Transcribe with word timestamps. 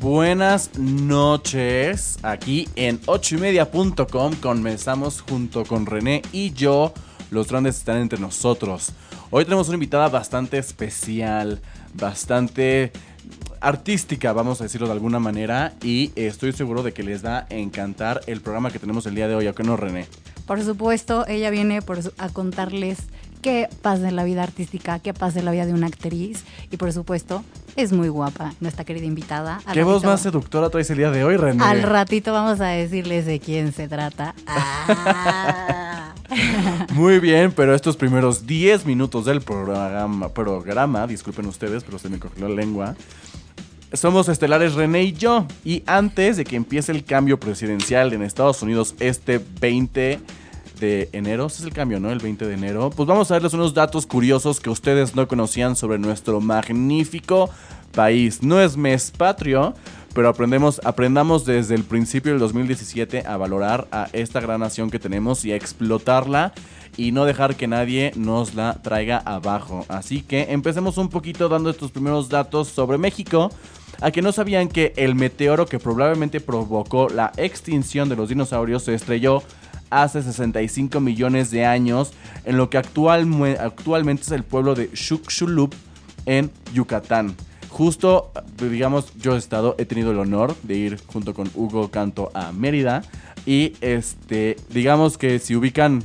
Buenas 0.00 0.78
noches. 0.78 2.18
Aquí 2.22 2.68
en 2.76 3.00
8ymedia.com 3.02 4.34
comenzamos 4.34 5.22
junto 5.22 5.64
con 5.64 5.86
René 5.86 6.20
y 6.32 6.52
yo. 6.52 6.92
Los 7.30 7.48
grandes 7.48 7.76
están 7.78 7.98
entre 7.98 8.18
nosotros. 8.18 8.92
Hoy 9.30 9.44
tenemos 9.44 9.68
una 9.68 9.76
invitada 9.76 10.08
bastante 10.08 10.58
especial, 10.58 11.62
bastante 11.94 12.92
artística, 13.60 14.34
vamos 14.34 14.60
a 14.60 14.64
decirlo 14.64 14.86
de 14.86 14.92
alguna 14.92 15.18
manera, 15.18 15.72
y 15.82 16.12
estoy 16.14 16.52
seguro 16.52 16.82
de 16.82 16.92
que 16.92 17.02
les 17.02 17.24
va 17.24 17.38
a 17.38 17.46
encantar 17.50 18.20
el 18.26 18.42
programa 18.42 18.70
que 18.70 18.78
tenemos 18.78 19.06
el 19.06 19.14
día 19.14 19.28
de 19.28 19.34
hoy, 19.34 19.46
¿a 19.46 19.54
qué 19.54 19.62
no, 19.62 19.76
René? 19.76 20.06
Por 20.46 20.62
supuesto, 20.62 21.26
ella 21.26 21.50
viene 21.50 21.80
a 22.18 22.28
contarles 22.28 22.98
qué 23.42 23.68
pasa 23.82 24.08
en 24.08 24.14
la 24.14 24.24
vida 24.24 24.42
artística, 24.42 24.98
qué 25.00 25.14
pasa 25.14 25.40
en 25.40 25.46
la 25.46 25.50
vida 25.50 25.66
de 25.66 25.72
una 25.72 25.88
actriz, 25.88 26.44
y 26.70 26.76
por 26.76 26.92
supuesto, 26.92 27.42
es 27.76 27.92
muy 27.92 28.08
guapa 28.08 28.54
nuestra 28.60 28.84
querida 28.84 29.06
invitada. 29.06 29.60
¿Qué 29.72 29.82
voz 29.82 30.04
más 30.04 30.22
seductora 30.22 30.70
traes 30.70 30.90
el 30.90 30.98
día 30.98 31.10
de 31.10 31.24
hoy, 31.24 31.36
René? 31.36 31.62
Al 31.62 31.82
ratito 31.82 32.32
vamos 32.32 32.60
a 32.60 32.66
decirles 32.66 33.26
de 33.26 33.40
quién 33.40 33.72
se 33.72 33.88
trata. 33.88 34.34
Ah. 35.08 36.14
Muy 36.94 37.20
bien, 37.20 37.52
pero 37.52 37.72
estos 37.72 37.96
primeros 37.96 38.46
10 38.46 38.84
minutos 38.84 39.24
del 39.24 39.40
programa, 39.42 40.28
programa, 40.30 41.06
disculpen 41.06 41.46
ustedes, 41.46 41.84
pero 41.84 41.98
se 41.98 42.08
me 42.08 42.18
cogió 42.18 42.48
la 42.48 42.54
lengua, 42.54 42.96
somos 43.92 44.28
estelares 44.28 44.74
René 44.74 45.04
y 45.04 45.12
yo. 45.12 45.46
Y 45.64 45.82
antes 45.86 46.36
de 46.36 46.44
que 46.44 46.56
empiece 46.56 46.92
el 46.92 47.04
cambio 47.04 47.38
presidencial 47.38 48.12
en 48.12 48.22
Estados 48.22 48.62
Unidos 48.62 48.94
este 49.00 49.40
20 49.60 50.18
de 50.78 51.08
enero, 51.12 51.46
ese 51.46 51.58
es 51.58 51.64
el 51.64 51.72
cambio, 51.72 52.00
¿no? 52.00 52.10
El 52.10 52.18
20 52.18 52.46
de 52.46 52.54
enero. 52.54 52.90
Pues 52.90 53.06
vamos 53.06 53.30
a 53.30 53.34
darles 53.34 53.54
unos 53.54 53.74
datos 53.74 54.06
curiosos 54.06 54.60
que 54.60 54.70
ustedes 54.70 55.14
no 55.14 55.26
conocían 55.28 55.76
sobre 55.76 55.98
nuestro 55.98 56.40
magnífico 56.40 57.50
país. 57.92 58.42
No 58.42 58.60
es 58.60 58.76
mes 58.76 59.12
patrio, 59.16 59.74
pero 60.14 60.28
aprendemos, 60.28 60.80
aprendamos 60.84 61.44
desde 61.44 61.74
el 61.74 61.84
principio 61.84 62.32
del 62.32 62.40
2017 62.40 63.24
a 63.26 63.36
valorar 63.36 63.88
a 63.90 64.08
esta 64.12 64.40
gran 64.40 64.60
nación 64.60 64.90
que 64.90 64.98
tenemos 64.98 65.44
y 65.44 65.52
a 65.52 65.56
explotarla 65.56 66.52
y 66.96 67.12
no 67.12 67.24
dejar 67.24 67.56
que 67.56 67.66
nadie 67.66 68.12
nos 68.16 68.54
la 68.54 68.80
traiga 68.82 69.18
abajo. 69.18 69.84
Así 69.88 70.22
que 70.22 70.52
empecemos 70.52 70.98
un 70.98 71.08
poquito 71.08 71.48
dando 71.48 71.70
estos 71.70 71.90
primeros 71.90 72.28
datos 72.28 72.68
sobre 72.68 72.98
México. 72.98 73.50
A 74.00 74.10
que 74.10 74.20
no 74.20 74.30
sabían 74.30 74.68
que 74.68 74.92
el 74.96 75.14
meteoro 75.14 75.64
que 75.64 75.78
probablemente 75.78 76.40
provocó 76.40 77.08
la 77.08 77.32
extinción 77.38 78.10
de 78.10 78.16
los 78.16 78.28
dinosaurios 78.28 78.82
se 78.82 78.94
estrelló 78.94 79.42
hace 79.90 80.22
65 80.22 81.00
millones 81.00 81.50
de 81.50 81.64
años 81.64 82.12
en 82.44 82.56
lo 82.56 82.70
que 82.70 82.78
actualmente 82.78 84.22
es 84.22 84.30
el 84.30 84.42
pueblo 84.42 84.74
de 84.74 84.90
Chukchulup 84.92 85.74
en 86.26 86.50
Yucatán. 86.72 87.34
Justo, 87.68 88.32
digamos, 88.58 89.12
yo 89.16 89.34
he 89.34 89.38
estado, 89.38 89.74
he 89.78 89.84
tenido 89.84 90.10
el 90.10 90.18
honor 90.18 90.54
de 90.62 90.76
ir 90.76 91.00
junto 91.06 91.34
con 91.34 91.50
Hugo 91.54 91.90
Canto 91.90 92.30
a 92.34 92.52
Mérida 92.52 93.02
y 93.44 93.74
este, 93.80 94.56
digamos 94.70 95.18
que 95.18 95.38
si 95.38 95.54
ubican 95.54 96.02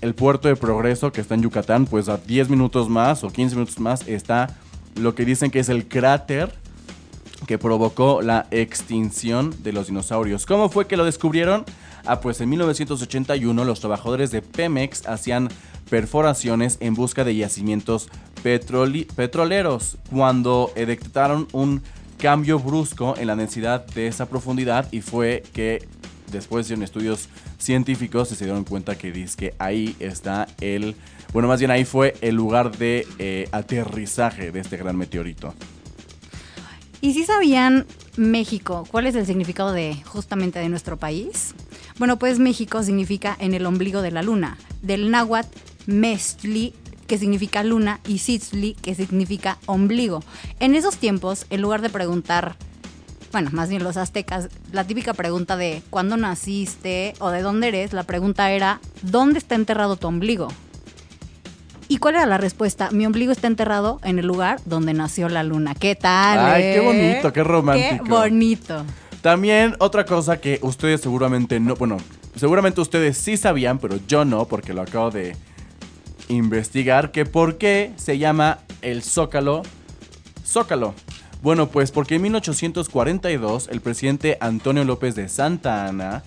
el 0.00 0.14
puerto 0.14 0.48
de 0.48 0.56
Progreso 0.56 1.12
que 1.12 1.20
está 1.20 1.34
en 1.34 1.42
Yucatán, 1.42 1.86
pues 1.86 2.08
a 2.08 2.18
10 2.18 2.50
minutos 2.50 2.88
más 2.88 3.24
o 3.24 3.30
15 3.30 3.54
minutos 3.54 3.78
más 3.78 4.06
está 4.08 4.58
lo 4.96 5.14
que 5.14 5.24
dicen 5.24 5.50
que 5.50 5.60
es 5.60 5.68
el 5.68 5.88
cráter 5.88 6.54
que 7.46 7.58
provocó 7.58 8.22
la 8.22 8.46
extinción 8.50 9.54
de 9.62 9.72
los 9.72 9.86
dinosaurios. 9.86 10.46
¿Cómo 10.46 10.68
fue 10.68 10.86
que 10.86 10.96
lo 10.96 11.04
descubrieron? 11.04 11.64
Ah, 12.06 12.20
pues 12.20 12.40
en 12.40 12.50
1981 12.50 13.64
los 13.64 13.80
trabajadores 13.80 14.30
de 14.30 14.42
Pemex 14.42 15.06
hacían 15.06 15.48
perforaciones 15.88 16.76
en 16.80 16.94
busca 16.94 17.24
de 17.24 17.36
yacimientos 17.36 18.08
petroleros 18.42 19.96
cuando 20.10 20.70
detectaron 20.74 21.48
un 21.52 21.82
cambio 22.18 22.58
brusco 22.58 23.16
en 23.16 23.26
la 23.26 23.36
densidad 23.36 23.86
de 23.86 24.06
esa 24.06 24.26
profundidad 24.26 24.86
y 24.92 25.00
fue 25.00 25.42
que 25.52 25.86
después 26.30 26.68
de 26.68 26.82
estudios 26.84 27.28
científicos 27.58 28.28
se 28.28 28.44
dieron 28.44 28.64
cuenta 28.64 28.96
que 28.96 29.12
dice 29.12 29.36
que 29.36 29.54
ahí 29.58 29.96
está 29.98 30.46
el, 30.60 30.96
bueno 31.32 31.48
más 31.48 31.58
bien 31.58 31.70
ahí 31.70 31.84
fue 31.84 32.14
el 32.20 32.34
lugar 32.34 32.76
de 32.76 33.06
eh, 33.18 33.48
aterrizaje 33.52 34.52
de 34.52 34.60
este 34.60 34.76
gran 34.76 34.96
meteorito. 34.96 35.54
¿Y 37.00 37.12
si 37.12 37.24
sabían 37.24 37.86
México 38.16 38.86
cuál 38.90 39.06
es 39.06 39.14
el 39.14 39.26
significado 39.26 39.72
de 39.72 39.94
justamente 40.06 40.58
de 40.58 40.68
nuestro 40.70 40.96
país? 40.96 41.54
Bueno, 41.98 42.18
pues 42.18 42.38
México 42.38 42.82
significa 42.82 43.36
en 43.38 43.54
el 43.54 43.66
ombligo 43.66 44.02
de 44.02 44.10
la 44.10 44.22
luna, 44.22 44.58
del 44.82 45.10
náhuatl 45.10 45.56
Mestli, 45.86 46.74
que 47.06 47.18
significa 47.18 47.62
luna, 47.62 48.00
y 48.06 48.18
Sitzli, 48.18 48.74
que 48.74 48.94
significa 48.94 49.58
ombligo. 49.66 50.22
En 50.58 50.74
esos 50.74 50.96
tiempos, 50.96 51.46
en 51.50 51.60
lugar 51.60 51.82
de 51.82 51.90
preguntar, 51.90 52.56
bueno, 53.30 53.50
más 53.52 53.68
bien 53.68 53.84
los 53.84 53.96
aztecas, 53.96 54.48
la 54.72 54.84
típica 54.84 55.12
pregunta 55.14 55.56
de 55.56 55.82
¿cuándo 55.90 56.16
naciste 56.16 57.14
o 57.18 57.30
de 57.30 57.42
dónde 57.42 57.68
eres? 57.68 57.92
La 57.92 58.04
pregunta 58.04 58.50
era 58.50 58.80
¿dónde 59.02 59.38
está 59.38 59.54
enterrado 59.54 59.96
tu 59.96 60.06
ombligo? 60.06 60.48
¿Y 61.86 61.98
cuál 61.98 62.14
era 62.14 62.26
la 62.26 62.38
respuesta? 62.38 62.90
Mi 62.90 63.06
ombligo 63.06 63.30
está 63.30 63.46
enterrado 63.46 64.00
en 64.04 64.18
el 64.18 64.26
lugar 64.26 64.60
donde 64.64 64.94
nació 64.94 65.28
la 65.28 65.42
luna. 65.42 65.74
¿Qué 65.74 65.94
tal? 65.94 66.38
Ay, 66.38 66.62
qué 66.62 66.76
eh? 66.76 66.80
bonito, 66.80 67.32
qué 67.32 67.44
romántico. 67.44 68.04
Qué 68.04 68.10
bonito. 68.10 68.84
También 69.24 69.74
otra 69.78 70.04
cosa 70.04 70.38
que 70.38 70.58
ustedes 70.60 71.00
seguramente 71.00 71.58
no, 71.58 71.76
bueno, 71.76 71.96
seguramente 72.36 72.82
ustedes 72.82 73.16
sí 73.16 73.38
sabían, 73.38 73.78
pero 73.78 73.98
yo 74.06 74.26
no, 74.26 74.44
porque 74.44 74.74
lo 74.74 74.82
acabo 74.82 75.10
de 75.10 75.34
investigar, 76.28 77.10
que 77.10 77.24
por 77.24 77.56
qué 77.56 77.94
se 77.96 78.18
llama 78.18 78.58
el 78.82 79.02
Zócalo 79.02 79.62
Zócalo. 80.44 80.92
Bueno, 81.40 81.70
pues 81.70 81.90
porque 81.90 82.16
en 82.16 82.20
1842 82.20 83.68
el 83.72 83.80
presidente 83.80 84.36
Antonio 84.42 84.84
López 84.84 85.14
de 85.14 85.30
Santa 85.30 85.86
Ana, 85.86 86.22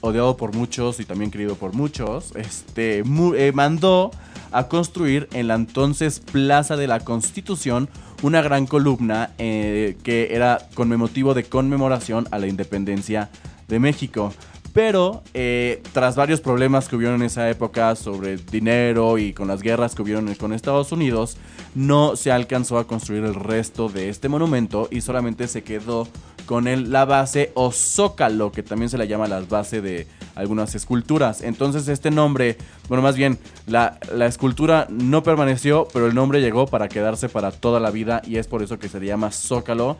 odiado 0.00 0.36
por 0.36 0.54
muchos 0.54 1.00
y 1.00 1.04
también 1.04 1.32
querido 1.32 1.56
por 1.56 1.74
muchos, 1.74 2.30
este, 2.36 3.00
eh, 3.00 3.52
mandó 3.56 4.12
a 4.52 4.68
construir 4.68 5.28
en 5.32 5.48
la 5.48 5.56
entonces 5.56 6.20
Plaza 6.20 6.76
de 6.76 6.86
la 6.86 7.00
Constitución 7.00 7.88
una 8.22 8.42
gran 8.42 8.66
columna 8.66 9.30
eh, 9.38 9.96
que 10.02 10.34
era 10.34 10.68
con 10.74 10.88
motivo 10.96 11.34
de 11.34 11.44
conmemoración 11.44 12.26
a 12.30 12.38
la 12.38 12.46
independencia 12.46 13.30
de 13.68 13.78
México. 13.78 14.32
Pero 14.72 15.22
eh, 15.32 15.82
tras 15.94 16.16
varios 16.16 16.42
problemas 16.42 16.86
que 16.86 16.96
hubieron 16.96 17.16
en 17.16 17.26
esa 17.26 17.48
época 17.48 17.96
sobre 17.96 18.36
dinero 18.36 19.16
y 19.16 19.32
con 19.32 19.48
las 19.48 19.62
guerras 19.62 19.94
que 19.94 20.02
hubieron 20.02 20.34
con 20.34 20.52
Estados 20.52 20.92
Unidos, 20.92 21.38
no 21.74 22.14
se 22.14 22.30
alcanzó 22.30 22.78
a 22.78 22.86
construir 22.86 23.24
el 23.24 23.34
resto 23.34 23.88
de 23.88 24.10
este 24.10 24.28
monumento 24.28 24.88
y 24.90 25.00
solamente 25.00 25.48
se 25.48 25.62
quedó 25.62 26.06
con 26.44 26.68
el, 26.68 26.92
la 26.92 27.06
base 27.06 27.52
o 27.54 27.72
zócalo, 27.72 28.52
que 28.52 28.62
también 28.62 28.90
se 28.90 28.98
le 28.98 29.08
llama 29.08 29.28
la 29.28 29.40
base 29.40 29.80
de 29.80 30.06
algunas 30.36 30.74
esculturas. 30.74 31.42
Entonces 31.42 31.88
este 31.88 32.12
nombre, 32.12 32.56
bueno, 32.88 33.02
más 33.02 33.16
bien, 33.16 33.38
la, 33.66 33.98
la 34.14 34.26
escultura 34.26 34.86
no 34.88 35.22
permaneció, 35.24 35.88
pero 35.92 36.06
el 36.06 36.14
nombre 36.14 36.40
llegó 36.40 36.66
para 36.66 36.88
quedarse 36.88 37.28
para 37.28 37.50
toda 37.50 37.80
la 37.80 37.90
vida 37.90 38.22
y 38.24 38.36
es 38.36 38.46
por 38.46 38.62
eso 38.62 38.78
que 38.78 38.88
se 38.88 39.00
le 39.00 39.06
llama 39.06 39.32
zócalo 39.32 39.96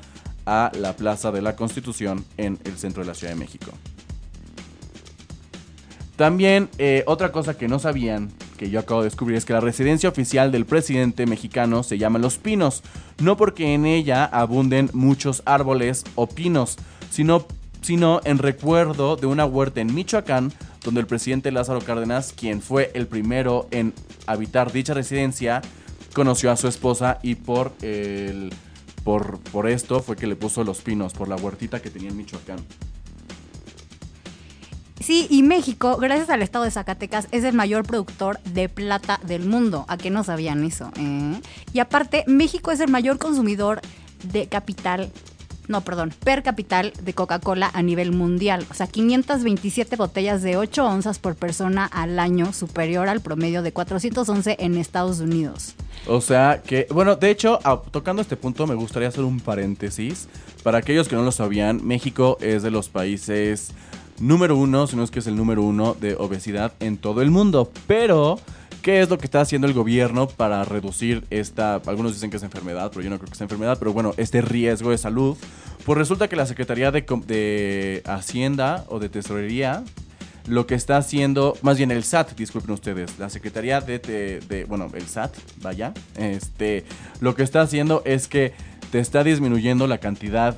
a 0.47 0.71
la 0.79 0.95
Plaza 0.95 1.33
de 1.33 1.43
la 1.43 1.57
Constitución 1.57 2.25
en 2.37 2.59
el 2.65 2.79
centro 2.79 3.03
de 3.03 3.09
la 3.09 3.15
Ciudad 3.15 3.33
de 3.33 3.41
México. 3.41 3.73
También 6.17 6.71
eh, 6.79 7.05
otra 7.07 7.31
cosa 7.31 7.59
que 7.59 7.69
no 7.69 7.79
sabían, 7.79 8.31
que 8.57 8.71
yo 8.71 8.81
acabo 8.81 9.03
de 9.03 9.09
descubrir, 9.09 9.37
es 9.37 9.45
que 9.45 9.53
la 9.53 9.61
residencia 9.61 10.09
oficial 10.09 10.51
del 10.51 10.65
presidente 10.65 11.27
mexicano 11.27 11.83
se 11.83 11.99
llama 11.99 12.19
Los 12.19 12.39
Pinos, 12.39 12.83
no 13.19 13.37
porque 13.37 13.75
en 13.75 13.85
ella 13.85 14.25
abunden 14.25 14.89
muchos 14.95 15.43
árboles 15.45 16.05
o 16.15 16.27
pinos, 16.27 16.79
sino, 17.11 17.47
sino 17.87 18.21
en 18.25 18.39
recuerdo 18.39 19.15
de 19.15 19.29
una 19.29 19.45
huerta 19.45 19.81
en 19.81 19.95
Michoacán, 19.95 20.53
donde 20.83 21.01
el 21.01 21.07
presidente 21.07 21.53
Lázaro 21.53 21.81
Cárdenas, 21.81 22.33
quien 22.33 22.61
fue 22.61 22.91
el 22.95 23.07
primero 23.07 23.69
en 23.71 23.95
habitar 24.27 24.73
dicha 24.73 24.93
residencia, 24.93 25.63
conoció 26.13 26.51
a 26.51 26.57
su 26.57 26.67
esposa 26.67 27.21
y 27.23 27.37
por, 27.37 27.73
el, 27.83 28.53
por, 29.05 29.39
por 29.39 29.69
esto 29.69 30.03
fue 30.03 30.17
que 30.17 30.27
le 30.27 30.35
puso 30.35 30.65
los 30.65 30.81
pinos, 30.81 31.13
por 31.13 31.29
la 31.29 31.37
huertita 31.37 31.81
que 31.81 31.89
tenía 31.91 32.09
en 32.09 32.17
Michoacán. 32.17 32.59
Sí, 34.99 35.29
y 35.31 35.45
México, 35.45 35.97
gracias 35.97 36.29
al 36.31 36.43
estado 36.43 36.65
de 36.65 36.73
Zacatecas, 36.73 37.29
es 37.31 37.45
el 37.45 37.55
mayor 37.55 37.87
productor 37.87 38.41
de 38.41 38.69
plata 38.69 39.21
del 39.25 39.45
mundo. 39.45 39.85
¿A 39.87 39.97
qué 39.97 40.11
no 40.11 40.25
sabían 40.25 40.65
eso? 40.65 40.91
Eh? 40.97 41.41
Y 41.73 41.79
aparte, 41.79 42.25
México 42.27 42.73
es 42.73 42.81
el 42.81 42.91
mayor 42.91 43.19
consumidor 43.19 43.81
de 44.25 44.49
capital 44.49 45.13
no, 45.69 45.83
perdón, 45.83 46.13
per 46.25 46.43
capital 46.43 46.93
de 47.03 47.13
Coca-Cola 47.15 47.71
a 47.73 47.83
nivel 47.83 48.13
mundial. 48.13 48.67
O 48.71 48.75
sea, 48.75 48.87
527 48.87 49.97
botellas 49.97 50.43
de 50.43 50.57
8 50.57 50.85
onzas 50.85 51.19
por 51.19 51.35
persona 51.35 51.87
al 51.87 52.19
año, 52.19 52.53
superior 52.53 53.09
al 53.09 53.21
promedio 53.21 53.63
de 53.63 53.73
411 53.73 54.57
en 54.59 54.77
Estados 54.77 55.21
Unidos. 55.21 55.75
O 56.07 56.21
sea 56.21 56.63
que, 56.65 56.87
bueno, 56.91 57.17
de 57.17 57.31
hecho, 57.31 57.59
tocando 57.91 58.23
este 58.23 58.37
punto 58.37 58.67
me 58.67 58.75
gustaría 58.75 59.09
hacer 59.09 59.25
un 59.25 59.41
paréntesis. 59.41 60.29
Para 60.63 60.79
aquellos 60.79 61.09
que 61.09 61.17
no 61.17 61.23
lo 61.23 61.33
sabían, 61.33 61.85
México 61.85 62.39
es 62.41 62.63
de 62.63 62.71
los 62.71 62.89
países 62.89 63.73
número 64.21 64.57
uno, 64.57 64.87
si 64.87 64.97
no 64.97 65.03
es 65.03 65.11
que 65.11 65.19
es 65.19 65.27
el 65.27 65.37
número 65.37 65.63
uno 65.63 65.95
de 65.95 66.15
obesidad 66.17 66.73
en 66.81 66.97
todo 66.97 67.23
el 67.23 67.31
mundo. 67.31 67.71
Pero, 67.87 68.39
¿qué 68.87 69.01
es 69.01 69.11
lo 69.11 69.19
que 69.19 69.25
está 69.25 69.41
haciendo 69.41 69.67
el 69.67 69.73
gobierno 69.75 70.29
para 70.29 70.65
reducir 70.65 71.25
esta, 71.31 71.75
algunos 71.87 72.13
dicen 72.15 72.31
que 72.31 72.37
es 72.37 72.43
enfermedad, 72.45 72.91
pero 72.93 73.03
yo 73.03 73.11
no 73.11 73.19
creo 73.19 73.29
que 73.29 73.35
sea 73.35 73.45
enfermedad, 73.47 73.79
pero 73.81 73.93
bueno, 73.93 74.15
este 74.17 74.41
riesgo 74.43 74.93
de 74.93 74.99
salud? 74.99 75.37
Pues 75.85 75.99
resulta 75.99 76.29
que 76.29 76.37
la 76.37 76.47
Secretaría 76.47 76.93
de, 76.93 77.01
de 77.27 78.03
Hacienda 78.07 78.85
o 78.89 79.01
de 79.01 79.09
Tesorería 79.09 79.83
lo 80.47 80.69
que 80.69 80.77
está 80.77 80.99
haciendo, 80.99 81.57
más 81.63 81.79
bien 81.79 81.91
el 81.91 82.05
SAT, 82.05 82.37
disculpen 82.37 82.71
ustedes, 82.75 83.19
la 83.19 83.29
Secretaría 83.29 83.81
de, 83.81 83.99
de- 83.99 84.39
de- 84.49 84.65
bueno, 84.67 84.89
el 84.95 85.09
SAT, 85.09 85.35
vaya, 85.63 85.93
este, 86.17 86.85
lo 87.19 87.35
que 87.35 87.43
está 87.43 87.63
haciendo 87.63 88.03
es 88.05 88.29
que 88.29 88.53
te 88.93 89.01
está 89.01 89.25
disminuyendo 89.25 89.89
la 89.89 89.99
cantidad 89.99 90.57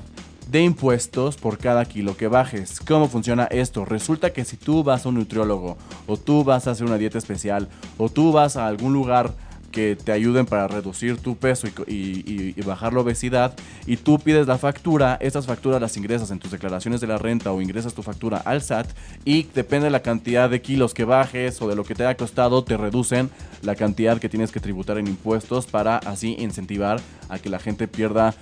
de 0.49 0.63
impuestos 0.63 1.37
por 1.37 1.57
cada 1.57 1.85
kilo 1.85 2.17
que 2.17 2.27
bajes. 2.27 2.79
¿Cómo 2.79 3.07
funciona 3.07 3.45
esto? 3.45 3.85
Resulta 3.85 4.33
que 4.33 4.45
si 4.45 4.57
tú 4.57 4.83
vas 4.83 5.05
a 5.05 5.09
un 5.09 5.15
nutriólogo 5.15 5.77
o 6.07 6.17
tú 6.17 6.43
vas 6.43 6.67
a 6.67 6.71
hacer 6.71 6.87
una 6.87 6.97
dieta 6.97 7.17
especial 7.17 7.67
o 7.97 8.09
tú 8.09 8.31
vas 8.31 8.57
a 8.57 8.67
algún 8.67 8.93
lugar 8.93 9.33
que 9.69 9.95
te 9.95 10.11
ayuden 10.11 10.45
para 10.45 10.67
reducir 10.67 11.17
tu 11.17 11.35
peso 11.35 11.67
y, 11.87 12.59
bajar 12.63 12.93
la 12.93 12.99
obesidad 12.99 13.53
y 13.85 13.97
tú 13.97 14.19
pides 14.19 14.47
la 14.47 14.57
factura, 14.57 15.17
estas 15.21 15.45
facturas 15.45 15.81
las 15.81 15.95
ingresas 15.97 16.29
en 16.31 16.39
tus 16.39 16.51
declaraciones 16.51 17.01
de 17.01 17.07
la 17.07 17.17
renta 17.17 17.51
o 17.51 17.61
ingresas 17.61 17.93
tu 17.93 18.03
factura 18.03 18.37
al 18.37 18.61
SAT 18.61 18.87
y 19.25 19.43
depende 19.43 19.85
de 19.85 19.91
la 19.91 20.01
cantidad 20.01 20.49
de 20.49 20.61
kilos 20.61 20.93
que 20.93 21.05
bajes 21.05 21.61
o 21.61 21.67
de 21.67 21.75
lo 21.75 21.83
que 21.83 21.95
te 21.95 22.03
haya 22.03 22.17
costado, 22.17 22.63
te 22.63 22.77
reducen 22.77 23.29
la 23.61 23.75
cantidad 23.75 24.19
que 24.19 24.29
tienes 24.29 24.51
que 24.51 24.59
tributar 24.59 24.97
en 24.97 25.07
impuestos 25.07 25.67
para 25.67 25.97
así 25.97 26.35
incentivar 26.39 26.99
a 27.29 27.39
que 27.39 27.49
la 27.49 27.59
gente 27.59 27.87
pierda 27.87 28.35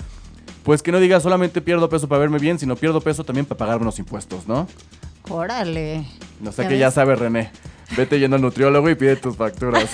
pues 0.68 0.84
que 0.84 0.92
no 0.92 1.00
diga 1.00 1.22
solamente 1.22 1.62
pierdo 1.62 1.88
peso 1.88 2.10
para 2.10 2.20
verme 2.20 2.40
bien, 2.40 2.60
sino 2.60 2.76
pierdo 2.76 3.00
peso 3.00 3.24
también 3.24 3.46
para 3.46 3.58
pagar 3.58 3.80
menos 3.80 4.00
impuestos, 4.00 4.50
¿no? 4.50 4.68
Órale. 5.30 6.06
No 6.42 6.52
sé 6.52 6.64
¿Ya 6.64 6.68
que 6.68 6.78
ya 6.78 6.92
sabe 6.92 7.16
René. 7.16 7.52
Vete 7.96 8.20
yendo 8.20 8.36
al 8.36 8.42
nutriólogo 8.42 8.90
y 8.90 8.96
pide 8.96 9.16
tus 9.16 9.38
facturas. 9.38 9.90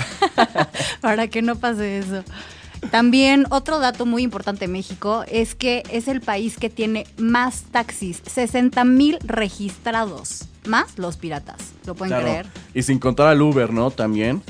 Para 1.02 1.28
que 1.28 1.44
no 1.44 1.58
pase 1.58 2.00
eso. 2.00 2.24
También 2.90 3.46
otro 3.52 3.78
dato 3.78 4.08
muy 4.08 4.24
importante 4.24 4.62
de 4.62 4.68
México 4.68 5.24
es 5.28 5.54
que 5.54 5.84
es 5.92 6.08
el 6.08 6.22
país 6.22 6.58
que 6.58 6.72
tiene 6.72 7.06
más 7.18 7.66
taxis, 7.72 8.24
60 8.26 8.84
mil 8.84 9.20
registrados, 9.24 10.46
más 10.66 10.98
los 10.98 11.18
piratas. 11.18 11.74
¿Lo 11.86 11.94
pueden 11.94 12.14
Claro. 12.18 12.24
creer? 12.26 12.46
Y 12.74 12.82
sin 12.82 12.98
contar 12.98 13.28
al 13.28 13.40
Uber, 13.44 13.72
¿no? 13.72 13.92
También. 13.92 14.42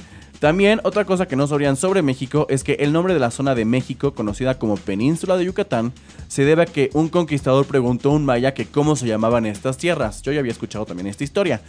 También 0.44 0.81
otra 0.84 1.06
cosa 1.06 1.25
que 1.25 1.38
no 1.38 1.48
sabrían 1.48 1.78
sobre 1.78 2.01
México 2.01 2.48
es 2.50 2.66
que 2.66 2.74
el 2.74 2.92
nombre 2.92 3.13
de 3.13 3.19
la 3.22 3.31
zona 3.31 3.56
de 3.56 3.63
México, 3.63 4.13
conocida 4.13 4.60
como 4.60 4.75
Península 4.75 5.38
de 5.38 5.45
Yucatán, 5.45 5.94
se 6.28 6.44
debe 6.44 6.63
a 6.63 6.66
que 6.66 6.90
un 6.92 7.07
conquistador 7.07 7.66
preguntó 7.66 8.10
a 8.10 8.16
un 8.16 8.25
maya 8.25 8.54
que 8.54 8.66
cómo 8.66 8.98
se 8.98 9.07
llamaban 9.07 9.45
estas 9.45 9.78
tierras. 9.78 10.22
Yo 10.22 10.34
ya 10.34 10.42
había 10.42 10.51
escuchado 10.51 10.86
también 10.86 11.07
esta 11.07 11.24
historia. 11.24 11.62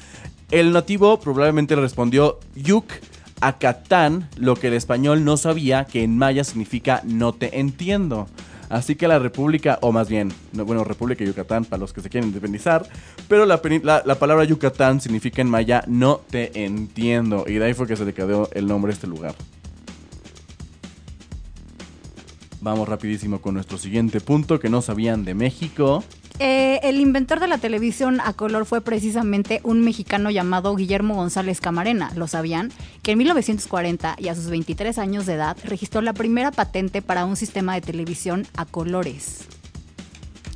El 0.51 0.73
nativo 0.73 1.21
probablemente 1.21 1.77
le 1.77 1.83
respondió 1.83 2.41
Yuc 2.57 2.87
Acatán, 3.41 4.29
lo 4.39 4.57
que 4.57 4.67
el 4.67 4.75
español 4.75 5.25
no 5.25 5.37
sabía 5.37 5.85
que 5.85 6.03
en 6.03 6.19
maya 6.19 6.43
significa 6.43 7.01
no 7.05 7.33
te 7.33 7.61
entiendo. 7.61 8.27
Así 8.69 8.95
que 8.97 9.07
la 9.09 9.19
República, 9.19 9.79
o 9.83 9.93
más 9.93 10.09
bien, 10.09 10.33
no, 10.53 10.65
bueno, 10.65 10.85
República 10.85 11.25
Yucatán 11.25 11.65
para 11.65 11.81
los 11.81 11.93
que 11.93 12.01
se 12.01 12.09
quieren 12.11 12.29
independizar, 12.29 12.87
pero 13.29 13.47
la- 13.47 13.61
la 14.05 14.15
palabra 14.19 14.45
Yucatán 14.45 15.01
significa 15.01 15.43
en 15.43 15.51
maya 15.51 15.85
no 15.87 16.21
te 16.31 16.65
entiendo. 16.65 17.45
Y 17.47 17.55
de 17.55 17.67
ahí 17.67 17.75
fue 17.75 17.87
que 17.87 17.97
se 17.97 18.05
le 18.05 18.15
quedó 18.15 18.49
el 18.53 18.67
nombre 18.67 18.91
a 18.91 18.95
este 18.95 19.07
lugar. 19.07 19.35
Vamos 22.61 22.89
rapidísimo 22.89 23.41
con 23.43 23.55
nuestro 23.55 23.77
siguiente 23.77 24.21
punto 24.21 24.59
que 24.59 24.71
no 24.71 24.81
sabían 24.81 25.25
de 25.25 25.35
México. 25.35 26.03
Eh, 26.41 26.81
el 26.83 26.99
inventor 26.99 27.39
de 27.39 27.47
la 27.47 27.59
televisión 27.59 28.21
a 28.21 28.33
color 28.33 28.67
fue 28.67 28.81
precisamente 28.81 29.61
un 29.63 29.83
mexicano 29.83 30.33
llamado 30.33 30.75
Guillermo 30.75 31.15
González 31.15 31.61
Camarena, 31.61 32.11
¿lo 32.17 32.27
sabían? 32.27 32.73
Que 33.03 33.13
en 33.13 33.19
1940 33.19 34.17
y 34.19 34.27
a 34.27 34.35
sus 34.35 34.47
23 34.47 34.99
años 34.99 35.27
de 35.27 35.35
edad 35.35 35.57
registró 35.65 36.01
la 36.01 36.13
primera 36.13 36.51
patente 36.51 37.03
para 37.03 37.25
un 37.25 37.37
sistema 37.37 37.75
de 37.75 37.83
televisión 37.83 38.49
a 38.57 38.67
colores. 38.67 39.45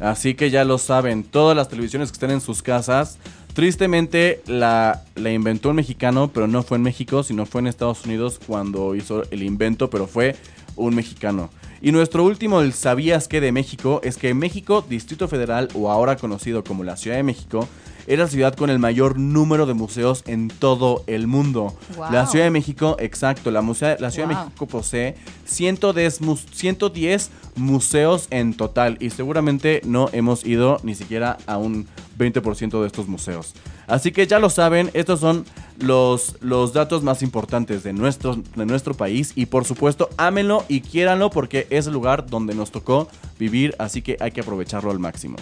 Así 0.00 0.34
que 0.34 0.50
ya 0.50 0.64
lo 0.64 0.78
saben, 0.78 1.22
todas 1.22 1.56
las 1.56 1.69
televisiones 1.69 2.10
que 2.10 2.14
estén 2.14 2.32
en 2.32 2.40
sus 2.40 2.60
casas, 2.60 3.19
tristemente 3.52 4.42
la, 4.46 5.04
la 5.14 5.30
inventó 5.30 5.70
un 5.70 5.76
mexicano, 5.76 6.32
pero 6.32 6.48
no 6.48 6.64
fue 6.64 6.78
en 6.78 6.82
México, 6.82 7.22
sino 7.22 7.46
fue 7.46 7.60
en 7.60 7.69
Estados 7.69 8.04
Unidos 8.04 8.40
cuando 8.44 8.96
hizo 8.96 9.22
el 9.30 9.44
invento, 9.44 9.90
pero 9.90 10.08
fue 10.08 10.34
un 10.75 10.96
mexicano. 10.96 11.50
Y 11.80 11.92
nuestro 11.92 12.25
último, 12.25 12.60
el 12.60 12.72
sabías 12.72 13.28
que 13.28 13.40
de 13.40 13.52
México, 13.52 14.00
es 14.02 14.16
que 14.16 14.34
México, 14.34 14.84
Distrito 14.88 15.28
Federal, 15.28 15.69
o 15.75 15.90
ahora 15.90 16.16
conocido 16.16 16.64
como 16.64 16.82
la 16.82 16.96
Ciudad 16.96 17.16
de 17.16 17.22
México, 17.22 17.69
es 18.08 18.19
la 18.19 18.26
ciudad 18.26 18.55
con 18.55 18.70
el 18.70 18.78
mayor 18.78 19.19
número 19.19 19.66
de 19.66 19.75
museos 19.75 20.25
en 20.26 20.49
todo 20.49 21.05
el 21.06 21.26
mundo. 21.26 21.76
Wow. 21.96 22.10
La 22.10 22.26
Ciudad 22.26 22.46
de 22.46 22.50
México, 22.50 22.96
exacto, 22.99 23.50
la, 23.50 23.60
musea- 23.62 23.96
la 24.00 24.10
Ciudad 24.10 24.28
de. 24.28 24.34
México 24.34 24.66
posee 24.66 25.14
110, 25.44 26.20
mus- 26.22 26.46
110 26.52 27.31
museos 27.56 28.26
en 28.31 28.55
total 28.55 28.96
y 29.00 29.10
seguramente 29.10 29.81
no 29.84 30.08
hemos 30.12 30.44
ido 30.44 30.78
ni 30.82 30.94
siquiera 30.94 31.37
a 31.46 31.58
un 31.58 31.87
20% 32.19 32.81
de 32.81 32.87
estos 32.87 33.08
museos. 33.08 33.55
Así 33.87 34.12
que 34.12 34.26
ya 34.26 34.38
lo 34.38 34.50
saben, 34.50 34.90
estos 34.94 35.20
son 35.20 35.44
los, 35.78 36.37
los 36.40 36.72
datos 36.72 37.02
más 37.02 37.22
importantes 37.22 37.82
de 37.84 37.93
nuestro, 37.93 38.37
de 38.56 38.66
nuestro 38.66 38.94
país 38.94 39.32
y 39.34 39.46
por 39.46 39.64
supuesto 39.64 40.11
ámenlo 40.19 40.64
y 40.69 40.81
quiéranlo 40.81 41.31
porque 41.31 41.66
es 41.70 41.87
el 41.87 41.93
lugar 41.94 42.26
donde 42.26 42.54
nos 42.54 42.70
tocó 42.70 43.08
vivir, 43.38 43.75
así 43.78 44.02
que 44.02 44.16
hay 44.20 44.31
que 44.32 44.40
aprovecharlo 44.43 44.90
al 44.90 44.99
máximo. 44.99 45.37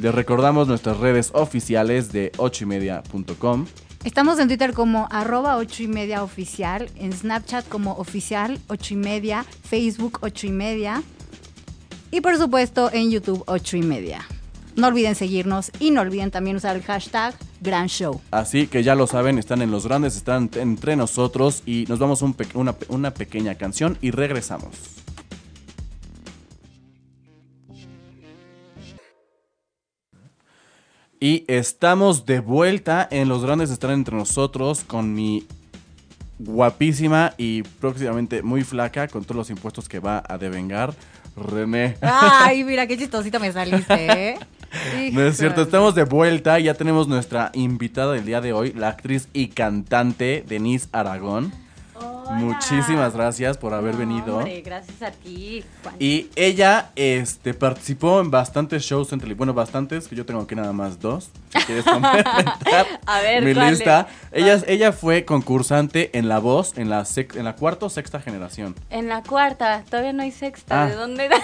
Les 0.00 0.14
recordamos 0.14 0.66
nuestras 0.68 0.96
redes 0.98 1.30
oficiales 1.34 2.10
de 2.12 2.32
8ymedia.com. 2.38 3.66
Estamos 4.04 4.38
en 4.38 4.48
Twitter 4.48 4.72
como 4.72 5.06
arroba 5.10 5.58
8 5.58 5.82
y 5.82 5.88
media 5.88 6.22
oficial, 6.22 6.88
en 6.96 7.12
Snapchat 7.12 7.68
como 7.68 7.92
oficial 7.96 8.58
8 8.68 8.94
y 8.94 8.96
media, 8.96 9.44
Facebook 9.62 10.18
8 10.22 10.46
y 10.46 10.50
media 10.52 11.02
y 12.10 12.22
por 12.22 12.36
supuesto 12.38 12.90
en 12.92 13.10
YouTube 13.10 13.44
8 13.46 13.76
y 13.76 13.82
media. 13.82 14.26
No 14.74 14.86
olviden 14.86 15.14
seguirnos 15.14 15.70
y 15.80 15.90
no 15.90 16.00
olviden 16.00 16.30
también 16.30 16.56
usar 16.56 16.76
el 16.76 16.82
hashtag 16.82 17.34
Gran 17.60 17.88
Show. 17.88 18.22
Así 18.30 18.68
que 18.68 18.82
ya 18.82 18.94
lo 18.94 19.06
saben, 19.06 19.36
están 19.38 19.60
en 19.60 19.70
los 19.70 19.86
grandes, 19.86 20.16
están 20.16 20.48
entre 20.54 20.96
nosotros 20.96 21.62
y 21.66 21.84
nos 21.88 21.98
vamos 21.98 22.22
a 22.22 22.24
un 22.24 22.32
pe- 22.32 22.46
una, 22.54 22.74
una 22.88 23.12
pequeña 23.12 23.56
canción 23.56 23.98
y 24.00 24.12
regresamos. 24.12 24.70
Y 31.22 31.44
estamos 31.48 32.24
de 32.24 32.40
vuelta 32.40 33.06
en 33.10 33.28
los 33.28 33.44
grandes 33.44 33.70
están 33.70 33.90
entre 33.90 34.16
nosotros 34.16 34.84
con 34.84 35.12
mi 35.12 35.46
guapísima 36.38 37.34
y 37.36 37.62
próximamente 37.62 38.42
muy 38.42 38.64
flaca 38.64 39.06
con 39.06 39.24
todos 39.24 39.36
los 39.36 39.50
impuestos 39.50 39.86
que 39.86 39.98
va 39.98 40.24
a 40.26 40.38
devengar, 40.38 40.94
René. 41.36 41.98
Ay, 42.00 42.64
mira 42.64 42.86
qué 42.86 42.96
chistosita 42.96 43.38
me 43.38 43.52
saliste, 43.52 44.30
¿eh? 44.30 44.38
No 45.12 45.20
es 45.22 45.36
cierto, 45.36 45.60
estamos 45.60 45.94
de 45.94 46.04
vuelta 46.04 46.58
ya 46.58 46.72
tenemos 46.72 47.06
nuestra 47.06 47.50
invitada 47.52 48.14
del 48.14 48.24
día 48.24 48.40
de 48.40 48.54
hoy, 48.54 48.72
la 48.72 48.88
actriz 48.88 49.28
y 49.34 49.48
cantante 49.48 50.42
Denise 50.48 50.88
Aragón. 50.92 51.52
Muchísimas 52.32 53.14
gracias 53.14 53.58
por 53.58 53.74
haber 53.74 53.94
No, 53.94 53.98
venido. 54.00 54.36
Hombre, 54.38 54.62
gracias 54.62 55.02
a 55.02 55.10
ti, 55.10 55.64
Juan. 55.82 55.96
Y 55.98 56.28
ella 56.36 56.90
este, 56.94 57.54
participó 57.54 58.20
en 58.20 58.30
bastantes 58.30 58.82
shows 58.84 59.12
en 59.12 59.20
tele, 59.20 59.34
bueno, 59.34 59.52
bastantes, 59.52 60.06
que 60.08 60.14
yo 60.16 60.24
tengo 60.24 60.40
aquí 60.40 60.54
nada 60.54 60.72
más 60.72 61.00
dos. 61.00 61.30
Si 61.50 61.58
quieres 61.64 61.84
complementar 61.92 62.86
A 63.04 63.20
ver, 63.20 63.42
mi 63.44 63.52
lista. 63.52 64.06
Ella, 64.32 64.60
ella 64.68 64.92
fue 64.92 65.24
concursante 65.24 66.16
en 66.16 66.28
La 66.28 66.38
Voz 66.38 66.78
en 66.78 66.88
la, 66.88 67.02
sec- 67.02 67.36
en 67.36 67.44
la 67.44 67.56
cuarta 67.56 67.86
o 67.86 67.90
sexta 67.90 68.20
generación. 68.20 68.76
En 68.90 69.08
la 69.08 69.22
cuarta, 69.22 69.82
todavía 69.90 70.12
no 70.12 70.22
hay 70.22 70.30
sexta. 70.30 70.84
Ah. 70.84 70.86
¿De 70.86 70.94
dónde 70.94 71.24
era? 71.26 71.36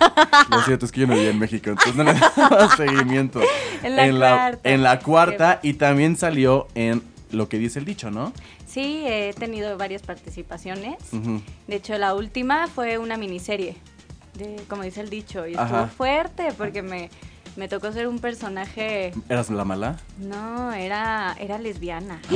Lo 0.50 0.62
cierto 0.62 0.86
es 0.86 0.92
que 0.92 1.00
yo 1.00 1.06
no 1.06 1.14
vivía 1.14 1.30
en 1.30 1.38
México, 1.38 1.70
entonces 1.70 1.94
no 1.94 2.04
le 2.04 2.14
daba 2.14 2.68
seguimiento. 2.76 3.40
En 3.82 4.18
la 4.18 4.30
cuarta. 4.36 4.70
en 4.70 4.82
la 4.82 4.98
cuarta 5.00 5.60
y 5.62 5.74
también 5.74 6.16
salió 6.16 6.66
en 6.74 7.02
lo 7.30 7.48
que 7.48 7.58
dice 7.58 7.78
el 7.78 7.84
dicho, 7.84 8.10
¿no? 8.10 8.32
Sí, 8.70 9.02
he 9.06 9.32
tenido 9.34 9.76
varias 9.76 10.02
participaciones. 10.02 10.96
De 11.66 11.76
hecho, 11.76 11.96
la 11.98 12.14
última 12.14 12.68
fue 12.68 12.98
una 12.98 13.16
miniserie, 13.16 13.76
de, 14.34 14.56
como 14.68 14.82
dice 14.82 15.00
el 15.00 15.10
dicho, 15.10 15.46
y 15.46 15.54
estuvo 15.54 15.86
fuerte 15.88 16.48
porque 16.56 16.82
me, 16.82 17.10
me 17.56 17.68
tocó 17.68 17.92
ser 17.92 18.06
un 18.06 18.18
personaje. 18.18 19.12
¿Eras 19.28 19.50
la 19.50 19.64
mala? 19.64 19.98
No, 20.18 20.72
era, 20.72 21.36
era 21.38 21.58
lesbiana. 21.58 22.20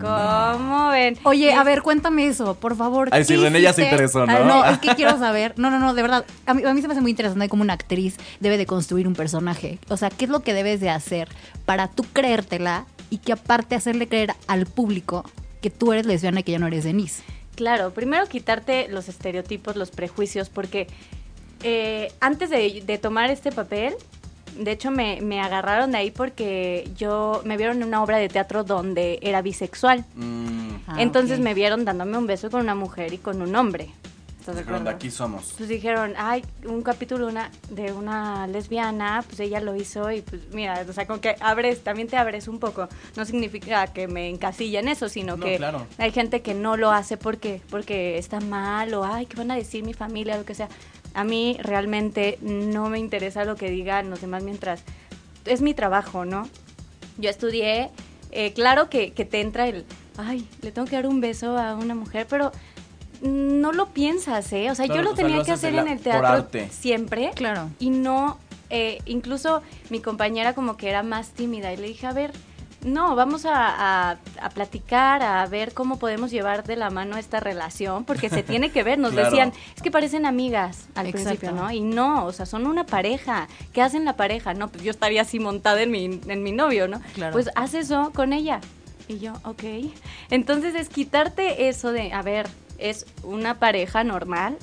¿Cómo 0.00 0.90
ven? 0.90 1.18
Oye, 1.24 1.52
a 1.52 1.64
ver, 1.64 1.82
cuéntame 1.82 2.28
eso, 2.28 2.54
por 2.54 2.76
favor. 2.76 3.08
Ay, 3.10 3.24
sí, 3.24 3.34
¿qué 3.34 3.40
René 3.40 3.60
ya 3.60 3.72
se 3.72 3.82
interesó, 3.82 4.26
¿no? 4.26 4.44
No, 4.44 4.64
es 4.64 4.78
que 4.78 4.88
quiero 4.96 5.18
saber. 5.18 5.54
No, 5.56 5.70
no, 5.70 5.80
no, 5.80 5.92
de 5.92 6.02
verdad. 6.02 6.24
A 6.46 6.54
mí, 6.54 6.62
a 6.64 6.72
mí 6.72 6.80
se 6.80 6.86
me 6.86 6.92
hace 6.92 7.00
muy 7.00 7.10
interesante 7.10 7.48
cómo 7.48 7.62
una 7.62 7.72
actriz 7.72 8.16
debe 8.38 8.58
de 8.58 8.66
construir 8.66 9.08
un 9.08 9.14
personaje. 9.14 9.80
O 9.88 9.96
sea, 9.96 10.10
¿qué 10.10 10.26
es 10.26 10.30
lo 10.30 10.40
que 10.40 10.54
debes 10.54 10.78
de 10.78 10.90
hacer 10.90 11.28
para 11.66 11.88
tú 11.88 12.04
creértela 12.12 12.86
y 13.10 13.18
que 13.18 13.32
aparte 13.32 13.74
hacerle 13.74 14.08
creer 14.08 14.34
al 14.46 14.66
público 14.66 15.24
que 15.60 15.70
tú 15.70 15.92
eres 15.92 16.06
lesbiana 16.06 16.40
y 16.40 16.42
que 16.42 16.52
ya 16.52 16.58
no 16.58 16.66
eres 16.66 16.84
Denise? 16.84 17.22
Claro, 17.56 17.92
primero 17.92 18.26
quitarte 18.26 18.88
los 18.88 19.08
estereotipos, 19.08 19.74
los 19.76 19.90
prejuicios, 19.90 20.48
porque 20.48 20.86
eh, 21.62 22.12
antes 22.20 22.50
de, 22.50 22.82
de 22.86 22.98
tomar 22.98 23.30
este 23.30 23.50
papel, 23.50 23.94
de 24.56 24.70
hecho 24.72 24.90
me, 24.90 25.20
me 25.20 25.40
agarraron 25.40 25.90
de 25.92 25.98
ahí 25.98 26.10
porque 26.10 26.88
yo 26.96 27.42
me 27.44 27.56
vieron 27.56 27.82
en 27.82 27.88
una 27.88 28.02
obra 28.02 28.18
de 28.18 28.28
teatro 28.28 28.62
donde 28.64 29.18
era 29.22 29.42
bisexual. 29.42 30.04
Mm, 30.14 30.58
Ah, 30.90 31.02
Entonces 31.02 31.38
me 31.38 31.52
vieron 31.52 31.84
dándome 31.84 32.16
un 32.16 32.26
beso 32.26 32.50
con 32.50 32.62
una 32.62 32.74
mujer 32.74 33.12
y 33.12 33.18
con 33.18 33.42
un 33.42 33.54
hombre. 33.56 33.90
¿Estás 34.50 34.56
de 34.56 34.62
acuerdo? 34.62 34.84
de 34.84 34.90
aquí 34.90 35.10
somos. 35.10 35.54
Pues 35.56 35.68
dijeron, 35.68 36.14
ay, 36.16 36.44
un 36.64 36.82
capítulo 36.82 37.26
una, 37.26 37.50
de 37.70 37.92
una 37.92 38.46
lesbiana, 38.46 39.22
pues 39.26 39.40
ella 39.40 39.60
lo 39.60 39.76
hizo 39.76 40.10
y 40.10 40.22
pues 40.22 40.42
mira, 40.52 40.84
o 40.88 40.92
sea, 40.92 41.06
con 41.06 41.20
que 41.20 41.36
abres, 41.40 41.82
también 41.84 42.08
te 42.08 42.16
abres 42.16 42.48
un 42.48 42.58
poco. 42.58 42.88
No 43.16 43.24
significa 43.24 43.86
que 43.88 44.08
me 44.08 44.28
encasille 44.28 44.78
en 44.78 44.88
eso, 44.88 45.08
sino 45.08 45.36
No, 45.36 45.44
que 45.44 45.56
claro. 45.56 45.86
hay 45.98 46.10
gente 46.12 46.40
que 46.42 46.54
no 46.54 46.76
lo 46.76 46.90
hace 46.90 47.16
porque, 47.16 47.60
porque 47.70 48.18
está 48.18 48.40
mal 48.40 48.94
o, 48.94 49.04
ay, 49.04 49.26
¿qué 49.26 49.36
van 49.36 49.50
a 49.50 49.56
decir 49.56 49.84
mi 49.84 49.94
familia? 49.94 50.36
Lo 50.36 50.44
que 50.44 50.54
sea. 50.54 50.68
A 51.14 51.24
mí 51.24 51.56
realmente 51.60 52.38
no 52.42 52.88
me 52.88 52.98
interesa 52.98 53.44
lo 53.44 53.56
que 53.56 53.70
digan 53.70 54.10
los 54.10 54.20
demás 54.20 54.42
mientras 54.42 54.82
es 55.44 55.60
mi 55.60 55.74
trabajo, 55.74 56.24
¿no? 56.24 56.48
Yo 57.16 57.30
estudié, 57.30 57.90
eh, 58.30 58.52
claro 58.52 58.88
que, 58.88 59.12
que 59.12 59.24
te 59.24 59.40
entra 59.40 59.66
el, 59.68 59.84
ay, 60.18 60.46
le 60.62 60.70
tengo 60.72 60.86
que 60.86 60.96
dar 60.96 61.06
un 61.06 61.20
beso 61.20 61.56
a 61.58 61.74
una 61.74 61.94
mujer, 61.94 62.26
pero 62.28 62.52
no 63.22 63.72
lo 63.72 63.86
piensas, 63.88 64.52
¿eh? 64.52 64.70
O 64.70 64.74
sea, 64.74 64.86
Claro, 64.86 65.00
yo 65.00 65.04
lo 65.04 65.12
o 65.12 65.16
sea, 65.16 65.24
tenía 65.24 65.38
lo 65.38 65.44
que 65.44 65.52
hacer 65.52 65.72
la- 65.74 65.82
en 65.82 65.88
el 65.88 66.00
teatro 66.00 66.48
siempre 66.70 67.30
Claro. 67.34 67.68
y 67.78 67.90
no, 67.90 68.38
eh, 68.70 68.98
incluso 69.06 69.62
mi 69.90 70.00
compañera 70.00 70.54
como 70.54 70.76
que 70.76 70.88
era 70.88 71.02
más 71.02 71.30
tímida 71.30 71.72
y 71.72 71.76
le 71.76 71.88
dije, 71.88 72.06
a 72.06 72.12
ver, 72.12 72.32
no, 72.84 73.16
vamos 73.16 73.44
a, 73.44 74.10
a- 74.12 74.18
a 74.40 74.50
platicar, 74.50 75.20
a 75.24 75.44
ver 75.46 75.74
cómo 75.74 75.98
podemos 75.98 76.30
llevar 76.30 76.62
de 76.62 76.76
la 76.76 76.90
mano 76.90 77.16
esta 77.16 77.40
relación, 77.40 78.04
porque 78.04 78.28
se 78.30 78.44
tiene 78.44 78.70
que 78.70 78.84
ver, 78.84 78.98
nos 79.00 79.10
Claro. 79.12 79.30
decían, 79.30 79.52
es 79.74 79.82
que 79.82 79.90
parecen 79.90 80.24
amigas 80.26 80.86
al 80.94 81.06
Exacto. 81.08 81.28
principio, 81.30 81.52
¿no? 81.52 81.72
Y 81.72 81.80
no, 81.80 82.24
o 82.24 82.32
sea, 82.32 82.46
son 82.46 82.68
una 82.68 82.86
pareja, 82.86 83.48
¿qué 83.72 83.82
hacen 83.82 84.04
la 84.04 84.14
pareja? 84.14 84.54
No, 84.54 84.68
pues 84.68 84.84
yo 84.84 84.92
estaría 84.92 85.22
así 85.22 85.40
montada 85.40 85.82
en 85.82 85.90
mi, 85.90 86.04
en 86.28 86.42
mi 86.44 86.52
novio, 86.52 86.86
¿no? 86.86 87.00
Claro. 87.14 87.32
Pues 87.32 87.50
haz 87.56 87.74
eso 87.74 88.12
con 88.14 88.32
ella. 88.32 88.60
Y 89.08 89.18
yo, 89.18 89.32
ok. 89.44 89.64
Entonces 90.30 90.74
es 90.76 90.88
quitarte 90.88 91.68
eso 91.68 91.90
de, 91.92 92.12
a 92.12 92.22
ver, 92.22 92.46
es 92.78 93.06
una 93.22 93.58
pareja 93.58 94.04
normal, 94.04 94.56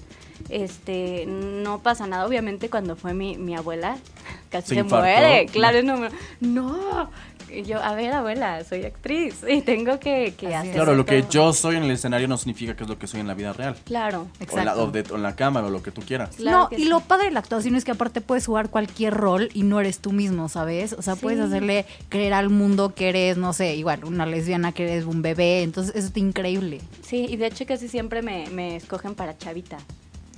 este, 0.50 1.26
no 1.28 1.82
pasa 1.82 2.08
nada, 2.08 2.26
obviamente 2.26 2.70
cuando 2.70 2.96
fue 2.96 3.14
mi, 3.14 3.38
mi 3.38 3.56
abuela, 3.56 3.98
casi 4.50 4.76
Se 4.76 4.84
muere, 4.84 5.48
claro, 5.52 5.84
no, 5.84 6.10
no, 6.40 7.10
y 7.56 7.64
yo, 7.64 7.82
a 7.84 7.94
ver, 7.96 8.12
abuela, 8.14 8.64
soy 8.64 8.84
actriz 8.86 9.44
y 9.48 9.62
tengo 9.62 10.00
que, 10.00 10.34
que 10.38 10.56
hacer 10.56 10.70
es. 10.70 10.76
Claro, 10.76 10.96
lo 10.96 11.06
que 11.06 11.24
yo 11.30 11.54
soy 11.54 11.76
en 11.78 11.84
el 11.84 11.92
escenario 11.92 12.28
no 12.28 12.38
significa 12.38 12.76
que 12.76 12.84
es 12.84 12.90
lo 12.90 12.98
que 13.00 13.08
soy 13.08 13.20
en 13.22 13.28
la 13.28 13.34
vida 13.34 13.54
real. 13.54 13.76
Claro, 13.86 14.22
O 14.22 14.58
en, 14.58 14.66
la, 14.66 14.72
Exacto. 14.74 14.84
o 14.84 14.92
de- 14.92 15.06
o 15.12 15.16
en 15.16 15.24
la 15.24 15.36
cámara 15.36 15.68
o 15.68 15.70
lo 15.70 15.82
que 15.84 15.92
tú 15.92 16.02
quieras. 16.02 16.36
Claro 16.36 16.60
no, 16.64 16.70
que 16.70 16.76
y 16.76 16.84
sí. 16.84 16.90
lo 16.90 17.00
padre 17.02 17.26
de 17.26 17.32
la 17.32 17.40
actuación 17.40 17.76
es 17.76 17.86
que 17.86 17.92
aparte 17.92 18.22
puedes 18.22 18.46
jugar 18.46 18.70
cualquier 18.70 19.14
rol 19.14 19.50
y 19.54 19.64
no 19.64 19.80
eres 19.80 20.00
tú 20.00 20.12
mismo, 20.12 20.50
¿sabes? 20.50 20.94
O 20.94 21.02
sea, 21.02 21.16
puedes 21.16 21.40
hacerle 21.40 21.86
creer 22.10 22.34
al 22.34 22.50
mundo 22.50 22.94
que 22.94 23.10
eres, 23.10 23.38
no 23.38 23.54
sé, 23.54 23.76
igual, 23.76 24.04
una 24.06 24.26
lesbiana, 24.26 24.72
que 24.72 24.84
eres 24.84 25.06
un 25.06 25.22
bebé. 25.22 25.64
Entonces, 25.64 25.96
eso 25.96 26.08
está 26.08 26.20
increíble. 26.20 26.82
sí, 27.02 27.26
y 27.30 27.38
de 27.38 27.48
hecho 27.48 27.66
casi 27.66 27.88
siempre 27.88 28.22
me, 28.22 28.50
me 28.52 28.76
escogen 28.76 29.16
para 29.16 29.38
chavita. 29.38 29.78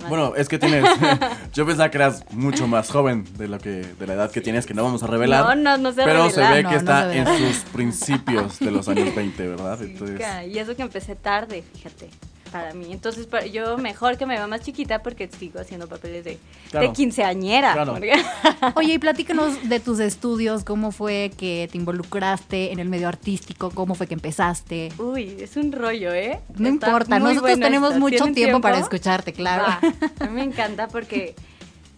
Bueno, 0.08 0.34
es 0.36 0.48
que 0.48 0.58
tienes. 0.58 0.84
yo 1.54 1.66
pensaba 1.66 1.90
que 1.90 1.98
eras 1.98 2.24
mucho 2.30 2.68
más 2.68 2.90
joven 2.90 3.24
de 3.36 3.48
lo 3.48 3.58
que 3.58 3.70
de 3.70 4.06
la 4.06 4.14
edad 4.14 4.30
que 4.30 4.40
tienes, 4.40 4.66
que 4.66 4.74
no 4.74 4.84
vamos 4.84 5.02
a 5.02 5.06
revelar. 5.06 5.44
No, 5.44 5.54
no, 5.54 5.78
no 5.78 5.92
se 5.92 6.04
Pero 6.04 6.30
se 6.30 6.40
ve 6.40 6.62
No, 6.62 6.68
que 6.68 6.74
no 6.74 6.80
está 6.80 7.14
en 7.14 7.26
sus 7.26 7.58
principios 7.72 8.58
de 8.58 8.70
los 8.70 8.88
años 8.88 9.14
20, 9.14 9.46
¿verdad? 9.48 9.82
Entonces, 9.82 10.20
Y 10.48 10.58
eso 10.58 10.76
que 10.76 10.82
empecé 10.82 11.16
tarde, 11.16 11.64
fíjate, 11.74 12.10
para 12.48 12.74
mí. 12.74 12.92
Entonces, 12.92 13.28
yo 13.52 13.78
mejor 13.78 14.16
que 14.18 14.26
me 14.26 14.34
vea 14.34 14.46
más 14.46 14.60
chiquita 14.62 15.02
porque 15.02 15.28
sigo 15.28 15.60
haciendo 15.60 15.86
papeles 15.88 16.24
de, 16.24 16.38
Claro. 16.70 16.86
de 16.88 16.92
quinceañera. 16.92 17.72
Claro. 17.74 17.92
porque- 17.92 18.12
Oye, 18.74 18.94
y 18.94 18.98
platícanos 18.98 19.68
de 19.68 19.80
tus 19.80 20.00
estudios, 20.00 20.64
cómo 20.64 20.90
fue 20.92 21.30
que 21.36 21.68
te 21.70 21.78
involucraste 21.78 22.72
en 22.72 22.78
el 22.78 22.88
medio 22.88 23.08
artístico, 23.08 23.70
cómo 23.70 23.94
fue 23.94 24.06
que 24.06 24.14
empezaste. 24.14 24.90
Uy, 24.98 25.36
es 25.40 25.56
un 25.56 25.72
rollo, 25.72 26.12
¿eh? 26.12 26.40
No 26.56 26.68
Está 26.68 26.86
importa, 26.88 27.18
nosotros 27.18 27.42
bueno 27.42 27.64
tenemos 27.66 27.90
esto. 27.90 28.00
mucho 28.00 28.16
¿Tienen 28.16 28.34
tiempo, 28.34 28.60
para 28.60 28.78
escucharte, 28.78 29.32
claro. 29.32 29.64
Va, 29.64 29.80
A 30.20 30.24
mí 30.28 30.32
me 30.34 30.42
encanta 30.44 30.88
porque, 30.88 31.34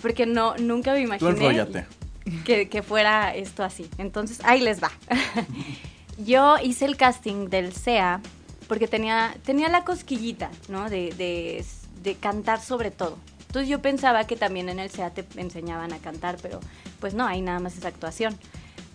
porque 0.03 0.27
no, 0.27 0.57
nunca 0.59 0.93
me 0.93 1.01
imaginé 1.01 1.31
enróllate. 1.31 1.87
que, 2.45 2.69
que 2.69 2.83
fuera 2.83 3.35
esto 3.35 3.63
así. 3.65 3.89
Entonces, 3.99 4.41
ahí 4.45 4.61
les 4.61 4.83
va. 4.83 4.91
Yo 6.25 6.57
hice 6.63 6.85
el 6.85 6.97
casting 6.97 7.49
del 7.49 7.73
SEA 7.73 8.21
porque 8.71 8.87
tenía, 8.87 9.35
tenía 9.45 9.69
la 9.69 9.83
cosquillita, 9.83 10.49
¿no? 10.69 10.89
De, 10.89 11.13
de, 11.19 11.65
de 12.05 12.15
cantar 12.15 12.61
sobre 12.61 12.93
todo. 12.93 13.19
Entonces 13.49 13.69
yo 13.69 13.83
pensaba 13.83 14.29
que 14.29 14.37
también 14.37 14.69
en 14.69 14.79
el 14.79 14.91
SEA 14.91 15.11
te 15.11 15.25
enseñaban 15.41 15.93
a 15.93 15.99
cantar, 15.99 16.37
pero 16.41 16.61
pues 17.01 17.13
no, 17.15 17.27
ahí 17.27 17.41
nada 17.43 17.59
más 17.59 17.77
es 17.77 17.85
actuación. 17.85 18.39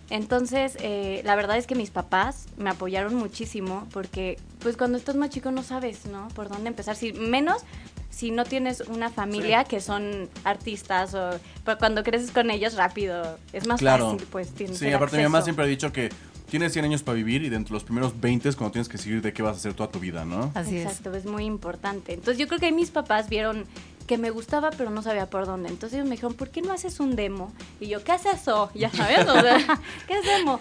Entonces, 0.08 0.78
eh, 0.80 1.20
la 1.26 1.36
verdad 1.36 1.58
es 1.58 1.66
que 1.66 1.74
mis 1.74 1.90
papás 1.90 2.46
me 2.56 2.70
apoyaron 2.70 3.14
muchísimo 3.16 3.86
porque, 3.92 4.38
pues, 4.60 4.78
cuando 4.78 4.96
estás 4.96 5.14
más 5.14 5.28
chico 5.28 5.50
no 5.50 5.62
sabes, 5.62 6.06
¿no? 6.06 6.28
Por 6.28 6.48
dónde 6.48 6.68
empezar. 6.68 6.96
Si, 6.96 7.12
menos 7.12 7.60
si 8.08 8.30
no 8.30 8.44
tienes 8.44 8.80
una 8.80 9.10
familia 9.10 9.64
que 9.64 9.82
son 9.82 10.30
artistas 10.44 11.12
o 11.12 11.38
pero 11.66 11.76
cuando 11.76 12.02
creces 12.02 12.30
con 12.30 12.50
ellos 12.50 12.76
rápido 12.76 13.36
es 13.52 13.66
más 13.66 13.80
Claro. 13.80 14.12
fácil, 14.12 14.26
pues, 14.32 14.52
tienes 14.54 14.78
Sí, 14.78 14.90
aparte 14.90 15.18
mi 15.18 15.24
mamá 15.24 15.36
acceso. 15.38 15.44
siempre 15.48 15.66
ha 15.66 15.68
dicho 15.68 15.92
que 15.92 16.08
tienes 16.48 16.72
100 16.72 16.84
años 16.86 17.02
para 17.02 17.16
vivir 17.16 17.42
y 17.42 17.48
dentro 17.48 17.72
de 17.72 17.76
los 17.76 17.84
primeros 17.84 18.20
20 18.20 18.48
es 18.48 18.56
cuando 18.56 18.72
tienes 18.72 18.88
que 18.88 18.96
decidir 18.96 19.22
de 19.22 19.32
qué 19.32 19.42
vas 19.42 19.54
a 19.54 19.58
hacer 19.58 19.74
toda 19.74 19.90
tu 19.90 19.98
vida, 19.98 20.24
¿no? 20.24 20.50
Así 20.54 20.78
Exacto, 20.78 21.12
es. 21.14 21.26
muy 21.26 21.44
importante. 21.44 22.14
Entonces 22.14 22.38
yo 22.38 22.46
creo 22.48 22.60
que 22.60 22.72
mis 22.72 22.90
papás 22.90 23.28
vieron 23.28 23.64
que 24.06 24.18
me 24.18 24.30
gustaba 24.30 24.70
pero 24.70 24.90
no 24.90 25.02
sabía 25.02 25.28
por 25.28 25.46
dónde. 25.46 25.68
Entonces 25.68 25.96
ellos 25.96 26.08
me 26.08 26.14
dijeron, 26.14 26.34
¿por 26.34 26.50
qué 26.50 26.62
no 26.62 26.72
haces 26.72 27.00
un 27.00 27.16
demo? 27.16 27.52
Y 27.80 27.88
yo, 27.88 28.02
¿qué 28.04 28.14
es 28.14 28.24
eso? 28.26 28.70
Ya 28.74 28.90
sabes, 28.90 29.26
o 29.28 29.40
sea, 29.40 29.58
¿qué 30.06 30.14
es 30.18 30.24
demo? 30.24 30.60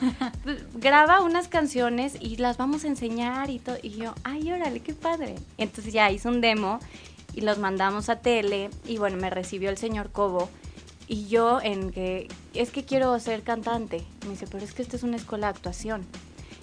Graba 0.75 1.21
unas 1.21 1.47
canciones 1.47 2.17
y 2.19 2.37
las 2.37 2.57
vamos 2.57 2.83
a 2.83 2.87
enseñar 2.87 3.49
y 3.49 3.59
todo. 3.59 3.77
Y 3.81 3.91
yo, 3.91 4.15
ay, 4.23 4.51
órale, 4.51 4.79
qué 4.79 4.93
padre. 4.93 5.35
Entonces 5.57 5.93
ya 5.93 6.09
hice 6.11 6.27
un 6.27 6.41
demo 6.41 6.79
y 7.33 7.41
los 7.41 7.59
mandamos 7.59 8.09
a 8.09 8.17
tele 8.19 8.69
y 8.87 8.97
bueno, 8.97 9.17
me 9.17 9.29
recibió 9.29 9.69
el 9.69 9.77
señor 9.77 10.11
Cobo. 10.11 10.49
Y 11.07 11.27
yo 11.27 11.59
en 11.61 11.91
que, 11.91 12.27
es 12.53 12.71
que 12.71 12.83
quiero 12.83 13.17
ser 13.19 13.43
cantante. 13.43 14.03
Me 14.23 14.31
dice, 14.31 14.47
pero 14.49 14.63
es 14.63 14.73
que 14.73 14.81
esta 14.81 14.95
es 14.95 15.03
una 15.03 15.17
escuela 15.17 15.47
de 15.47 15.51
actuación. 15.57 16.05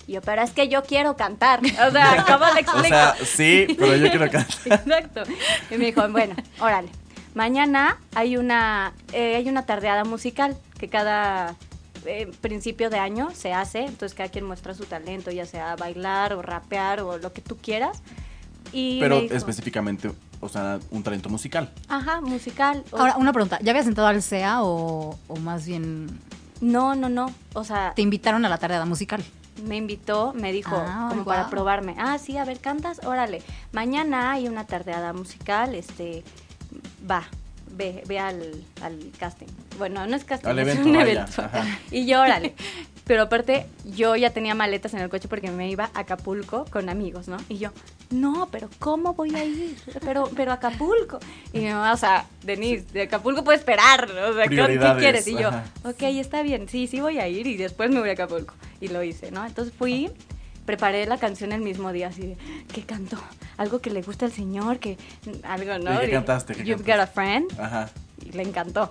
Y 0.06 0.12
yo, 0.12 0.20
pero 0.20 0.42
es 0.42 0.50
que 0.50 0.68
yo 0.68 0.82
quiero 0.82 1.16
cantar. 1.16 1.60
O 1.88 1.90
sea, 1.90 2.24
¿cómo 2.26 2.46
le 2.46 2.52
O 2.54 2.58
explico? 2.58 2.88
sea, 2.88 3.14
sí, 3.24 3.66
pero 3.78 3.96
yo 3.96 4.10
quiero 4.10 4.30
cantar. 4.30 4.58
Exacto. 4.64 5.22
Y 5.70 5.76
me 5.78 5.86
dijo, 5.86 6.08
bueno, 6.08 6.34
órale. 6.60 6.88
Mañana 7.34 7.98
hay 8.14 8.36
una, 8.36 8.92
eh, 9.12 9.36
hay 9.36 9.48
una 9.48 9.64
tardeada 9.64 10.04
musical 10.04 10.56
que 10.78 10.88
cada 10.88 11.54
eh, 12.04 12.30
principio 12.40 12.90
de 12.90 12.98
año 12.98 13.30
se 13.32 13.52
hace. 13.52 13.84
Entonces 13.84 14.14
cada 14.14 14.28
quien 14.28 14.44
muestra 14.44 14.74
su 14.74 14.84
talento, 14.84 15.30
ya 15.30 15.46
sea 15.46 15.76
bailar 15.76 16.34
o 16.34 16.42
rapear 16.42 17.00
o 17.00 17.18
lo 17.18 17.32
que 17.32 17.40
tú 17.40 17.56
quieras. 17.56 18.02
Y 18.72 18.98
Pero 19.00 19.20
dijo, 19.20 19.34
específicamente, 19.34 20.10
o 20.42 20.48
sea, 20.50 20.78
un 20.90 21.02
talento 21.02 21.28
musical. 21.30 21.70
Ajá, 21.88 22.20
musical. 22.20 22.84
O- 22.90 22.98
Ahora, 22.98 23.16
una 23.16 23.32
pregunta, 23.32 23.58
¿ya 23.62 23.70
habías 23.70 23.86
entrado 23.86 24.08
al 24.08 24.20
SEA 24.22 24.62
o, 24.62 25.16
o 25.28 25.36
más 25.36 25.64
bien 25.66 26.08
no, 26.60 26.94
no, 26.94 27.08
no. 27.08 27.32
O 27.54 27.64
sea, 27.64 27.92
te 27.96 28.02
invitaron 28.02 28.44
a 28.44 28.48
la 28.50 28.58
tardeada 28.58 28.84
musical? 28.84 29.24
me 29.66 29.76
invitó, 29.76 30.32
me 30.34 30.50
dijo, 30.52 30.74
Ah, 30.76 31.06
como 31.10 31.24
para 31.24 31.48
probarme. 31.48 31.94
Ah, 31.98 32.18
sí, 32.18 32.36
a 32.36 32.44
ver, 32.44 32.58
cantas, 32.58 33.00
órale. 33.04 33.42
Mañana 33.72 34.32
hay 34.32 34.48
una 34.48 34.64
tardeada 34.66 35.12
musical, 35.12 35.74
este, 35.76 36.24
va, 37.08 37.22
ve, 37.70 38.02
ve 38.08 38.18
al, 38.18 38.64
al 38.82 38.98
casting. 39.18 39.46
Bueno, 39.78 40.06
no 40.06 40.16
es 40.16 40.24
casting, 40.24 40.48
Al 40.48 40.58
es 40.58 40.68
evento, 40.68 40.88
un 40.88 40.96
vaya, 40.96 41.12
evento. 41.12 41.42
ajá. 41.42 41.64
Y 41.92 42.06
yo, 42.06 42.20
órale. 42.22 42.54
Pero 43.12 43.24
aparte, 43.24 43.66
yo 43.84 44.16
ya 44.16 44.30
tenía 44.30 44.54
maletas 44.54 44.94
en 44.94 45.00
el 45.00 45.10
coche 45.10 45.28
porque 45.28 45.50
me 45.50 45.68
iba 45.68 45.90
a 45.92 46.00
Acapulco 46.00 46.64
con 46.70 46.88
amigos, 46.88 47.28
¿no? 47.28 47.36
Y 47.50 47.58
yo, 47.58 47.68
no, 48.08 48.48
pero 48.50 48.70
¿cómo 48.78 49.12
voy 49.12 49.34
a 49.36 49.44
ir? 49.44 49.76
Pero, 50.02 50.30
pero 50.34 50.50
Acapulco. 50.50 51.18
Y 51.52 51.58
mi 51.58 51.66
mamá, 51.66 51.92
o 51.92 51.96
sea, 51.98 52.24
Denise, 52.42 52.86
de 52.90 53.02
Acapulco 53.02 53.44
puedo 53.44 53.58
esperar, 53.58 54.04
o 54.10 54.32
sea, 54.32 54.44
¿qué- 54.44 54.48
¿qué 54.48 54.48
Prioridades, 54.48 54.98
quieres? 55.02 55.26
Y 55.28 55.32
yo, 55.32 55.48
ajá. 55.48 55.64
ok, 55.84 56.02
está 56.04 56.40
bien, 56.42 56.70
sí, 56.70 56.86
sí 56.86 57.02
voy 57.02 57.18
a 57.18 57.28
ir 57.28 57.46
y 57.46 57.58
después 57.58 57.90
me 57.90 58.00
voy 58.00 58.08
a 58.08 58.12
Acapulco. 58.14 58.54
Y 58.80 58.88
lo 58.88 59.02
hice, 59.02 59.30
¿no? 59.30 59.44
Entonces 59.44 59.74
fui, 59.78 60.10
preparé 60.64 61.04
la 61.04 61.18
canción 61.18 61.52
el 61.52 61.60
mismo 61.60 61.92
día, 61.92 62.06
así 62.08 62.22
de, 62.28 62.36
¿qué 62.72 62.80
canto? 62.80 63.18
Algo 63.58 63.80
que 63.80 63.90
le 63.90 64.00
gusta 64.00 64.24
al 64.24 64.32
señor, 64.32 64.78
que 64.78 64.96
algo, 65.42 65.76
¿no? 65.84 65.96
¿Y 66.02 66.06
qué 66.06 66.10
cantaste? 66.12 66.54
¿Qué 66.54 66.64
You've 66.64 66.82
cantaste? 66.82 66.92
got 66.92 67.00
a 67.00 67.06
friend. 67.12 67.60
Ajá. 67.60 67.90
Y 68.24 68.32
le 68.32 68.42
encantó. 68.42 68.88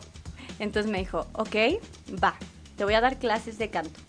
Entonces 0.60 0.92
me 0.92 1.00
dijo, 1.00 1.26
ok, 1.34 1.56
va, 2.24 2.36
te 2.78 2.84
voy 2.84 2.94
a 2.94 3.02
dar 3.02 3.18
clases 3.18 3.58
de 3.58 3.72
canto. 3.72 4.00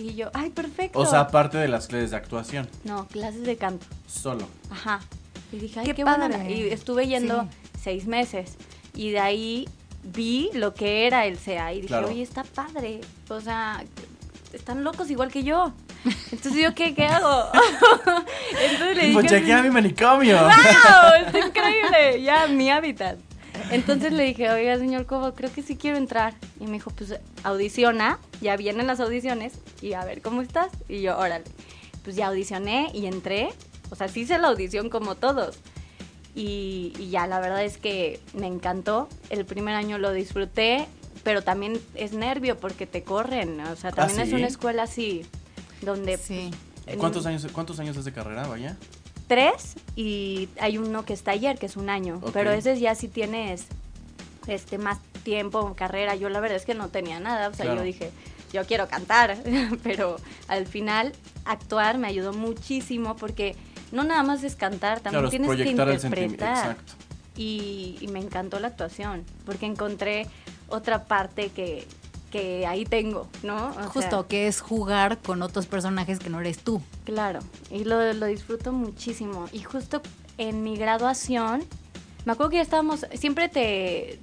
Y 0.00 0.14
yo, 0.14 0.30
ay, 0.32 0.50
perfecto. 0.50 0.98
O 0.98 1.04
sea, 1.06 1.20
aparte 1.20 1.58
de 1.58 1.68
las 1.68 1.86
clases 1.88 2.10
de 2.12 2.16
actuación, 2.16 2.68
no, 2.84 3.06
clases 3.08 3.42
de 3.44 3.56
canto. 3.56 3.86
solo. 4.08 4.46
Ajá. 4.70 5.00
Y 5.52 5.58
dije, 5.58 5.80
ay, 5.80 5.86
Qué 5.86 5.94
qué, 5.94 6.04
buena 6.04 6.28
padre. 6.28 6.36
onda. 6.38 6.50
Y 6.50 6.68
estuve 6.70 7.06
yendo 7.06 7.42
Sí. 7.42 7.48
seis 7.82 8.06
meses. 8.06 8.54
Y 8.94 9.10
de 9.10 9.20
ahí 9.20 9.68
vi 10.02 10.48
lo 10.54 10.72
que 10.74 11.06
era 11.06 11.26
el 11.26 11.36
CA. 11.38 11.72
Y 11.72 11.76
dije, 11.76 11.88
Claro. 11.88 12.08
oye, 12.08 12.22
está 12.22 12.44
padre. 12.44 13.00
O 13.28 13.40
sea, 13.40 13.84
están 14.52 14.84
locos 14.84 15.10
igual 15.10 15.30
que 15.30 15.42
yo. 15.42 15.72
Entonces 16.32 16.54
yo, 16.62 16.74
¿qué, 16.74 16.94
qué 16.94 17.06
hago? 17.06 17.44
Entonces 18.70 18.96
le 18.96 19.12
Pues 19.12 19.30
dije, 19.30 19.52
a 19.52 19.62
mi 19.62 19.70
manicomio. 19.70 20.38
¡Wow! 20.38 21.26
Está 21.26 21.38
increíble. 21.46 22.22
Ya, 22.22 22.46
mi 22.46 22.70
hábitat. 22.70 23.18
Entonces 23.70 24.12
le 24.12 24.24
dije, 24.24 24.50
oiga, 24.50 24.76
señor 24.78 25.06
Cobo, 25.06 25.34
creo 25.34 25.52
que 25.52 25.62
sí 25.62 25.76
quiero 25.76 25.96
entrar. 25.96 26.34
Y 26.58 26.64
me 26.66 26.72
dijo, 26.72 26.90
pues 26.90 27.14
audiciona, 27.44 28.18
ya 28.40 28.56
vienen 28.56 28.86
las 28.86 29.00
audiciones 29.00 29.52
y 29.80 29.92
a 29.92 30.04
ver 30.04 30.22
cómo 30.22 30.42
estás. 30.42 30.70
Y 30.88 31.02
yo, 31.02 31.16
órale. 31.18 31.44
Pues 32.04 32.16
ya 32.16 32.28
audicioné 32.28 32.90
y 32.94 33.06
entré. 33.06 33.50
O 33.90 33.96
sea, 33.96 34.08
sí 34.08 34.20
hice 34.20 34.38
la 34.38 34.48
audición 34.48 34.88
como 34.90 35.14
todos. 35.14 35.58
Y, 36.34 36.92
y 36.98 37.10
ya, 37.10 37.26
la 37.26 37.40
verdad 37.40 37.64
es 37.64 37.76
que 37.78 38.20
me 38.34 38.46
encantó. 38.46 39.08
El 39.30 39.44
primer 39.44 39.74
año 39.74 39.98
lo 39.98 40.12
disfruté, 40.12 40.86
pero 41.24 41.42
también 41.42 41.80
es 41.94 42.12
nervio 42.12 42.56
porque 42.58 42.86
te 42.86 43.02
corren. 43.02 43.60
O 43.60 43.76
sea, 43.76 43.90
también 43.92 44.20
¿Ah, 44.20 44.24
es 44.24 44.32
una 44.32 44.46
escuela 44.46 44.84
así, 44.84 45.26
donde 45.82 46.16
Sí. 46.18 46.50
en- 46.86 46.98
¿Cuántos 46.98 47.26
años, 47.26 47.46
¿Cuántos 47.52 47.78
años 47.80 47.96
es 47.96 48.04
de 48.04 48.12
carrera, 48.12 48.46
vaya? 48.46 48.76
Tres 49.30 49.76
y 49.94 50.48
hay 50.58 50.76
uno 50.76 51.04
que 51.04 51.12
está 51.12 51.30
ayer, 51.30 51.56
que 51.56 51.66
es 51.66 51.76
un 51.76 51.88
año. 51.88 52.20
Pero 52.32 52.50
ese 52.50 52.76
ya 52.80 52.96
sí 52.96 53.06
tienes 53.06 53.66
este 54.48 54.76
más 54.76 54.98
tiempo, 55.22 55.72
carrera. 55.76 56.16
Yo 56.16 56.28
la 56.30 56.40
verdad 56.40 56.56
es 56.56 56.66
que 56.66 56.74
no 56.74 56.88
tenía 56.88 57.20
nada. 57.20 57.48
O 57.48 57.54
sea, 57.54 57.64
Claro. 57.66 57.78
yo 57.78 57.84
dije, 57.84 58.10
yo 58.52 58.64
quiero 58.64 58.88
cantar. 58.88 59.38
pero 59.84 60.16
al 60.48 60.66
final, 60.66 61.12
actuar 61.44 61.96
me 61.96 62.08
ayudó 62.08 62.32
muchísimo 62.32 63.14
porque 63.14 63.54
no 63.92 64.02
nada 64.02 64.24
más 64.24 64.42
es 64.42 64.56
cantar, 64.56 64.98
también 64.98 65.22
Claro, 65.28 65.30
tienes 65.30 65.56
que 65.56 65.70
interpretar. 65.70 66.76
Y 67.36 68.04
me 68.10 68.18
encantó 68.18 68.58
la 68.58 68.66
actuación, 68.66 69.24
porque 69.46 69.64
encontré 69.64 70.26
otra 70.66 71.04
parte 71.04 71.50
que, 71.50 71.86
que 72.30 72.66
ahí 72.66 72.84
tengo, 72.84 73.28
¿no? 73.42 73.70
O 73.70 73.74
sea, 73.74 73.84
Justo, 73.84 74.26
que 74.26 74.46
es 74.46 74.60
jugar 74.60 75.18
con 75.18 75.42
otros 75.42 75.66
personajes 75.66 76.18
que 76.18 76.30
no 76.30 76.40
eres 76.40 76.58
tú. 76.58 76.80
Claro, 77.04 77.40
y 77.70 77.84
lo, 77.84 78.12
lo 78.12 78.26
disfruto 78.26 78.72
muchísimo. 78.72 79.48
Y 79.52 79.60
justo 79.62 80.00
en 80.38 80.62
mi 80.62 80.76
graduación, 80.76 81.64
me 82.24 82.32
acuerdo 82.32 82.50
que 82.50 82.56
ya 82.56 82.62
estábamos, 82.62 83.06
siempre 83.14 83.48
te, 83.48 84.20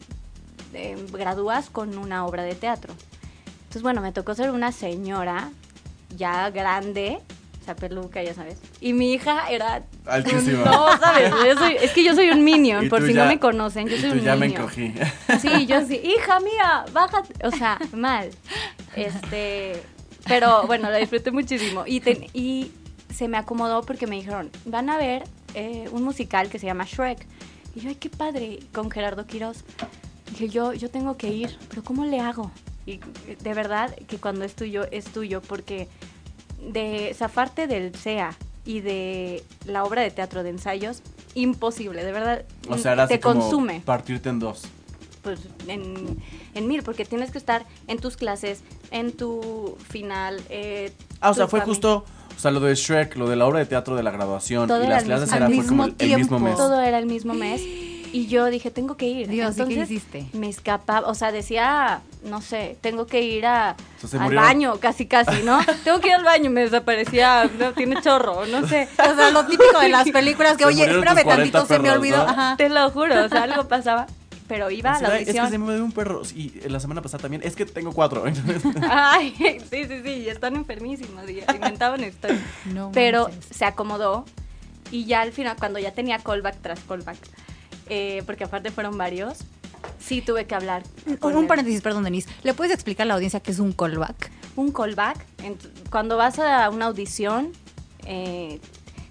te 0.72 0.96
gradúas 1.12 1.70
con 1.70 1.98
una 1.98 2.26
obra 2.26 2.44
de 2.44 2.56
teatro. 2.56 2.94
Entonces, 3.60 3.82
bueno, 3.82 4.02
me 4.02 4.12
tocó 4.14 4.34
ser 4.34 4.52
una 4.52 4.72
señora 4.72 5.52
ya 6.16 6.50
grande, 6.50 7.20
peluca, 7.76 8.22
ya 8.24 8.34
sabes. 8.34 8.58
Y 8.82 8.94
mi 8.94 9.14
hija 9.14 9.50
era... 9.50 9.84
Altísima. 10.06 10.64
No, 10.66 10.98
¿sabes? 10.98 11.30
Yo 11.32 11.58
soy- 11.58 11.78
es 11.82 11.92
que 11.92 12.04
yo 12.04 12.16
soy 12.16 12.30
un 12.30 12.44
minion, 12.44 12.90
por 12.90 13.06
si 13.06 13.14
ya- 13.14 13.24
no 13.24 13.30
me 13.30 13.40
conocen, 13.40 13.88
yo 13.88 13.98
soy 13.98 14.10
tú 14.12 14.16
un 14.18 14.24
ya 14.24 14.36
me 14.36 14.48
minion. 14.48 14.62
encogí. 14.64 14.94
Sí, 15.42 15.66
yo 15.66 15.86
sí, 15.86 15.96
hija 16.04 16.40
mía, 16.40 16.86
bájate. 16.94 17.34
O 17.46 17.52
sea, 17.52 17.80
mal. 17.94 18.30
Este, 18.96 19.82
pero 20.28 20.66
bueno, 20.68 20.90
lo 20.90 20.98
disfruté 20.98 21.32
muchísimo. 21.32 21.84
Y, 21.86 22.00
te- 22.02 22.30
y 22.34 22.72
se 23.14 23.28
me 23.28 23.38
acomodó 23.38 23.84
porque 23.84 24.08
me 24.08 24.16
dijeron, 24.16 24.50
van 24.66 24.90
a 24.90 24.98
ver 24.98 25.24
eh, 25.54 25.88
un 25.92 26.04
musical 26.04 26.50
que 26.50 26.60
se 26.60 26.66
llama 26.66 26.86
Shrek. 26.86 27.26
Y 27.76 27.82
yo, 27.82 27.90
ay, 27.90 27.96
qué 27.96 28.10
padre, 28.10 28.60
con 28.74 28.90
Gerardo 28.90 29.26
Quiroz. 29.28 29.64
Dije, 30.32 30.50
yo, 30.50 30.74
yo 30.74 30.90
tengo 30.90 31.16
que 31.18 31.30
ir, 31.30 31.58
pero 31.70 31.84
¿cómo 31.84 32.06
le 32.06 32.20
hago? 32.20 32.52
Y 32.86 33.00
de 33.44 33.54
verdad 33.54 33.96
que 34.08 34.18
cuando 34.18 34.46
es 34.46 34.56
tuyo, 34.56 34.86
es 34.92 35.06
tuyo, 35.06 35.42
porque 35.42 35.88
de 36.62 37.14
zafarte 37.18 37.68
del 37.68 37.94
SEA 37.96 38.36
y 38.66 38.82
de 38.82 39.44
la 39.66 39.84
obra 39.84 40.02
de 40.02 40.12
teatro 40.12 40.44
de 40.44 40.50
ensayos, 40.50 41.02
imposible, 41.36 42.04
de 42.04 42.12
verdad. 42.12 42.46
O 42.70 42.78
sea, 42.78 43.08
te 43.08 43.20
como 43.20 43.40
consume 43.42 43.82
partirte 43.86 44.30
en 44.30 44.40
dos. 44.40 44.64
pues 45.22 45.40
en, 45.68 46.18
en 46.54 46.68
mil, 46.68 46.84
porque 46.84 47.06
tienes 47.06 47.32
que 47.32 47.38
estar 47.38 47.66
en 47.88 48.00
tus 48.00 48.18
clases, 48.18 48.62
en 48.92 49.12
tu 49.12 49.78
final. 49.90 50.42
eh, 50.50 50.92
Ah, 51.22 51.32
o 51.32 51.34
sea, 51.34 51.48
fue 51.48 51.62
justo, 51.62 52.06
o 52.36 52.40
sea, 52.40 52.52
lo 52.52 52.60
de 52.60 52.76
Shrek, 52.76 53.16
lo 53.18 53.28
de 53.30 53.36
la 53.36 53.46
obra 53.48 53.60
de 53.60 53.66
teatro 53.66 53.96
de 53.96 54.04
la 54.04 54.12
graduación 54.12 54.68
Todo 54.68 54.84
y 54.84 54.88
las 54.88 55.04
clases 55.04 55.32
era 55.34 55.48
fue 55.48 55.66
como 55.66 55.86
el, 55.86 55.92
mismo 55.92 55.96
el 56.00 56.08
mismo 56.18 56.38
tiempo. 56.38 56.40
mes. 56.40 56.56
Todo 56.58 56.82
era 56.82 57.00
el 57.00 57.06
mismo 57.08 57.34
mes. 57.34 57.62
Y 58.18 58.26
yo 58.28 58.46
dije, 58.48 58.72
tengo 58.72 58.98
que 58.98 59.06
ir. 59.06 59.28
Dios, 59.28 59.54
¿y 59.54 59.58
qué 59.58 59.62
Entonces, 59.64 59.92
hiciste? 59.92 60.26
Me 60.34 60.50
escapaba, 60.50 61.08
o 61.08 61.14
sea, 61.14 61.32
decía, 61.32 62.02
no 62.24 62.42
sé, 62.42 62.76
tengo 62.82 63.06
que 63.06 63.22
ir 63.22 63.46
a, 63.46 63.76
al 64.14 64.20
murió. 64.22 64.42
baño, 64.42 64.80
casi, 64.80 65.06
casi, 65.06 65.44
¿no? 65.44 65.60
tengo 65.84 66.00
que 66.00 66.08
ir 66.08 66.16
al 66.16 66.24
baño, 66.24 66.50
me 66.50 66.62
desaparecía, 66.62 67.48
no, 67.60 67.74
tiene 67.74 68.02
chorro, 68.02 68.48
no 68.48 68.68
sé. 68.68 68.88
O 69.00 69.16
sea, 69.16 69.30
lo 69.30 69.46
típico 69.46 69.80
de 69.80 69.90
las 69.90 70.10
películas 70.10 70.54
que, 70.58 70.64
Se 70.64 70.66
oye, 70.70 70.84
espérame 70.86 71.16
tus 71.18 71.24
40 71.26 71.52
tantito, 71.52 71.66
se 71.68 71.78
me 71.80 71.84
perros, 71.90 71.98
olvidó. 72.00 72.18
¿no? 72.18 72.30
Ajá. 72.30 72.56
Te 72.58 72.70
lo 72.70 72.90
juro, 72.90 73.24
o 73.26 73.30
sea, 73.30 73.44
algo 73.44 73.68
pasaba. 73.68 74.08
Pero 74.48 74.72
iba 74.72 74.94
a 74.96 75.02
la 75.02 75.10
Ay, 75.10 75.24
es 75.24 75.26
que 75.26 75.40
audición. 75.40 75.52
se 75.52 75.58
me 75.60 75.76
dio 75.76 75.84
un 75.86 75.92
perro. 75.92 76.22
Y 76.34 76.50
la 76.70 76.80
semana 76.80 77.02
pasada 77.04 77.22
también. 77.22 77.42
Es 77.44 77.56
que 77.56 77.66
tengo 77.66 77.92
cuatro. 77.92 78.24
Ay, 78.90 79.34
sí, 79.70 79.84
sí, 79.86 80.02
sí, 80.04 80.10
y 80.10 80.30
están 80.30 80.56
enfermísimos 80.56 81.30
y 81.30 81.42
inventaban 81.54 82.04
historias. 82.04 82.42
No 82.74 82.90
Pero 82.94 83.26
manches. 83.28 83.46
se 83.58 83.66
acomodó 83.66 84.26
y 84.90 85.04
ya 85.06 85.22
al 85.22 85.34
final, 85.34 85.58
cuando 85.60 85.80
ya 85.80 85.92
tenía 85.92 86.18
callback 86.20 86.62
tras 86.62 86.80
callback, 86.80 87.18
eh, 87.90 88.24
porque 88.26 88.44
aparte 88.46 88.72
fueron 88.72 88.98
varios, 88.98 89.40
sí 90.00 90.22
tuve 90.22 90.46
que 90.46 90.56
hablar. 90.56 90.84
con 91.20 91.36
Un 91.36 91.44
él. 91.44 91.48
paréntesis, 91.48 91.82
perdón, 91.82 92.04
Denise. 92.04 92.30
¿Le 92.44 92.54
puedes 92.54 92.74
explicar 92.74 93.06
a 93.06 93.08
la 93.10 93.14
audiencia 93.16 93.40
qué 93.40 93.52
es 93.52 93.60
un 93.60 93.72
callback? 93.74 94.32
Un 94.56 94.72
callback, 94.72 95.26
cuando 95.90 96.18
vas 96.18 96.40
a 96.40 96.70
una 96.70 96.86
audición, 96.88 97.52
eh, 98.06 98.60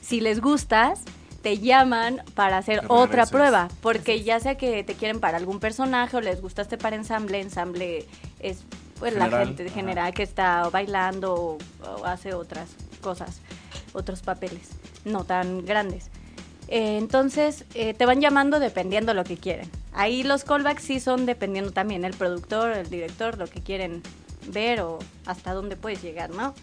si 0.00 0.20
les 0.20 0.40
gustas, 0.40 1.00
te 1.42 1.58
llaman 1.58 2.22
para 2.34 2.58
hacer 2.58 2.82
otra 2.88 3.26
prueba, 3.26 3.68
porque 3.80 4.22
ya 4.24 4.40
sea 4.40 4.56
que 4.56 4.82
te 4.82 4.94
quieren 4.94 5.20
para 5.20 5.36
algún 5.36 5.60
personaje 5.60 6.16
o 6.16 6.20
les 6.20 6.40
gustaste 6.42 6.76
para 6.76 6.96
ensamble, 6.96 7.40
ensamble 7.40 8.04
es 8.40 8.64
pues 8.98 9.14
la 9.14 9.26
General, 9.26 9.46
gente 9.46 9.64
ajá. 9.66 9.74
general 9.74 10.14
que 10.14 10.22
está 10.24 10.68
bailando 10.70 11.34
o, 11.34 11.58
o 11.84 12.04
hace 12.06 12.34
otras 12.34 12.70
cosas, 13.00 13.40
otros 13.92 14.22
papeles, 14.22 14.70
no 15.04 15.22
tan 15.24 15.64
grandes. 15.64 16.10
Eh, 16.68 16.98
entonces, 16.98 17.64
eh, 17.74 17.94
te 17.94 18.06
van 18.06 18.20
llamando 18.20 18.58
dependiendo 18.58 19.14
lo 19.14 19.24
que 19.24 19.36
quieren. 19.36 19.70
Ahí 19.92 20.22
los 20.22 20.44
callbacks 20.44 20.82
sí 20.82 21.00
son 21.00 21.26
dependiendo 21.26 21.70
también 21.70 22.04
el 22.04 22.14
productor, 22.14 22.72
el 22.72 22.90
director, 22.90 23.38
lo 23.38 23.46
que 23.46 23.60
quieren 23.60 24.02
ver 24.48 24.80
o 24.80 24.98
hasta 25.24 25.52
dónde 25.52 25.76
puedes 25.76 26.02
llegar, 26.02 26.30
¿no? 26.30 26.54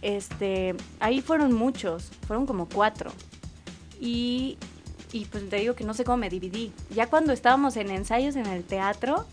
Este, 0.00 0.74
ahí 1.00 1.20
fueron 1.20 1.52
muchos, 1.52 2.10
fueron 2.26 2.46
como 2.46 2.68
cuatro. 2.68 3.10
Y, 4.00 4.58
y 5.12 5.24
pues 5.26 5.48
te 5.48 5.56
digo 5.56 5.74
que 5.74 5.84
no 5.84 5.94
sé 5.94 6.04
cómo 6.04 6.18
me 6.18 6.30
dividí. 6.30 6.72
Ya 6.90 7.08
cuando 7.08 7.32
estábamos 7.32 7.76
en 7.76 7.90
ensayos 7.90 8.36
en 8.36 8.46
el 8.46 8.62
teatro, 8.62 9.26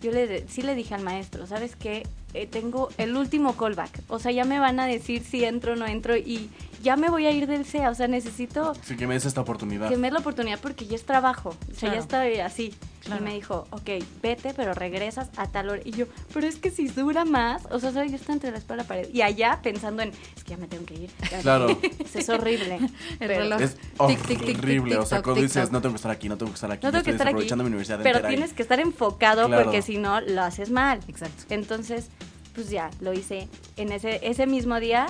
yo 0.00 0.12
le, 0.12 0.46
sí 0.48 0.62
le 0.62 0.74
dije 0.74 0.94
al 0.94 1.02
maestro, 1.02 1.46
¿sabes 1.46 1.76
qué? 1.76 2.06
Eh, 2.34 2.46
tengo 2.46 2.88
el 2.98 3.16
último 3.16 3.56
callback. 3.56 3.90
O 4.08 4.18
sea, 4.18 4.32
ya 4.32 4.44
me 4.44 4.58
van 4.58 4.80
a 4.80 4.86
decir 4.86 5.22
si 5.22 5.44
entro 5.44 5.72
o 5.72 5.76
no 5.76 5.86
entro 5.86 6.16
y 6.16 6.50
ya 6.82 6.96
me 6.96 7.08
voy 7.08 7.26
a 7.26 7.30
ir 7.30 7.46
del 7.46 7.64
CEA. 7.64 7.90
O 7.90 7.94
sea, 7.94 8.08
necesito 8.08 8.72
Así 8.72 8.96
que 8.96 9.06
me 9.06 9.14
des 9.14 9.24
esta 9.24 9.40
oportunidad. 9.40 9.88
que 9.88 9.96
me 9.96 10.08
dé 10.08 10.12
la 10.12 10.20
oportunidad 10.20 10.58
porque 10.60 10.86
ya 10.86 10.96
es 10.96 11.04
trabajo. 11.04 11.50
O 11.50 11.74
sea, 11.74 11.90
Claro. 11.90 11.94
ya 11.94 12.00
estoy 12.00 12.40
así. 12.40 12.74
Claro. 13.00 13.20
Y 13.20 13.24
me 13.24 13.34
dijo, 13.34 13.66
ok, 13.70 13.90
vete, 14.22 14.54
pero 14.54 14.74
regresas 14.74 15.28
a 15.36 15.48
tal 15.48 15.70
hora. 15.70 15.82
Y 15.84 15.90
yo, 15.90 16.06
pero 16.32 16.46
es 16.46 16.56
que 16.56 16.70
si 16.70 16.86
dura 16.86 17.24
más, 17.24 17.62
o 17.72 17.80
sea, 17.80 17.90
¿sabes? 17.92 18.12
yo 18.12 18.16
estoy 18.16 18.34
entre 18.34 18.52
la 18.52 18.58
espalda 18.58 18.82
y 18.82 18.84
la 18.84 18.88
pared. 18.88 19.08
Y 19.12 19.22
allá 19.22 19.58
pensando 19.62 20.02
en, 20.02 20.10
es 20.36 20.44
que 20.44 20.50
ya 20.50 20.56
me 20.56 20.68
tengo 20.68 20.84
que 20.84 20.94
ir. 20.94 21.10
Claro. 21.42 21.70
ir". 21.70 21.78
Es 22.14 22.28
horrible. 22.28 22.78
El 23.18 23.28
reloj. 23.28 23.60
Es 23.60 23.76
horrible. 23.98 24.96
o 24.98 25.06
sea, 25.06 25.22
cuando 25.22 25.42
dices, 25.42 25.72
no 25.72 25.80
tengo 25.80 25.94
que 25.94 25.96
estar 25.96 26.10
aquí, 26.12 26.28
no 26.28 26.36
tengo 26.36 26.52
que 26.52 26.56
estar 26.56 26.70
aquí. 26.70 26.86
No 26.86 26.92
tengo 26.92 27.04
que 27.04 27.10
estar 27.10 27.26
aquí. 27.26 27.32
aprovechando 27.34 27.64
mi 27.64 27.68
universidad 27.68 28.00
Pero 28.02 28.22
tienes 28.26 28.52
que 28.52 28.62
estar 28.62 28.78
enfocado 28.80 29.46
Claro. 29.48 29.64
porque 29.64 29.82
si 29.82 29.98
no, 29.98 30.20
lo 30.20 30.42
haces 30.42 30.70
mal. 30.70 31.00
Exacto. 31.08 31.44
Entonces, 31.50 32.08
pues 32.54 32.70
ya, 32.70 32.90
lo 33.00 33.12
hice. 33.12 33.48
En 33.76 33.90
ese, 33.92 34.20
ese 34.22 34.46
mismo 34.46 34.78
día 34.78 35.06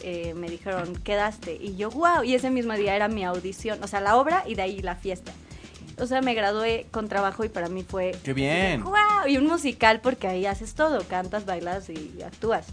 eh, 0.00 0.34
me 0.34 0.48
dijeron, 0.48 0.96
quedaste. 0.96 1.54
Y 1.54 1.76
yo, 1.76 1.90
wow, 1.90 2.22
y 2.24 2.34
ese 2.34 2.50
mismo 2.50 2.74
día 2.74 2.94
era 2.96 3.08
mi 3.08 3.24
audición, 3.24 3.82
o 3.82 3.86
sea, 3.86 4.00
la 4.00 4.16
obra 4.16 4.44
y 4.46 4.54
de 4.54 4.62
ahí 4.62 4.80
la 4.80 4.96
fiesta. 4.96 5.32
O 5.98 6.06
sea, 6.06 6.20
me 6.20 6.34
gradué 6.34 6.86
con 6.90 7.08
trabajo 7.08 7.44
y 7.44 7.48
para 7.48 7.68
mí 7.68 7.82
fue... 7.82 8.14
¡Qué 8.22 8.34
bien! 8.34 8.84
¡Wow! 8.84 9.28
Y 9.28 9.38
un 9.38 9.46
musical 9.46 10.00
porque 10.00 10.28
ahí 10.28 10.44
haces 10.44 10.74
todo, 10.74 11.02
cantas, 11.08 11.46
bailas 11.46 11.88
y 11.88 12.22
actúas. 12.22 12.66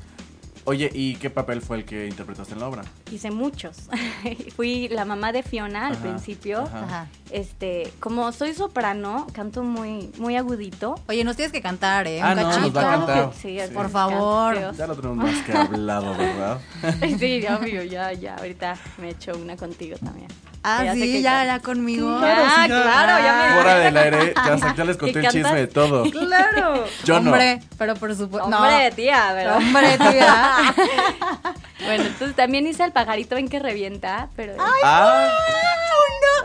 Oye, 0.66 0.90
¿y 0.94 1.16
qué 1.16 1.30
papel 1.30 1.62
fue 1.62 1.76
el 1.78 1.86
que 1.86 2.08
interpretaste 2.08 2.54
en 2.54 2.60
la 2.62 2.68
obra? 2.70 2.84
Hice 3.12 3.32
muchos. 3.32 3.90
Fui 4.56 4.88
la 4.88 5.04
mamá 5.04 5.34
de 5.34 5.44
Fiona 5.44 5.88
al 5.88 5.94
Ajá, 5.94 6.02
principio. 6.02 6.62
ajá. 6.62 7.08
Este, 7.32 7.92
como 8.00 8.32
soy 8.32 8.54
soprano, 8.54 9.28
canto 9.34 9.62
muy, 9.64 10.10
muy 10.20 10.38
agudito. 10.38 10.96
Oye, 11.10 11.24
nos 11.26 11.36
tienes 11.36 11.52
que 11.52 11.62
cantar, 11.62 12.08
¿eh? 12.08 12.22
Ah, 12.22 12.32
Un 12.32 12.36
no, 12.38 12.44
nos 12.48 12.56
cachito. 12.58 12.74
va 12.80 12.82
a 12.94 12.98
cantar. 12.98 13.32
Sí, 13.34 13.60
Sí. 13.60 13.74
Por 13.74 13.90
favor. 13.90 14.54
canto, 14.56 14.78
Ya 14.78 14.88
lo 14.88 14.96
tenemos 14.96 15.18
más 15.18 15.42
que 15.44 15.52
hablado, 15.54 16.16
¿verdad? 16.18 16.62
Sí, 17.20 17.42
ya, 17.42 17.58
obvio, 17.58 17.84
ya, 17.84 18.14
ya. 18.14 18.36
Ahorita 18.36 18.78
me 19.00 19.10
echo 19.10 19.34
una 19.38 19.58
contigo 19.58 19.98
también. 19.98 20.28
Ah, 20.64 20.82
Ya 20.86 20.94
sé 20.94 21.00
sí, 21.02 21.12
que 21.14 21.22
ya, 21.22 21.46
ya 21.46 21.60
conmigo. 21.60 22.18
Claro, 22.20 22.44
Ah, 22.48 22.64
claro, 22.68 23.24
ya 23.24 23.34
me- 23.36 23.54
Fuera 23.62 23.80
del 23.80 23.98
aire, 23.98 24.34
ya, 24.34 24.74
ya 24.76 24.84
les 24.86 24.98
conté 24.98 25.22
¿Y 25.22 25.26
el 25.26 25.32
chisme 25.32 25.56
de 25.56 25.68
todo. 25.68 26.04
Claro. 26.10 26.86
Yo 27.04 27.20
no. 27.20 27.32
Hombre, 27.32 27.62
pero 27.78 27.96
por 27.96 28.16
supuesto. 28.16 28.48
Hombre, 28.48 28.92
tía, 28.96 29.34
¿verdad? 29.34 29.60
No. 29.60 29.66
Hombre, 29.68 29.98
tía. 29.98 30.56
Bueno, 31.86 32.06
entonces 32.06 32.34
también 32.38 32.66
hice 32.66 32.82
el 32.86 32.94
pajarito 32.94 33.36
en 33.36 33.50
que 33.50 33.60
revienta, 33.60 34.30
pero 34.38 34.54
Ah, 34.84 35.30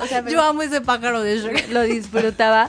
o 0.03 0.07
sea, 0.07 0.25
Yo 0.27 0.43
amo 0.43 0.63
ese 0.63 0.81
pájaro 0.81 1.23
de 1.23 1.39
Shrek. 1.39 1.69
lo 1.71 1.83
disfrutaba. 1.83 2.67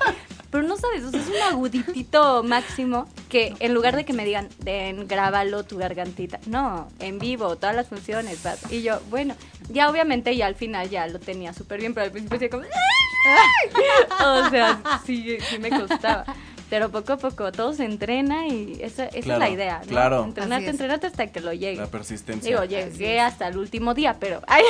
Pero 0.51 0.67
no 0.67 0.77
sabes, 0.77 1.03
o 1.03 1.11
sea, 1.11 1.19
es 1.19 1.27
un 1.27 1.41
aguditito 1.41 2.43
máximo 2.43 3.07
que 3.29 3.53
en 3.59 3.73
lugar 3.73 3.95
de 3.95 4.03
que 4.03 4.13
me 4.13 4.25
digan, 4.25 4.49
den, 4.59 5.07
grábalo 5.07 5.63
tu 5.63 5.77
gargantita. 5.77 6.39
No, 6.47 6.87
en 6.99 7.19
vivo, 7.19 7.55
todas 7.55 7.75
las 7.75 7.87
funciones. 7.87 8.41
vas. 8.43 8.59
Y 8.71 8.81
yo, 8.81 8.99
bueno, 9.09 9.35
ya 9.69 9.89
obviamente 9.89 10.35
ya 10.35 10.47
al 10.47 10.55
final 10.55 10.89
ya 10.89 11.05
lo 11.07 11.19
tenía 11.19 11.53
súper 11.53 11.79
bien, 11.79 11.93
pero 11.93 12.05
al 12.05 12.11
principio 12.11 12.39
decía 12.39 12.49
como... 12.49 12.63
o 14.25 14.49
sea, 14.49 14.81
sí, 15.05 15.37
sí 15.49 15.59
me 15.59 15.69
costaba. 15.69 16.25
Pero 16.69 16.89
poco 16.89 17.13
a 17.13 17.17
poco 17.17 17.51
todo 17.51 17.73
se 17.73 17.83
entrena 17.85 18.45
y 18.47 18.77
esa, 18.81 19.05
esa 19.05 19.21
Claro, 19.21 19.33
es 19.33 19.39
la 19.39 19.49
idea, 19.49 19.79
¿no? 19.79 19.87
claro. 19.87 20.23
Entrenarte, 20.23 20.69
entrenarte 20.69 21.07
hasta 21.07 21.27
que 21.27 21.39
lo 21.41 21.51
llegue. 21.51 21.77
La 21.81 21.87
persistencia. 21.87 22.47
Digo, 22.47 22.59
Así 22.61 22.69
llegué 22.69 23.17
es. 23.17 23.23
hasta 23.23 23.47
el 23.47 23.57
último 23.57 23.95
día, 23.95 24.17
pero. 24.19 24.41
Ay, 24.47 24.63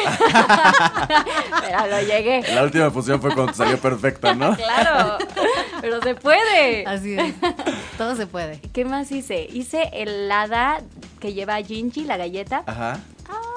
pero 1.61 1.87
lo 1.87 2.01
llegué. 2.01 2.41
La 2.53 2.63
última 2.63 2.89
función 2.91 3.21
fue 3.21 3.33
cuando 3.33 3.53
salió 3.53 3.77
perfecta, 3.79 4.33
¿no? 4.33 4.55
Claro, 4.69 5.17
pero 5.81 6.01
se 6.01 6.15
puede. 6.15 6.85
Así 6.85 7.15
es. 7.15 7.33
Todo 7.97 8.15
se 8.15 8.27
puede. 8.27 8.59
¿Qué 8.73 8.85
más 8.85 9.11
hice? 9.11 9.47
Hice 9.51 9.89
el 9.93 10.31
hada 10.31 10.81
que 11.19 11.33
lleva 11.33 11.55
a 11.55 11.63
Gingy, 11.63 12.03
la 12.05 12.17
galleta. 12.17 12.63
Ajá. 12.65 12.99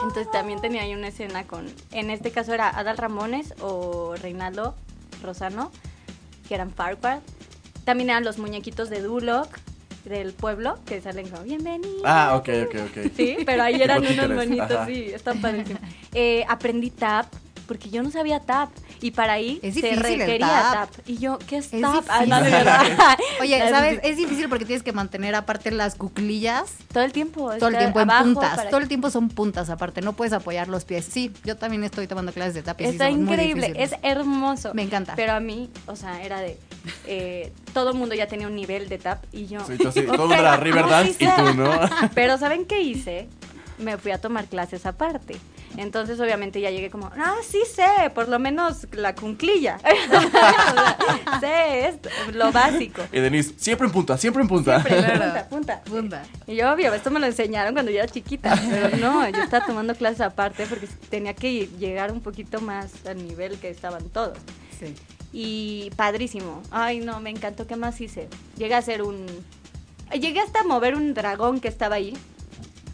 Entonces 0.02 0.30
también 0.32 0.60
tenía 0.60 0.82
ahí 0.82 0.94
una 0.94 1.08
escena 1.08 1.44
con, 1.44 1.66
en 1.92 2.10
este 2.10 2.30
caso 2.32 2.52
era 2.52 2.68
Adal 2.68 2.98
Ramones 2.98 3.54
o 3.60 4.14
Reinaldo 4.20 4.74
Rosano, 5.22 5.70
que 6.48 6.54
eran 6.56 6.70
Farquhar. 6.72 7.20
También 7.84 8.10
eran 8.10 8.24
los 8.24 8.38
muñequitos 8.38 8.90
de 8.90 9.00
Duloc 9.02 9.48
del 10.04 10.32
pueblo, 10.32 10.78
que 10.86 11.00
salen 11.00 11.28
como 11.28 11.42
bienvenido. 11.44 12.02
Ah, 12.04 12.34
ok, 12.36 12.48
ok, 12.66 12.74
ok. 12.90 13.12
Sí, 13.16 13.36
pero 13.46 13.62
ahí 13.62 13.74
eran 13.82 14.04
unos 14.04 14.60
ajá. 14.70 14.86
sí, 14.86 15.06
están 15.14 15.40
padrísimos. 15.40 15.80
Eh, 16.12 16.44
aprendí 16.48 16.90
tap, 16.90 17.26
porque 17.68 17.88
yo 17.90 18.02
no 18.02 18.10
sabía 18.10 18.40
tap. 18.40 18.70
Y 19.00 19.10
para 19.12 19.32
ahí 19.34 19.58
Es 19.62 19.74
se 19.74 19.94
requería 19.96 20.38
tap. 20.46 20.90
tap. 20.92 21.08
Y 21.08 21.18
yo, 21.18 21.38
¿qué 21.48 21.56
es, 21.56 21.72
Es 21.72 21.80
tap? 21.80 22.04
Ah, 22.08 22.24
no, 22.26 22.36
de 22.36 22.46
difícil. 22.50 22.66
verdad. 22.66 23.18
Oye, 23.40 23.64
Es 23.64 23.70
¿sabes? 23.70 23.90
difícil. 23.92 24.10
Es 24.12 24.16
difícil 24.16 24.48
porque 24.48 24.64
tienes 24.64 24.82
que 24.84 24.92
mantener 24.92 25.34
aparte 25.34 25.70
las 25.72 25.94
cuclillas 25.96 26.74
Todo 26.92 27.02
el 27.04 27.12
tiempo. 27.12 27.50
todo 27.58 27.68
el 27.68 27.78
tiempo 27.78 28.00
en 28.00 28.08
puntas. 28.08 28.68
Todo 28.70 28.80
el 28.80 28.88
tiempo 28.88 29.10
son 29.10 29.28
puntas 29.28 29.70
aparte. 29.70 30.02
No 30.02 30.12
puedes 30.12 30.32
apoyar 30.32 30.68
los 30.68 30.84
pies. 30.84 31.04
Sí, 31.04 31.32
yo 31.44 31.56
también 31.56 31.82
estoy 31.84 32.06
tomando 32.06 32.32
clases 32.32 32.54
de 32.54 32.62
tap 32.62 32.80
y 32.80 32.84
Está 32.84 33.10
increíble, 33.10 33.72
es 33.76 33.94
hermoso. 34.02 34.72
Me 34.74 34.82
encanta. 34.82 35.14
Pero 35.16 35.32
a 35.32 35.40
mí, 35.40 35.68
o 35.86 35.96
sea, 35.96 36.22
era 36.22 36.40
de. 36.40 36.58
Eh, 37.06 37.52
todo 37.72 37.90
el 37.90 37.96
mundo 37.98 38.14
ya 38.14 38.26
tenía 38.26 38.46
un 38.46 38.54
nivel 38.54 38.88
de 38.88 38.98
tap 38.98 39.24
y 39.32 39.46
yo. 39.46 39.60
Sí, 39.64 39.76
todo 40.06 40.24
"Ok, 40.26 40.32
era 40.32 40.56
no, 40.56 40.62
Riverdance 40.62 41.10
y 41.18 41.26
sé". 41.26 41.32
tú, 41.36 41.54
¿no? 41.54 41.70
Pero 42.14 42.38
¿saben 42.38 42.64
qué 42.66 42.80
hice? 42.82 43.28
Me 43.78 43.96
fui 43.98 44.12
a 44.12 44.18
tomar 44.20 44.46
clases 44.46 44.86
aparte. 44.86 45.36
Entonces, 45.78 46.20
obviamente, 46.20 46.60
ya 46.60 46.70
llegué 46.70 46.90
como, 46.90 47.06
ah, 47.16 47.36
sí 47.48 47.60
sé, 47.74 48.10
por 48.14 48.28
lo 48.28 48.38
menos 48.38 48.86
la 48.92 49.14
cunclilla. 49.14 49.78
O 50.12 50.20
sea, 50.20 51.40
sé 51.40 51.88
esto, 51.88 52.08
lo 52.34 52.52
básico. 52.52 53.02
Y 53.10 53.20
Denise, 53.20 53.54
siempre 53.56 53.86
en 53.86 53.92
punta, 53.92 54.18
siempre 54.18 54.42
en 54.42 54.48
punta. 54.48 54.82
Siempre, 54.82 55.02
Claro. 55.14 55.48
punta, 55.48 55.48
punta. 55.48 55.82
Punta. 55.84 56.22
Y 56.46 56.56
yo, 56.56 56.70
obvio, 56.72 56.92
esto 56.92 57.10
me 57.10 57.18
lo 57.20 57.26
enseñaron 57.26 57.72
cuando 57.72 57.90
yo 57.90 57.98
era 57.98 58.08
chiquita, 58.08 58.54
pero 58.70 58.96
no, 58.98 59.26
yo 59.30 59.42
estaba 59.42 59.64
tomando 59.66 59.94
clases 59.94 60.20
aparte 60.20 60.66
porque 60.66 60.86
tenía 61.08 61.32
que 61.34 61.66
llegar 61.78 62.12
un 62.12 62.20
poquito 62.20 62.60
más 62.60 62.92
al 63.06 63.26
nivel 63.26 63.58
que 63.58 63.70
estaban 63.70 64.08
todos. 64.10 64.36
Sí. 64.78 64.94
Y 65.32 65.90
padrísimo. 65.96 66.62
Ay, 66.70 67.00
no, 67.00 67.20
me 67.20 67.30
encantó. 67.30 67.66
¿Qué 67.66 67.76
más 67.76 68.00
hice? 68.00 68.28
Llegué 68.56 68.74
a 68.74 68.78
hacer 68.78 69.02
un... 69.02 69.26
Llegué 70.12 70.40
hasta 70.40 70.60
a 70.60 70.64
mover 70.64 70.94
un 70.94 71.14
dragón 71.14 71.60
que 71.60 71.68
estaba 71.68 71.94
ahí. 71.96 72.14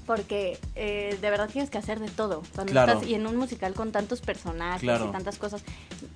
Porque 0.06 0.58
eh, 0.74 1.18
de 1.20 1.30
verdad 1.30 1.50
tienes 1.52 1.68
que 1.68 1.76
hacer 1.76 2.00
de 2.00 2.08
todo. 2.08 2.42
Cuando 2.54 2.72
Claro. 2.72 2.92
estás 2.94 3.06
y 3.06 3.14
en 3.14 3.26
un 3.26 3.36
musical 3.36 3.74
con 3.74 3.92
tantos 3.92 4.22
personajes 4.22 4.80
Claro. 4.80 5.06
y 5.06 5.12
tantas 5.12 5.36
cosas, 5.36 5.62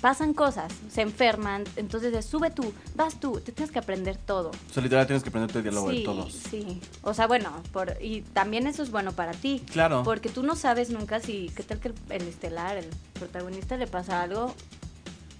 pasan 0.01 0.33
cosas, 0.33 0.73
se 0.91 1.03
enferman. 1.03 1.65
Entonces, 1.77 2.15
es, 2.15 2.25
sube 2.25 2.51
tú, 2.51 2.73
vas 2.95 3.21
tú, 3.21 3.39
te 3.41 3.53
tienes 3.53 3.71
que 3.71 3.79
aprender 3.81 4.17
todo. 4.17 4.49
O 4.71 4.73
sea, 4.73 4.83
literal 4.83 5.07
tienes 5.07 5.23
que 5.23 5.29
aprenderte 5.29 5.59
el 5.59 5.65
diálogo 5.65 5.91
sí, 5.91 5.99
de 5.99 6.05
todos. 6.05 6.33
sí. 6.33 6.81
O 7.03 7.13
sea, 7.13 7.27
bueno, 7.27 7.51
por, 7.71 7.99
y 8.01 8.23
también 8.23 8.67
eso 8.67 8.83
es 8.83 8.91
bueno 8.91 9.13
para 9.13 9.33
ti. 9.33 9.63
Claro. 9.71 10.05
Porque 10.05 10.31
tú 10.31 10.43
no 10.43 10.57
sabes 10.57 10.89
nunca 10.89 11.21
si, 11.21 11.51
qué 11.55 11.63
tal 11.63 11.79
que 11.79 11.89
el, 11.89 11.95
el 12.09 12.23
estelar, 12.29 12.79
el 12.79 12.87
protagonista 13.13 13.77
le 13.77 13.89
pasa 13.89 14.23
algo, 14.23 14.55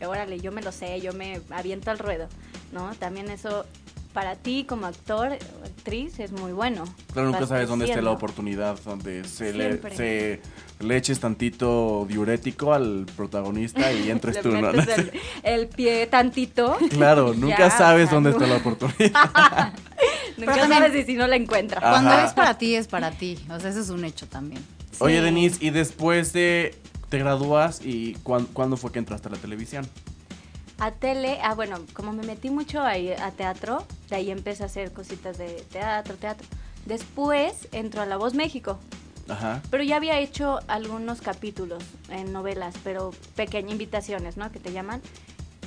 órale, 0.07 0.41
yo 0.41 0.53
me 0.53 0.63
lo 0.63 0.73
sé, 0.73 1.01
yo 1.01 1.13
me 1.13 1.41
aviento 1.51 1.91
al 1.91 1.99
ruedo, 1.99 2.29
¿no? 2.73 2.93
También 2.95 3.31
eso 3.31 3.65
para 4.13 4.37
ti 4.37 4.65
como 4.69 4.85
actor 4.87 5.29
o 5.33 5.65
actriz 5.65 6.19
es 6.21 6.33
muy 6.33 6.53
bueno. 6.53 6.85
Claro, 7.15 7.31
nunca 7.31 7.47
sabes 7.47 7.67
dónde 7.69 7.87
esté 7.87 8.03
la 8.03 8.11
oportunidad, 8.11 8.79
donde 8.85 9.25
se 9.25 9.55
le, 9.55 9.81
se 9.97 10.41
le 10.81 10.97
eches 10.99 11.19
tantito 11.19 12.05
diurético 12.07 12.75
al 12.75 13.07
protagonista 13.17 13.91
y 13.91 14.11
entres 14.11 14.37
Le 14.37 14.43
tú, 14.43 14.51
¿no? 14.51 14.71
el, 14.71 15.13
el 15.45 15.69
pie 15.69 16.07
tantito. 16.09 16.77
Claro, 16.91 17.33
nunca 17.37 17.57
Ya, 17.59 17.71
sabes 17.71 18.11
dónde 18.11 18.31
no- 18.31 18.37
está 18.37 18.47
la 18.49 18.57
oportunidad. 18.59 19.73
Nunca 20.37 20.57
también- 20.57 20.81
sabes 20.83 20.97
y 20.97 21.05
si 21.07 21.15
no 21.15 21.27
la 21.27 21.37
encuentras. 21.37 21.81
Cuando 21.83 22.11
Ajá. 22.11 22.25
es 22.27 22.33
para 22.33 22.59
ti, 22.59 22.75
es 22.75 22.89
para 22.89 23.11
ti. 23.13 23.39
O 23.51 23.61
sea, 23.61 23.71
eso 23.71 23.81
es 23.81 23.91
un 23.91 24.05
hecho 24.05 24.27
también. 24.27 24.63
Oye. 24.99 25.21
Denise, 25.21 25.59
y 25.65 25.71
después 25.71 26.33
de 26.33 26.75
te 27.13 27.19
gradúas 27.19 27.83
y 27.85 28.15
cuán- 28.23 28.47
cuándo 28.47 28.79
fue 28.79 28.91
que 28.91 28.99
entraste 28.99 29.29
a 29.29 29.33
la 29.33 29.37
televisión? 29.37 29.87
A 30.79 30.93
tele, 30.93 31.39
ah, 31.43 31.55
bueno, 31.55 31.77
como 31.93 32.11
me 32.15 32.23
metí 32.23 32.49
mucho 32.49 32.81
ahí 32.81 33.11
a 33.13 33.31
teatro, 33.33 33.85
de 34.09 34.17
ahí 34.17 34.31
empecé 34.31 34.63
a 34.63 34.67
hacer 34.67 34.95
cositas 34.95 35.37
de 35.37 35.63
teatro, 35.71 36.17
teatro. 36.17 36.47
Después 36.87 37.69
entró 37.73 38.01
a 38.01 38.07
La 38.07 38.17
Voz 38.17 38.33
México, 38.33 38.79
Ajá. 39.29 39.61
pero 39.71 39.85
ya 39.85 39.97
había 39.97 40.19
hecho 40.21 40.61
algunos 40.69 41.21
capítulos 41.21 41.85
en 42.09 42.33
novelas, 42.33 42.75
pero 42.83 43.11
pequeñas 43.37 43.73
invitaciones, 43.73 44.39
¿no? 44.39 44.51
Que 44.51 44.59
te 44.59 44.73
llaman. 44.73 45.03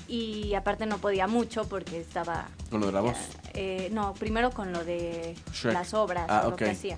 Y 0.07 0.55
aparte 0.55 0.87
no 0.87 0.97
podía 0.97 1.27
mucho 1.27 1.65
porque 1.69 1.99
estaba... 2.01 2.47
Con 2.71 2.79
lo 2.81 2.87
de 2.87 2.91
la 2.91 3.01
voz. 3.01 3.17
eh, 3.53 3.89
no, 3.91 4.15
primero 4.15 4.49
con 4.49 4.71
lo 4.73 4.83
de 4.83 5.35
Shrek. 5.53 5.73
las 5.73 5.93
obras, 5.93 6.25
Ah, 6.27 6.47
lo 6.49 6.55
que 6.55 6.71
hacía. 6.71 6.97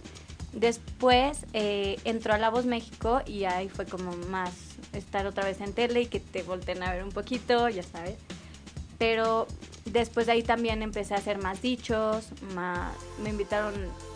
Después 0.58 1.46
eh, 1.54 2.00
entró 2.04 2.34
a 2.34 2.39
La 2.39 2.50
Voz 2.50 2.65
México 2.65 3.22
y 3.28 3.43
ahí 3.43 3.70
fue 3.70 3.86
como 3.86 4.17
más 4.17 4.52
estar 4.91 5.28
otra 5.28 5.46
vez 5.46 5.62
en 5.62 5.72
tele 5.72 6.02
y 6.02 6.06
que 6.08 6.20
te 6.20 6.41
volteen 6.41 6.82
a 6.82 6.91
ver 6.91 7.04
un 7.04 7.12
poquito, 7.12 7.70
ya 7.70 7.84
sabes. 7.84 8.15
Pero 8.98 9.46
después 9.86 10.26
de 10.26 10.32
ahí 10.32 10.41
también 10.41 10.82
empecé 10.82 11.13
a 11.13 11.17
hacer 11.17 11.38
más 11.38 11.62
dichos, 11.62 12.30
más... 12.56 12.91
Me 13.22 13.30
invitaron, 13.30 13.76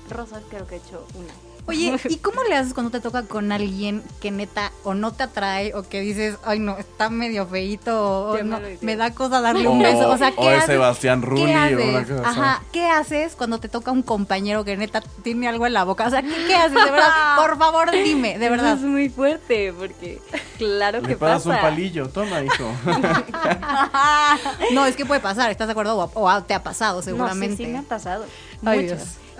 Rosas 0.09 0.41
creo 0.49 0.65
que 0.65 0.75
he 0.75 0.77
hecho 0.79 1.05
una. 1.13 1.50
Oye, 1.71 1.99
¿y 2.09 2.17
cómo 2.17 2.43
le 2.43 2.55
haces 2.55 2.73
cuando 2.73 2.91
te 2.91 2.99
toca 2.99 3.23
con 3.23 3.51
alguien 3.51 4.03
que 4.19 4.31
neta 4.31 4.71
o 4.83 4.93
no 4.93 5.11
te 5.13 5.23
atrae 5.23 5.73
o 5.73 5.83
que 5.83 6.01
dices, 6.01 6.37
ay 6.43 6.59
no, 6.59 6.77
está 6.77 7.09
medio 7.09 7.47
feito 7.47 8.31
o 8.31 8.33
me 8.81 8.95
no, 8.95 8.97
da 8.97 9.11
cosa 9.13 9.41
darle 9.41 9.67
un 9.67 9.79
beso? 9.79 10.09
O 10.09 10.17
sea, 10.17 10.31
¿qué 10.31 10.37
o 10.41 10.49
haces? 10.49 10.65
Sebastián 10.65 11.21
¿Qué 11.21 11.27
Rulli 11.27 11.43
o 11.75 11.89
una 11.89 12.01
cosa 12.03 12.29
así. 12.29 12.39
Ajá, 12.39 12.61
¿qué 12.71 12.87
haces 12.89 13.35
cuando 13.35 13.59
te 13.59 13.69
toca 13.69 13.91
un 13.91 14.03
compañero 14.03 14.63
que 14.63 14.75
neta 14.77 15.01
tiene 15.23 15.47
algo 15.47 15.65
en 15.65 15.73
la 15.73 15.83
boca? 15.83 16.07
O 16.07 16.09
sea, 16.09 16.21
¿qué, 16.21 16.35
qué 16.47 16.55
haces? 16.55 16.73
De 16.73 16.91
verdad, 16.91 17.09
por 17.37 17.57
favor, 17.57 17.91
dime, 17.91 18.37
de 18.37 18.49
verdad. 18.49 18.73
Eso 18.73 18.85
es 18.85 18.91
muy 18.91 19.09
fuerte 19.09 19.73
porque 19.77 20.19
claro 20.57 21.01
Le 21.01 21.07
que 21.07 21.15
pasas 21.17 21.43
pasa. 21.43 21.55
un 21.55 21.61
palillo, 21.61 22.09
toma, 22.09 22.41
hijo. 22.43 22.71
No, 24.73 24.85
es 24.85 24.95
que 24.95 25.05
puede 25.05 25.19
pasar, 25.21 25.51
¿estás 25.51 25.67
de 25.67 25.71
acuerdo? 25.71 25.97
O, 25.97 26.21
o 26.27 26.43
te 26.43 26.53
ha 26.53 26.63
pasado 26.63 26.97
No, 26.97 27.01
seguramente. 27.03 27.57
sí, 27.57 27.65
sí 27.65 27.71
me 27.71 27.79
ha 27.79 27.83
pasado. 27.83 28.25
Ay, 28.65 28.83
Mucho. 28.83 28.95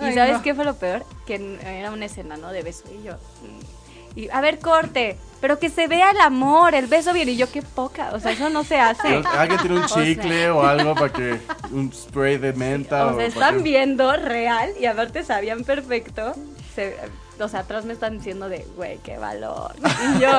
¿Y 0.06 0.08
Ay, 0.10 0.14
sabes 0.14 0.32
no. 0.34 0.42
qué 0.42 0.54
fue 0.54 0.64
lo 0.64 0.74
peor? 0.74 1.04
Que 1.26 1.58
era 1.64 1.90
una 1.90 2.04
escena, 2.06 2.36
¿no? 2.36 2.50
De 2.50 2.62
beso. 2.62 2.84
Y 2.92 3.02
yo. 3.04 3.14
mm, 3.14 4.18
Y, 4.18 4.28
a 4.30 4.40
ver, 4.40 4.58
corte. 4.58 5.16
Pero 5.40 5.58
que 5.58 5.70
se 5.70 5.88
vea 5.88 6.10
el 6.12 6.20
amor, 6.20 6.74
el 6.74 6.86
beso 6.86 7.12
bien. 7.12 7.28
Y 7.28 7.36
yo, 7.36 7.50
qué 7.50 7.62
poca. 7.62 8.10
O 8.12 8.20
sea, 8.20 8.30
eso 8.32 8.48
no 8.50 8.62
se 8.62 8.78
hace. 8.78 9.22
Alguien 9.36 9.60
tiene 9.60 9.76
un 9.76 9.82
O 9.84 9.88
sea. 9.88 10.04
chicle 10.04 10.50
o 10.50 10.62
algo 10.64 10.94
para 10.94 11.12
que. 11.12 11.40
Un 11.72 11.92
spray 11.92 12.36
de 12.38 12.52
menta. 12.52 13.04
O 13.06 13.16
para 13.16 13.16
sea, 13.18 13.26
están 13.26 13.56
que- 13.58 13.62
viendo 13.64 14.12
real 14.16 14.70
y 14.80 14.86
aparte 14.86 15.24
sabían 15.24 15.64
perfecto. 15.64 16.34
Se- 16.74 16.96
o 17.40 17.48
sea, 17.48 17.60
atrás 17.60 17.84
me 17.84 17.92
están 17.94 18.18
diciendo 18.18 18.48
de, 18.48 18.64
güey, 18.76 18.98
qué 18.98 19.18
valor. 19.18 19.74
Y 20.16 20.20
yo, 20.20 20.30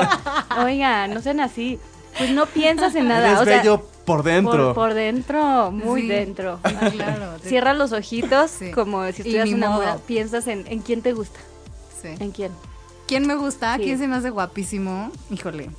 oiga, 0.64 1.06
no 1.08 1.20
sean 1.20 1.40
así. 1.40 1.78
Pues 2.18 2.30
no 2.30 2.46
piensas 2.46 2.94
en 2.94 3.08
nada. 3.08 3.28
Eres 3.28 3.40
o 3.40 3.44
sea, 3.44 3.58
bello 3.58 3.86
por 4.04 4.22
dentro. 4.22 4.66
Por, 4.72 4.74
por 4.74 4.94
dentro, 4.94 5.70
muy 5.70 6.02
Sí. 6.02 6.08
dentro. 6.08 6.60
Ah, 6.62 6.90
claro. 6.92 7.38
Cierra 7.42 7.74
los 7.74 7.92
ojitos 7.92 8.50
Sí. 8.50 8.70
como 8.72 9.02
si 9.06 9.22
estuvieras 9.22 9.48
enamorada. 9.50 9.98
Piensas 10.06 10.46
en, 10.46 10.64
en 10.68 10.80
quién 10.80 11.02
te 11.02 11.12
gusta. 11.12 11.40
sí. 12.00 12.08
¿En 12.20 12.30
quién? 12.30 12.52
¿Quién 13.06 13.26
me 13.26 13.34
gusta? 13.34 13.76
Sí. 13.76 13.82
¿Quién 13.84 13.98
se 13.98 14.06
me 14.06 14.16
hace 14.16 14.30
guapísimo? 14.30 15.10
Híjole. 15.30 15.70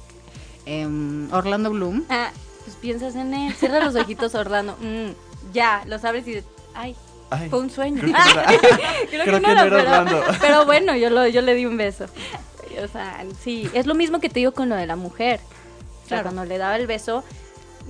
Em, 0.66 1.32
Orlando 1.34 1.70
Bloom. 1.72 2.04
Ah, 2.10 2.30
pues 2.64 2.76
piensas 2.78 3.16
en 3.16 3.34
él. 3.34 3.54
Cierra 3.54 3.84
los 3.84 3.96
ojitos, 3.96 4.36
Orlando. 4.36 4.76
Mm, 4.82 5.12
ya, 5.54 5.84
los 5.88 6.04
abres 6.04 6.28
y 6.28 6.32
dices, 6.32 6.46
ay, 6.74 6.96
Ay, 7.30 7.50
fue 7.50 7.60
un 7.60 7.70
sueño. 7.70 8.02
creo 8.02 8.14
que 8.14 8.32
era- 8.32 8.46
Creo, 8.46 8.60
creo 9.10 9.24
que, 9.26 9.32
que 9.32 9.40
no, 9.40 9.40
no 9.40 9.52
era, 9.52 9.64
pero, 9.64 9.76
Orlando. 9.78 10.22
pero 10.42 10.66
bueno, 10.66 10.96
yo, 10.96 11.10
lo, 11.10 11.28
yo 11.28 11.42
le 11.42 11.54
di 11.56 11.66
un 11.66 11.78
beso. 11.78 12.06
O 12.84 12.88
sea, 12.88 13.24
sí, 13.44 13.70
es 13.74 13.86
lo 13.86 13.96
mismo 13.96 14.20
que 14.20 14.28
te 14.30 14.40
digo 14.40 14.52
con 14.54 14.68
lo 14.70 14.76
de 14.76 14.86
la 14.86 14.96
mujer. 14.96 15.40
O 16.06 16.08
sea, 16.08 16.18
Claro. 16.20 16.24
cuando 16.24 16.46
le 16.46 16.58
daba 16.58 16.76
el 16.78 16.88
beso, 16.88 17.24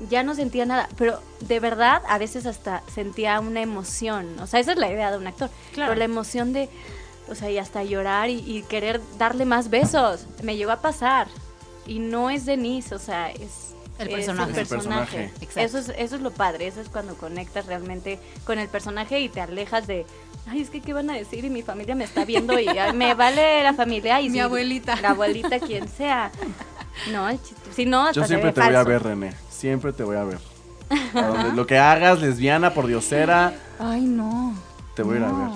ya 0.10 0.24
no 0.24 0.36
sentía 0.36 0.66
nada, 0.66 0.90
pero 0.98 1.22
de 1.42 1.60
verdad 1.60 2.02
a 2.08 2.18
veces 2.18 2.46
hasta 2.46 2.82
sentía 2.94 3.40
una 3.40 3.62
emoción. 3.62 4.40
O 4.40 4.48
sea, 4.48 4.60
esa 4.60 4.72
es 4.74 4.78
la 4.78 4.92
idea 4.92 5.12
de 5.12 5.18
un 5.18 5.28
actor. 5.28 5.50
Claro. 5.74 5.92
Pero 5.92 6.00
la 6.00 6.06
emoción 6.06 6.52
de, 6.54 6.70
o 7.30 7.36
sea, 7.36 7.50
y 7.52 7.58
hasta 7.58 7.84
llorar 7.84 8.30
y, 8.30 8.40
y 8.40 8.64
querer 8.64 9.00
darle 9.18 9.46
más 9.46 9.70
besos. 9.70 10.26
Me 10.44 10.58
llegó 10.58 10.72
a 10.72 10.82
pasar. 10.82 11.28
Y 11.88 12.00
no 12.00 12.30
es 12.30 12.46
Denise, 12.46 12.96
o 12.96 13.00
sea, 13.00 13.30
es... 13.32 13.74
El 13.98 14.10
es 14.10 14.14
personaje. 14.16 14.52
Es 14.52 14.58
el 14.58 14.68
personaje. 14.68 15.24
Exacto. 15.40 15.60
Eso 15.62 15.78
es, 15.78 15.90
eso 15.98 16.16
es 16.18 16.22
lo 16.22 16.32
padre, 16.32 16.68
eso 16.68 16.82
es 16.82 16.90
cuando 16.90 17.16
conectas 17.16 17.66
realmente 17.66 18.20
con 18.44 18.60
el 18.60 18.68
personaje 18.68 19.22
y 19.22 19.30
te 19.30 19.40
alejas 19.40 19.88
de, 19.88 20.06
ay, 20.48 20.60
es 20.62 20.70
que 20.70 20.82
qué 20.82 20.92
van 20.92 21.10
a 21.10 21.14
decir 21.14 21.46
y 21.46 21.50
mi 21.50 21.62
familia 21.62 21.96
me 21.96 22.04
está 22.04 22.26
viendo 22.26 22.60
y 22.60 22.68
ay, 22.68 22.92
me 22.92 23.14
vale 23.14 23.64
la 23.64 23.74
familia 23.74 24.20
y 24.20 24.26
Mi 24.28 24.34
si- 24.34 24.40
abuelita. 24.42 25.00
La 25.00 25.12
abuelita, 25.12 25.60
quien 25.62 25.88
sea. 25.88 26.30
No, 27.12 27.28
el 27.30 27.38
chiste- 27.42 27.72
si 27.76 27.86
no, 27.86 28.02
hasta 28.08 28.22
Yo 28.22 28.28
siempre 28.28 28.52
te 28.52 28.62
voy 28.62 28.76
a 28.76 28.84
ver, 28.84 29.04
René. 29.04 29.34
Siempre 29.50 29.94
te 29.94 30.04
voy 30.04 30.16
a 30.18 30.24
ver. 30.24 30.40
A 31.16 31.22
donde- 31.28 31.52
lo 31.54 31.66
que 31.68 31.78
hagas, 31.80 32.20
lesbiana, 32.22 32.74
por 32.74 32.88
diosera, 32.88 33.54
Ay, 33.80 34.02
no. 34.02 34.56
te 34.96 35.04
voy 35.04 35.16
a 35.16 35.20
ir 35.20 35.24
a 35.26 35.32
ver. 35.32 35.48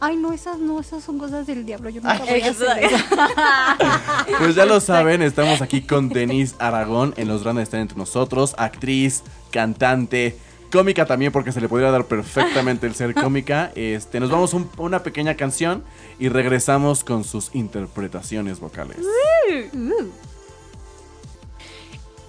Ay, 0.00 0.16
no, 0.16 0.32
esas 0.34 0.58
no, 0.58 0.80
esas 0.80 1.02
son 1.02 1.18
cosas 1.18 1.46
del 1.46 1.64
diablo. 1.64 1.88
Yo 1.88 2.02
Ay. 2.04 2.18
nunca 2.18 2.30
voy 2.32 2.42
a 2.42 2.50
hacer 2.50 2.84
eso. 2.84 3.04
Pues 4.38 4.54
ya 4.54 4.66
lo 4.66 4.80
saben, 4.80 5.22
estamos 5.22 5.62
aquí 5.62 5.80
con 5.82 6.08
Denise 6.10 6.54
Aragón 6.58 7.14
en 7.16 7.28
Los 7.28 7.42
Grandes 7.42 7.64
Están 7.64 7.80
Entre 7.80 7.96
Nosotros, 7.96 8.54
actriz, 8.58 9.22
cantante, 9.50 10.36
cómica 10.70 11.06
también 11.06 11.32
porque 11.32 11.52
se 11.52 11.60
le 11.60 11.68
podría 11.68 11.90
dar 11.90 12.04
perfectamente 12.06 12.86
el 12.86 12.94
ser 12.94 13.14
cómica. 13.20 13.72
Este, 13.76 14.20
nos 14.20 14.30
vamos 14.30 14.52
a 14.52 14.58
un- 14.58 14.70
una 14.76 15.02
pequeña 15.02 15.36
canción 15.36 15.82
y 16.18 16.28
regresamos 16.28 17.02
con 17.04 17.24
sus 17.24 17.54
interpretaciones 17.54 18.60
vocales. 18.60 18.98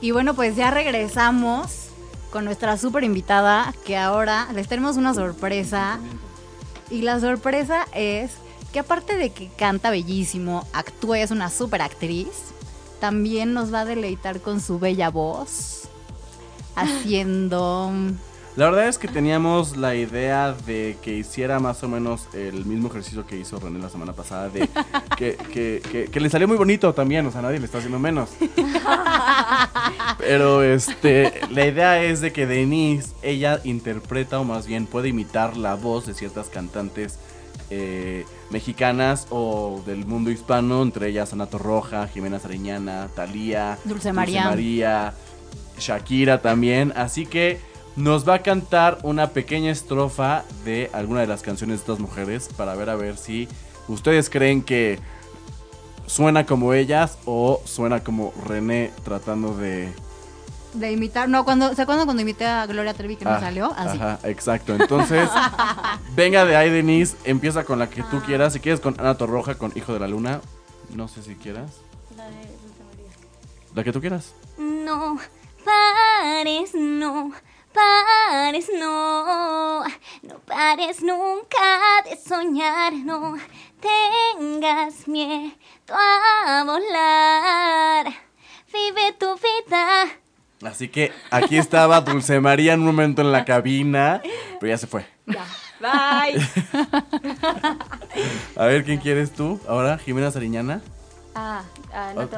Y 0.02 0.12
bueno, 0.12 0.34
pues 0.34 0.56
ya 0.56 0.72
regresamos 0.72 1.88
con 2.32 2.46
nuestra 2.46 2.78
súper 2.78 3.04
invitada, 3.04 3.74
que 3.86 3.98
ahora 3.98 4.48
les 4.54 4.68
tenemos 4.68 4.98
una 4.98 5.14
sorpresa. 5.14 6.00
Y 6.90 7.02
la 7.02 7.20
sorpresa 7.20 7.88
es 7.94 8.32
que 8.74 8.80
aparte 8.80 9.16
de 9.16 9.30
que 9.30 9.48
canta 9.48 9.90
bellísimo, 9.90 10.68
actúa, 10.74 11.20
es 11.20 11.32
una 11.32 11.50
súper 11.50 11.82
actriz, 11.82 12.28
también 13.00 13.54
nos 13.54 13.74
va 13.74 13.82
a 13.82 13.86
deleitar 13.86 14.42
con 14.42 14.60
su 14.60 14.80
bella 14.80 15.10
voz, 15.10 15.88
haciendo... 16.76 17.92
La 18.56 18.66
verdad 18.66 18.88
es 18.88 18.98
que 18.98 19.10
teníamos 19.10 19.76
la 19.76 19.96
idea 19.96 20.54
de 20.66 20.96
que 21.02 21.14
hiciera 21.14 21.60
más 21.60 21.84
o 21.84 21.90
menos 21.90 22.28
el 22.34 22.64
mismo 22.66 22.88
ejercicio 22.88 23.26
que 23.28 23.38
hizo 23.38 23.60
René 23.60 23.80
la 23.80 23.90
semana 23.90 24.14
pasada, 24.14 24.48
de 24.48 24.70
que, 25.18 25.36
que- 25.52 25.82
que- 25.92 26.06
que 26.06 26.20
le 26.22 26.30
salió 26.30 26.48
muy 26.48 26.56
bonito 26.56 26.94
también, 26.94 27.26
o 27.26 27.32
sea, 27.32 27.42
nadie 27.42 27.60
le 27.60 27.66
está 27.66 27.80
haciendo 27.80 28.00
menos. 28.00 28.30
Pero 30.20 30.64
este, 30.64 31.34
la 31.52 31.66
idea 31.66 32.02
es 32.02 32.22
de 32.22 32.32
que 32.32 32.46
Denise, 32.48 33.14
ella 33.22 33.60
interpreta 33.66 34.40
o 34.40 34.46
más 34.46 34.66
bien 34.68 34.86
puede 34.88 35.10
imitar 35.10 35.58
la 35.58 35.76
voz 35.76 36.06
de 36.06 36.14
ciertas 36.14 36.48
cantantes 36.48 37.20
eh, 37.70 38.26
mexicanas 38.52 39.28
o 39.32 39.84
del 39.86 40.06
mundo 40.06 40.32
hispano, 40.32 40.82
entre 40.82 41.10
ellas 41.10 41.34
Ana 41.34 41.48
Roja, 41.52 42.08
Jimena 42.08 42.40
Sariñana, 42.40 43.10
Talía, 43.16 43.78
Dulce 43.84 44.14
María. 44.14 44.46
María, 44.46 45.14
Shakira 45.78 46.42
también. 46.42 46.94
Así 46.96 47.26
que 47.26 47.60
nos 47.96 48.28
va 48.28 48.36
a 48.36 48.40
cantar 48.42 49.00
una 49.04 49.30
pequeña 49.30 49.72
estrofa 49.72 50.44
de 50.66 50.90
alguna 50.94 51.22
de 51.22 51.28
las 51.28 51.42
canciones 51.42 51.78
de 51.78 51.82
estas 51.82 52.00
mujeres 52.00 52.50
para 52.58 52.76
ver 52.76 52.90
a 52.90 52.96
ver 52.96 53.18
si 53.18 53.48
ustedes 53.88 54.30
creen 54.30 54.62
que 54.64 55.00
suena 56.08 56.46
como 56.46 56.74
ellas 56.74 57.18
o 57.26 57.62
suena 57.66 58.04
como 58.04 58.34
René 58.46 58.92
tratando 59.04 59.56
de... 59.56 59.92
De 60.74 60.92
imitar, 60.92 61.30
no, 61.30 61.46
cuando, 61.46 61.74
¿se 61.74 61.82
acuerdan 61.84 62.06
cuando 62.06 62.22
imité 62.22 62.46
a 62.46 62.66
Gloria 62.66 62.94
Trevi 62.94 63.16
que 63.16 63.24
no 63.24 63.32
Ah, 63.32 63.40
salió? 63.40 63.74
Así. 63.78 63.98
Ajá, 63.98 64.20
exacto. 64.24 64.76
Entonces, 64.76 65.30
venga 66.18 66.44
de 66.44 66.58
ahí, 66.58 66.70
Denise. 66.70 67.16
Empieza 67.24 67.64
con 67.64 67.80
la 67.80 67.90
que 67.90 68.04
tú 68.04 68.20
quieras. 68.26 68.52
Si 68.52 68.60
quieres 68.60 68.82
con 68.82 68.94
Ana 69.00 69.16
Torroja, 69.16 69.56
con 69.56 69.72
Hijo 69.76 69.94
de 69.94 70.00
la 70.02 70.08
Luna. 70.10 70.42
No 70.94 71.08
sé 71.08 71.24
si 71.24 71.36
quieras. 71.36 71.72
La 72.18 72.26
de 72.26 72.32
Dulce 72.42 72.84
María. 72.90 73.10
La 73.74 73.84
que 73.86 73.94
tú 73.94 74.02
quieras. 74.02 74.34
No 74.58 75.18
pares, 75.64 76.72
no 76.76 77.32
pares, 77.76 78.70
no. 78.80 79.84
No 80.24 80.40
pares 80.46 81.04
nunca 81.04 82.02
de 82.10 82.18
soñar, 82.18 82.94
no 82.94 83.36
tengas 83.80 85.08
miedo 85.08 85.54
a 85.90 86.64
volar. 86.66 88.14
Vive 88.74 89.14
tu 89.20 89.36
vida. 89.36 90.06
Así 90.64 90.88
que 90.88 91.12
aquí 91.30 91.58
estaba 91.58 92.02
Dulce 92.02 92.40
María 92.40 92.74
en 92.74 92.80
un 92.80 92.88
momento 92.88 93.22
en 93.22 93.32
la 93.32 93.46
cabina, 93.46 94.22
pero 94.60 94.70
ya 94.70 94.78
se 94.78 94.88
fue. 94.88 95.06
Ya. 95.28 95.46
Bye. 95.80 96.42
A 98.56 98.66
ver, 98.66 98.86
¿quién 98.86 99.00
quieres 99.00 99.34
tú? 99.34 99.60
Ahora, 99.68 99.98
Jimena 99.98 100.32
Sariñana. 100.32 100.82
ah, 101.36 101.64
no 102.16 102.28
te 102.28 102.38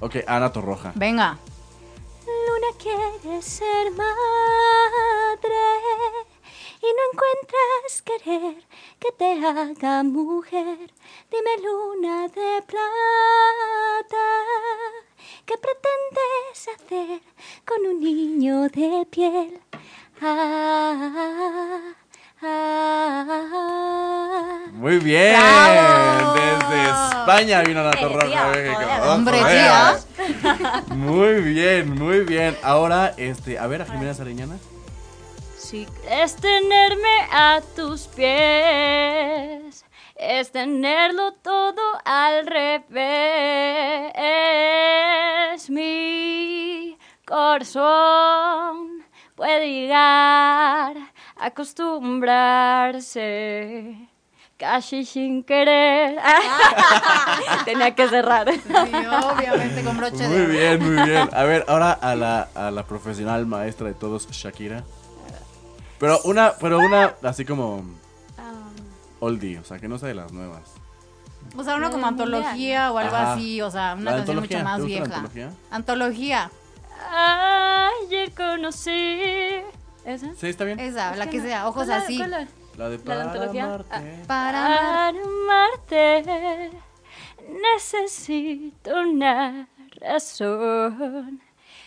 Ok, 0.00 0.16
Ana 0.26 0.52
Torroja. 0.52 0.92
Venga. 0.94 1.38
Luna 2.58 2.74
quiere 2.82 3.40
ser 3.40 3.92
madre 3.92 4.08
y 6.82 6.86
no 6.96 7.02
encuentras 7.12 8.02
querer 8.04 8.56
que 8.98 9.12
te 9.16 9.46
haga 9.46 10.02
mujer. 10.02 10.90
Dime 11.30 11.50
luna 11.62 12.26
de 12.26 12.62
plata, 12.62 14.26
¿qué 15.46 15.54
pretendes 15.56 16.68
hacer 16.74 17.20
con 17.64 17.86
un 17.86 18.00
niño 18.00 18.68
de 18.70 19.06
piel? 19.08 19.60
Ah, 20.20 21.94
ah, 22.42 23.24
Muy 24.72 24.98
bien. 24.98 25.36
¡Bravo! 25.38 26.34
Desde 26.34 26.90
España 26.90 27.62
vino 27.62 27.80
Ana 27.82 27.92
Eh, 27.92 28.00
Torroja. 28.00 28.26
tía, 28.26 28.42
a 28.42 28.48
México. 28.48 29.12
Hombre, 29.12 29.38
tía. 29.38 29.96
Muy 30.94 31.40
bien, 31.40 31.94
muy 31.94 32.20
bien. 32.20 32.56
Ahora, 32.62 33.14
este, 33.16 33.58
a 33.58 33.66
ver, 33.66 33.82
a 33.82 33.86
Jimena 33.86 34.14
Sariñana. 34.14 34.56
Si 35.56 35.88
es 36.08 36.36
tenerme 36.36 37.26
a 37.30 37.60
tus 37.76 38.06
pies, 38.08 39.84
es 40.14 40.50
tenerlo 40.50 41.32
todo 41.42 41.82
al 42.04 42.46
revés. 42.46 42.88
Mi 45.68 46.96
corazón 47.26 49.04
puede 49.34 49.70
llegar 49.70 50.96
a 51.36 51.46
acostumbrarse. 51.46 54.07
Casi 54.58 55.04
sin 55.04 55.44
querer. 55.44 56.18
Tenía 57.64 57.94
que 57.94 58.08
cerrar. 58.08 58.50
Sí, 58.52 58.60
obviamente 58.72 59.84
con 59.84 59.96
broche 59.96 60.16
de 60.16 60.28
Muy 60.28 60.46
bien, 60.56 60.82
muy 60.94 61.04
bien. 61.08 61.28
A 61.32 61.44
ver, 61.44 61.64
ahora 61.68 61.92
a 61.92 62.16
la, 62.16 62.48
a 62.56 62.70
la 62.72 62.82
profesional 62.84 63.46
maestra 63.46 63.86
de 63.86 63.94
todos, 63.94 64.28
Shakira. 64.30 64.82
Pero 66.00 66.20
una, 66.24 66.54
pero 66.60 66.78
una 66.80 67.14
así 67.22 67.44
como 67.44 67.84
oldie, 69.20 69.58
o 69.60 69.64
sea, 69.64 69.78
que 69.78 69.86
no 69.88 69.96
sea 69.98 70.08
de 70.08 70.14
las 70.14 70.32
nuevas. 70.32 70.62
O 71.56 71.62
sea, 71.62 71.76
uno 71.76 71.90
como 71.90 72.02
No, 72.02 72.08
antología 72.08 72.90
o 72.92 72.98
algo 72.98 73.14
Ajá. 73.16 73.32
así, 73.34 73.60
o 73.62 73.70
sea, 73.70 73.94
una 73.96 74.10
¿La 74.10 74.16
canción 74.18 74.40
mucho 74.40 74.58
más 74.64 74.76
¿Te 74.76 74.82
gusta 74.82 74.82
la 74.82 74.86
vieja. 74.86 75.04
antología? 75.04 75.50
Antología. 75.70 76.50
Ayer 78.02 78.32
conocí. 78.32 79.20
¿Esa? 80.04 80.34
Sí, 80.36 80.48
está 80.48 80.64
bien. 80.64 80.78
Esa, 80.80 81.14
la 81.16 81.28
que 81.30 81.38
no- 81.38 81.44
sea, 81.44 81.68
ojos 81.68 81.84
¿cuál 81.86 81.88
la- 81.88 81.96
así. 82.04 82.16
cuál 82.18 82.48
la- 82.78 82.84
La 82.84 82.90
de 82.90 82.98
¿La 82.98 83.04
para. 83.04 83.82
Ah. 83.90 84.02
Para. 84.26 84.26
Para 84.26 85.08
amarte 85.08 86.70
necesito 87.48 88.94
una 89.00 89.68
razón. 90.00 91.40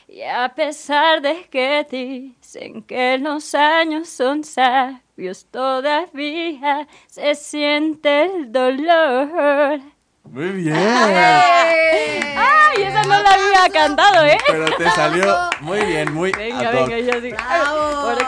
Y 0.08 0.24
a 0.24 0.50
pesar 0.54 1.22
de 1.22 1.46
que 1.50 1.86
dicen 1.90 2.84
que 2.84 3.18
los 3.18 3.56
años 3.56 4.10
son 4.10 4.44
sabios, 4.44 5.46
todavía 5.50 6.86
se 7.08 7.34
siente 7.36 8.26
el 8.26 8.52
dolor. 8.52 9.80
Muy 10.24 10.50
bien. 10.50 10.76
¡Ay, 10.76 12.84
esa 12.84 13.04
no 13.04 13.22
la 13.24 13.30
había 13.34 13.70
cantado, 13.72 14.26
eh! 14.26 14.38
Pero 14.48 14.66
te 14.78 14.90
salió 14.92 15.36
muy 15.62 15.80
bien, 15.86 16.14
muy 16.14 16.32
Venga, 16.34 16.70
ad 16.70 16.74
hoc. 16.82 16.90
venga, 16.90 17.14
yo 17.14 17.22
sí. 17.22 17.32
¡Bravo! 17.32 18.02
¿Por 18.04 18.18
qué? 18.18 18.24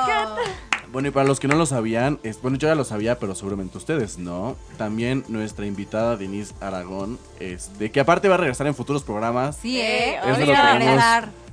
Bueno, 0.94 1.08
y 1.08 1.12
para 1.12 1.26
los 1.28 1.40
que 1.40 1.48
no 1.48 1.56
lo 1.56 1.66
sabían, 1.66 2.20
es, 2.22 2.40
bueno, 2.40 2.56
yo 2.56 2.68
ya 2.68 2.76
lo 2.76 2.86
sabía, 2.86 3.18
pero 3.18 3.34
seguramente 3.34 3.80
ustedes 3.80 4.20
no. 4.20 4.56
También 4.78 5.26
nuestra 5.28 5.66
invitada 5.66 6.18
Denise 6.18 6.54
Aragón, 6.62 7.18
es 7.40 7.80
de 7.80 7.92
que 7.92 8.00
aparte 8.00 8.30
va 8.30 8.36
a 8.36 8.38
regresar 8.38 8.68
en 8.68 8.76
futuros 8.76 9.02
programas. 9.02 9.58
Sí, 9.60 9.82
¿eh? 9.82 10.18
Eso 10.20 10.46
lo 10.46 10.54
tenemos, 10.54 11.04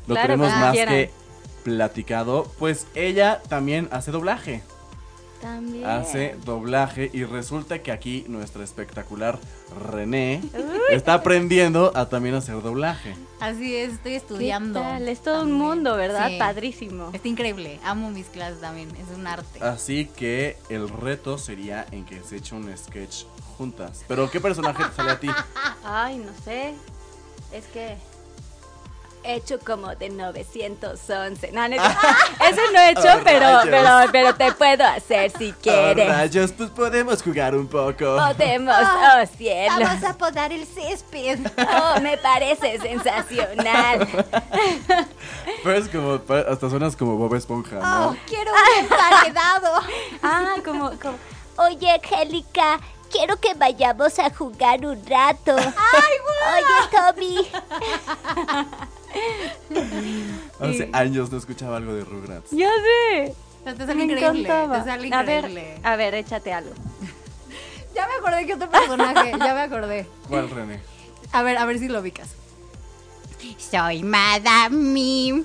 lo 0.06 0.14
Claro, 0.14 0.26
tenemos 0.26 0.48
más 0.50 0.72
quieran. 0.72 0.94
que 0.94 1.10
platicado. 1.64 2.52
Pues 2.58 2.86
ella 2.94 3.40
también 3.48 3.88
hace 3.92 4.10
doblaje. 4.10 4.62
También. 5.40 5.86
Hace 5.86 6.36
doblaje 6.44 7.10
y 7.12 7.24
resulta 7.24 7.82
que 7.82 7.92
aquí 7.92 8.24
nuestra 8.28 8.62
espectacular 8.62 9.38
René 9.90 10.42
está 10.90 11.14
aprendiendo 11.14 11.92
a 11.94 12.08
también 12.08 12.34
hacer 12.34 12.60
doblaje. 12.62 13.14
Así 13.40 13.74
es, 13.74 13.94
estoy 13.94 14.12
¿Qué 14.12 14.16
estudiando. 14.16 14.80
tal? 14.80 15.08
Es 15.08 15.22
todo 15.22 15.42
un 15.42 15.52
mundo, 15.52 15.96
¿verdad? 15.96 16.28
Sí. 16.28 16.38
Padrísimo. 16.38 17.10
Está 17.12 17.28
increíble. 17.28 17.80
Amo 17.84 18.10
mis 18.10 18.26
clases 18.26 18.60
también. 18.60 18.90
Es 18.96 19.16
un 19.16 19.26
arte. 19.26 19.62
Así 19.62 20.06
que 20.06 20.58
el 20.68 20.88
reto 20.88 21.38
sería 21.38 21.86
en 21.90 22.04
que 22.04 22.22
se 22.22 22.36
eche 22.36 22.54
un 22.54 22.70
sketch 22.76 23.24
juntas. 23.56 24.04
Pero 24.08 24.30
¿qué 24.30 24.40
personaje 24.40 24.84
te 24.84 24.92
sale 24.94 25.10
a 25.12 25.20
ti? 25.20 25.28
Ay, 25.84 26.18
no 26.18 26.32
sé. 26.44 26.74
Es 27.52 27.66
que. 27.66 27.96
Hecho 29.22 29.58
como 29.58 29.94
de 29.96 30.08
911. 30.08 31.52
No, 31.52 31.68
no, 31.68 31.74
es- 31.76 31.82
Ese 32.50 32.60
no 32.72 32.80
he 32.80 32.90
hecho, 32.92 33.02
Oh, 33.16 33.20
pero, 33.22 33.60
pero, 33.64 33.88
pero 34.10 34.34
te 34.34 34.52
puedo 34.52 34.84
hacer 34.84 35.30
si 35.36 35.50
Oh, 35.50 35.54
quieres. 35.62 36.08
rayos, 36.08 36.52
pues 36.52 36.70
podemos 36.70 37.22
jugar 37.22 37.54
un 37.54 37.66
poco. 37.68 38.16
Podemos, 38.16 38.74
oh 38.74 39.26
cielo. 39.36 39.74
Vamos 39.78 40.04
a 40.04 40.14
podar 40.16 40.52
el 40.52 40.66
césped. 40.66 41.38
Oh, 41.58 42.00
me 42.00 42.16
parece 42.16 42.78
sensacional. 42.80 44.08
Pero 45.62 45.76
es 45.76 45.88
como, 45.88 46.18
pa- 46.20 46.40
hasta 46.50 46.70
suenas 46.70 46.96
como 46.96 47.16
Bob 47.16 47.34
Esponja, 47.34 47.76
¿no? 47.76 48.08
Oh, 48.10 48.16
quiero 48.26 48.50
un 48.52 48.84
emparedado. 48.84 49.82
Ah, 50.22 50.54
como, 50.64 50.90
como 50.98 51.18
Oye, 51.56 51.90
Angélica, 51.92 52.80
quiero 53.10 53.36
que 53.38 53.52
vayamos 53.54 54.18
a 54.18 54.30
jugar 54.34 54.84
un 54.86 55.04
rato. 55.06 55.54
¡Ay, 55.56 56.14
Oye, 56.56 57.12
Toby. 57.14 57.48
Hace 60.60 60.88
años 60.92 61.30
no 61.30 61.38
escuchaba 61.38 61.76
algo 61.78 61.94
de 61.94 62.04
Rugrats. 62.04 62.50
ya 62.50 62.68
sé. 62.68 63.34
Te 63.64 63.76
sale 63.76 63.94
Me 63.94 64.04
increíble. 64.04 64.40
encantaba. 64.40 64.78
Te 64.84 64.90
sale 64.90 65.14
A 65.14 65.22
ver, 65.22 65.78
a 65.82 65.96
ver, 65.96 66.14
échate 66.14 66.52
algo. 66.52 66.72
Ya 67.94 68.06
me 68.06 68.14
acordé 68.14 68.46
que 68.46 68.54
otro 68.54 68.70
personaje. 68.70 69.32
ya 69.36 69.52
me 69.54 69.60
acordé. 69.62 70.06
¿Cuál, 70.28 70.48
René? 70.48 70.80
A 71.32 71.42
ver, 71.42 71.58
a 71.58 71.64
ver 71.66 71.78
si 71.80 71.88
lo 71.88 71.98
ubicas. 72.00 72.28
Soy 73.58 74.04
Madame 74.04 74.76
Mim. 74.76 75.44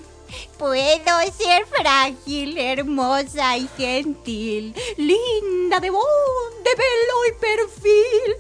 Puedo 0.58 1.20
ser 1.38 1.66
frágil, 1.68 2.58
hermosa 2.58 3.58
y 3.58 3.68
gentil, 3.78 4.74
linda 4.98 5.80
de 5.80 5.90
voz, 5.90 6.04
de 6.64 6.72
pelo 6.72 7.26
y 7.28 7.32
perfil. 7.40 8.36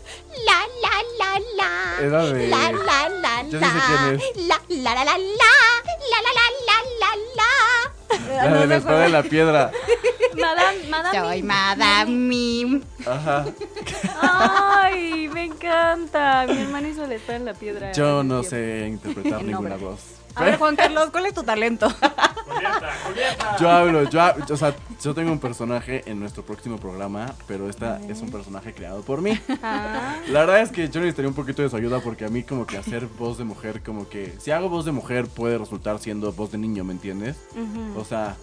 La 0.45 0.59
la 0.81 0.95
la 1.19 1.39
la. 1.57 2.05
Era 2.05 2.25
de- 2.25 2.47
La 2.47 2.71
la 2.71 3.09
la 3.09 3.43
la. 3.43 3.59
sé 3.59 3.67
quién 3.87 4.19
es. 4.37 4.47
La 4.47 4.59
la 4.69 4.95
la 4.95 5.03
la 5.05 5.17
la. 5.17 5.53
La 6.11 6.21
la 6.21 6.31
la 6.33 6.47
la 6.67 6.77
la 6.99 7.11
la. 7.35 8.51
La 8.51 8.59
de 8.59 8.67
la 8.67 8.75
espada 8.77 8.99
de 9.01 9.09
la 9.09 9.23
piedra. 9.23 9.71
Madame, 10.35 10.77
Madame. 10.89 11.19
Soy 11.19 11.43
Madame 11.43 12.11
Mim. 12.11 12.83
Ajá. 13.05 13.45
Ay, 14.21 15.27
me 15.29 15.45
encanta. 15.45 16.45
Mi 16.47 16.61
hermano 16.61 16.87
hizo 16.87 17.05
la 17.07 17.15
espada 17.15 17.37
en 17.37 17.45
la 17.45 17.53
piedra. 17.53 17.91
Yo 17.93 18.23
no 18.23 18.43
sé 18.43 18.85
interpretar 18.89 19.43
ninguna 19.43 19.75
voz. 19.77 19.99
A 20.35 20.43
ver, 20.43 20.57
Juan 20.57 20.75
Carlos, 20.75 21.09
¿cuál 21.11 21.25
es 21.27 21.33
tu 21.33 21.43
talento? 21.43 21.87
Yo 23.59 23.69
hablo, 23.69 24.03
yo, 24.09 24.21
o 24.51 24.57
sea, 24.57 24.75
yo 25.01 25.13
tengo 25.13 25.31
un 25.31 25.39
personaje 25.39 26.03
en 26.09 26.19
nuestro 26.19 26.43
próximo 26.43 26.77
programa, 26.77 27.33
pero 27.47 27.69
esta 27.69 27.99
es 28.09 28.21
un 28.21 28.29
personaje 28.31 28.73
creado 28.73 29.01
por 29.01 29.21
mí. 29.21 29.39
Ah, 29.63 30.17
La 30.27 30.41
verdad 30.41 30.61
es 30.61 30.69
que 30.71 30.89
yo 30.89 30.99
necesitaría 30.99 31.29
un 31.29 31.35
poquito 31.35 31.61
de 31.61 31.69
su 31.69 31.75
ayuda 31.75 31.99
porque 31.99 32.25
a 32.25 32.29
mí 32.29 32.43
como 32.43 32.65
que 32.67 32.77
hacer 32.77 33.07
voz 33.07 33.37
de 33.37 33.43
mujer, 33.45 33.81
como 33.83 34.09
que 34.09 34.35
si 34.39 34.51
hago 34.51 34.69
voz 34.69 34.85
de 34.85 34.91
mujer 34.91 35.27
puede 35.27 35.57
resultar 35.57 35.99
siendo 35.99 36.31
voz 36.33 36.51
de 36.51 36.57
niño, 36.57 36.83
¿me 36.83 36.93
entiendes? 36.93 37.37
O 37.95 38.03
sea, 38.03 38.35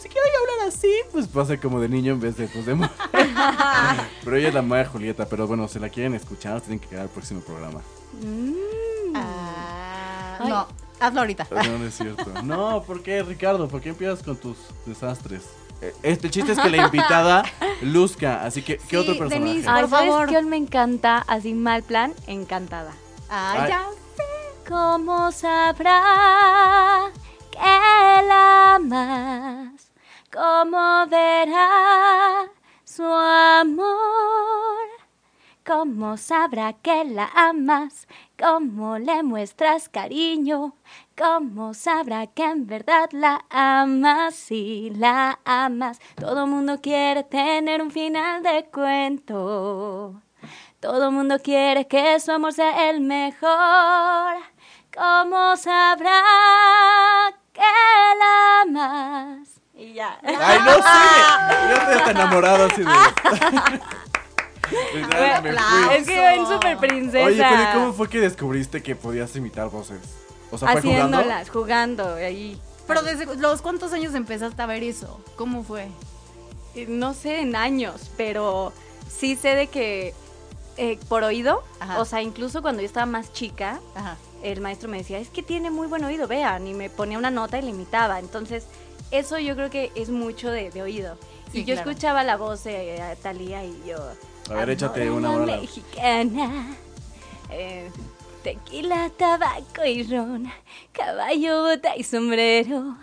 si 0.00 0.08
quiero 0.08 0.26
yo 0.26 0.40
hablar 0.40 0.68
así, 0.68 0.92
pues 1.12 1.26
pasa 1.26 1.56
como 1.58 1.80
de 1.80 1.88
niño 1.88 2.12
en 2.12 2.20
vez 2.20 2.36
de 2.36 2.46
voz 2.46 2.66
de 2.66 2.74
mujer. 2.74 2.92
pero 4.24 4.36
ella 4.36 4.48
es 4.48 4.54
la 4.54 4.62
madre 4.62 4.86
Julieta, 4.86 5.26
pero 5.26 5.46
bueno, 5.46 5.66
si 5.68 5.78
la 5.78 5.88
quieren 5.88 6.14
escuchar, 6.14 6.60
tienen 6.60 6.78
que 6.78 6.88
quedar 6.88 7.02
al 7.02 7.08
próximo 7.08 7.40
programa. 7.40 7.80
Mm. 8.22 8.52
Ah, 9.16 10.38
no, 10.46 10.83
hazlo 11.00 11.20
ahorita. 11.20 11.46
No, 11.50 11.78
no 11.78 11.86
es 11.86 11.94
cierto. 11.96 12.42
No, 12.42 12.82
¿por 12.82 13.02
qué, 13.02 13.22
Ricardo? 13.22 13.68
¿Por 13.68 13.80
qué 13.80 13.90
empiezas 13.90 14.22
con 14.22 14.36
tus 14.36 14.56
desastres? 14.86 15.42
Eh, 15.80 15.92
Este 16.02 16.26
el 16.28 16.32
chiste 16.32 16.52
es 16.52 16.58
que 16.60 16.70
la 16.70 16.84
invitada 16.86 17.42
luzca, 17.82 18.44
así 18.44 18.62
que, 18.62 18.78
¿qué 18.78 18.86
Sí, 18.90 18.96
otro 18.96 19.18
personaje? 19.18 19.44
Denise, 19.50 19.68
Ay, 19.68 19.80
Por 19.82 19.90
¿sabes 19.90 20.10
favor. 20.10 20.28
qué 20.28 20.42
me 20.42 20.56
encanta? 20.56 21.18
Así 21.26 21.52
mal 21.54 21.82
plan, 21.82 22.14
encantada. 22.26 22.92
Ay, 23.28 23.58
Ay. 23.62 23.68
ya. 23.70 23.84
¿Cómo 24.68 25.30
sabrá 25.32 27.10
que 27.50 27.58
la 28.28 28.76
amas? 28.76 29.90
¿Cómo 30.32 31.06
verá 31.08 32.48
su 32.84 33.04
amor? 33.04 33.84
¿Cómo 35.66 36.18
sabrá 36.18 36.74
que 36.74 37.06
la 37.06 37.30
amas? 37.34 38.06
¿Cómo 38.38 38.98
le 38.98 39.22
muestras 39.22 39.88
cariño? 39.88 40.74
¿Cómo 41.16 41.72
sabrá 41.72 42.26
que 42.26 42.44
en 42.44 42.66
verdad 42.66 43.08
la 43.12 43.46
amas? 43.48 44.34
Si 44.34 44.90
la 44.90 45.38
amas, 45.46 46.00
todo 46.16 46.46
mundo 46.46 46.82
quiere 46.82 47.24
tener 47.24 47.80
un 47.80 47.90
final 47.90 48.42
de 48.42 48.66
cuento. 48.70 50.20
Todo 50.80 51.10
mundo 51.10 51.38
quiere 51.42 51.86
que 51.86 52.20
su 52.20 52.32
amor 52.32 52.52
sea 52.52 52.90
el 52.90 53.00
mejor. 53.00 54.34
¿Cómo 54.94 55.56
sabrá 55.56 56.20
que 57.54 57.62
la 58.18 58.60
amas? 58.60 59.62
Y 59.72 59.94
ya. 59.94 60.18
Ay, 60.22 60.58
no 60.62 60.74
sé. 60.74 61.68
Yo 61.70 61.74
estoy 61.74 61.94
hasta 61.94 62.10
enamorado 62.10 62.66
así 62.66 62.82
de. 62.82 62.90
Fui. 64.68 65.00
Es 65.96 66.06
que 66.06 66.14
yo 66.16 66.28
en 66.28 66.46
Super 66.46 66.78
Princesa. 66.78 67.24
Oye, 67.24 67.42
pero 67.48 67.62
¿y 67.62 67.74
¿cómo 67.74 67.92
fue 67.92 68.08
que 68.08 68.20
descubriste 68.20 68.82
que 68.82 68.96
podías 68.96 69.34
imitar 69.36 69.68
voces? 69.70 69.98
O 70.50 70.58
sea, 70.58 70.72
fue 70.72 70.82
jugando. 70.82 71.18
Haciéndolas, 71.18 71.50
jugando, 71.50 72.14
ahí. 72.14 72.60
Pero 72.86 73.02
desde 73.02 73.26
los 73.36 73.62
cuántos 73.62 73.92
años 73.92 74.14
empezaste 74.14 74.60
a 74.60 74.66
ver 74.66 74.82
eso? 74.82 75.20
¿Cómo 75.36 75.62
fue? 75.64 75.88
Eh, 76.74 76.86
No 76.88 77.14
sé 77.14 77.40
en 77.40 77.56
años, 77.56 78.10
pero 78.16 78.72
sí 79.08 79.36
sé 79.36 79.54
de 79.54 79.66
que 79.68 80.14
eh, 80.76 80.98
por 81.08 81.24
oído, 81.24 81.62
Ajá. 81.80 82.00
o 82.00 82.04
sea, 82.04 82.20
incluso 82.20 82.60
cuando 82.62 82.82
yo 82.82 82.86
estaba 82.86 83.06
más 83.06 83.32
chica, 83.32 83.80
Ajá. 83.94 84.16
el 84.42 84.60
maestro 84.60 84.88
me 84.88 84.98
decía, 84.98 85.18
es 85.18 85.28
que 85.30 85.42
tiene 85.42 85.70
muy 85.70 85.86
buen 85.86 86.04
oído, 86.04 86.26
vean, 86.28 86.66
y 86.66 86.74
me 86.74 86.90
ponía 86.90 87.16
una 87.16 87.30
nota 87.30 87.58
y 87.58 87.62
le 87.62 87.70
imitaba. 87.70 88.18
Entonces, 88.18 88.64
eso 89.10 89.38
yo 89.38 89.54
creo 89.54 89.70
que 89.70 89.92
es 89.94 90.10
mucho 90.10 90.50
de, 90.50 90.70
de 90.70 90.82
oído. 90.82 91.16
Sí, 91.52 91.60
y 91.60 91.64
yo 91.64 91.74
claro. 91.74 91.90
escuchaba 91.90 92.24
la 92.24 92.36
voz 92.36 92.64
de 92.64 92.96
eh, 92.96 93.16
Talía 93.22 93.64
y 93.64 93.82
yo... 93.86 93.96
A 94.50 94.54
ver, 94.54 94.70
échate 94.70 95.02
"Amor 95.02 95.18
una 95.18 95.30
bola. 95.30 95.56
mexicana, 95.56 96.76
eh, 97.50 97.90
tequila, 98.42 99.10
tabaco 99.16 99.84
y 99.86 100.02
ron, 100.04 100.50
caballo, 100.92 101.62
bota 101.62 101.96
y 101.96 102.04
sombrero, 102.04 102.96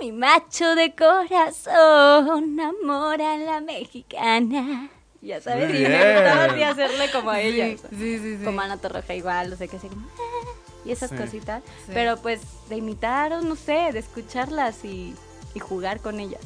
mi 0.00 0.12
macho 0.12 0.74
de 0.74 0.94
corazón, 0.94 2.58
amor 2.60 3.20
a 3.20 3.36
la 3.36 3.60
mexicana. 3.60 4.88
Ya 5.20 5.40
sabes, 5.40 5.68
y 5.74 5.82
me 5.82 6.64
hacerle 6.64 7.10
como 7.10 7.30
a 7.30 7.40
ella. 7.40 7.76
Sí, 7.90 8.18
sí, 8.18 8.38
sí. 8.38 8.44
Como 8.44 8.60
Ana 8.62 8.78
Torroja 8.78 9.14
igual, 9.14 9.50
no 9.50 9.56
sé 9.56 9.68
qué, 9.68 9.76
así 9.76 9.88
como, 9.88 10.06
"Ah", 10.06 10.48
y 10.84 10.92
esas 10.92 11.10
Sí. 11.10 11.16
cositas. 11.16 11.62
Sí. 11.84 11.90
Pero 11.92 12.16
pues 12.18 12.40
de 12.70 12.76
imitar 12.76 13.32
o 13.34 13.42
no 13.42 13.54
sé, 13.56 13.90
de 13.92 13.98
escucharlas 13.98 14.82
y, 14.84 15.14
y 15.54 15.58
jugar 15.58 16.00
con 16.00 16.20
ellas. 16.20 16.40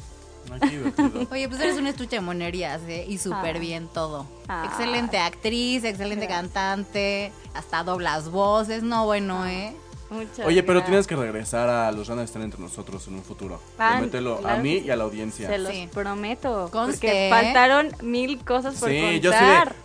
Ay, 0.51 0.59
qué 0.59 0.77
divertido. 0.77 1.27
Oye, 1.31 1.47
pues 1.49 1.61
eres 1.61 1.77
un 1.77 1.87
estuche 1.87 2.17
de 2.17 2.21
monerías, 2.21 2.81
¿eh? 2.87 3.05
Y 3.07 3.17
súper 3.17 3.55
Ah. 3.55 3.59
bien 3.59 3.87
todo. 3.93 4.25
Ah. 4.47 4.65
Excelente 4.69 5.17
actriz, 5.17 5.83
excelente 5.83 6.25
Gracias. 6.25 6.41
cantante, 6.53 7.31
hasta 7.53 7.83
doblas 7.83 8.29
voces. 8.29 8.83
No, 8.83 9.05
bueno, 9.05 9.45
¿eh? 9.47 9.73
Muchas 10.09 10.45
Oye, 10.45 10.61
pero 10.61 10.79
gracias. 10.79 10.85
tienes 10.89 11.07
que 11.07 11.15
regresar 11.15 11.69
a 11.69 11.89
Los 11.93 12.09
Van 12.09 12.19
a 12.19 12.23
estar 12.23 12.41
entre 12.41 12.59
nosotros 12.59 13.07
en 13.07 13.13
un 13.15 13.23
futuro. 13.23 13.61
Ah, 13.79 13.91
Promételo 13.93 14.35
a 14.35 14.41
claro 14.41 14.61
mí 14.61 14.81
que 14.81 14.87
y 14.87 14.89
a 14.91 14.97
la 14.97 15.05
audiencia. 15.05 15.47
Se 15.47 15.57
los 15.57 15.71
Sí. 15.71 15.87
prometo. 15.93 16.67
Conste, 16.69 16.97
Porque 17.07 17.27
¿eh? 17.27 17.29
faltaron 17.29 17.91
mil 18.01 18.43
cosas 18.43 18.75
por 18.75 18.89
Sí, 18.89 19.21
yo 19.21 19.31
sé. 19.31 19.37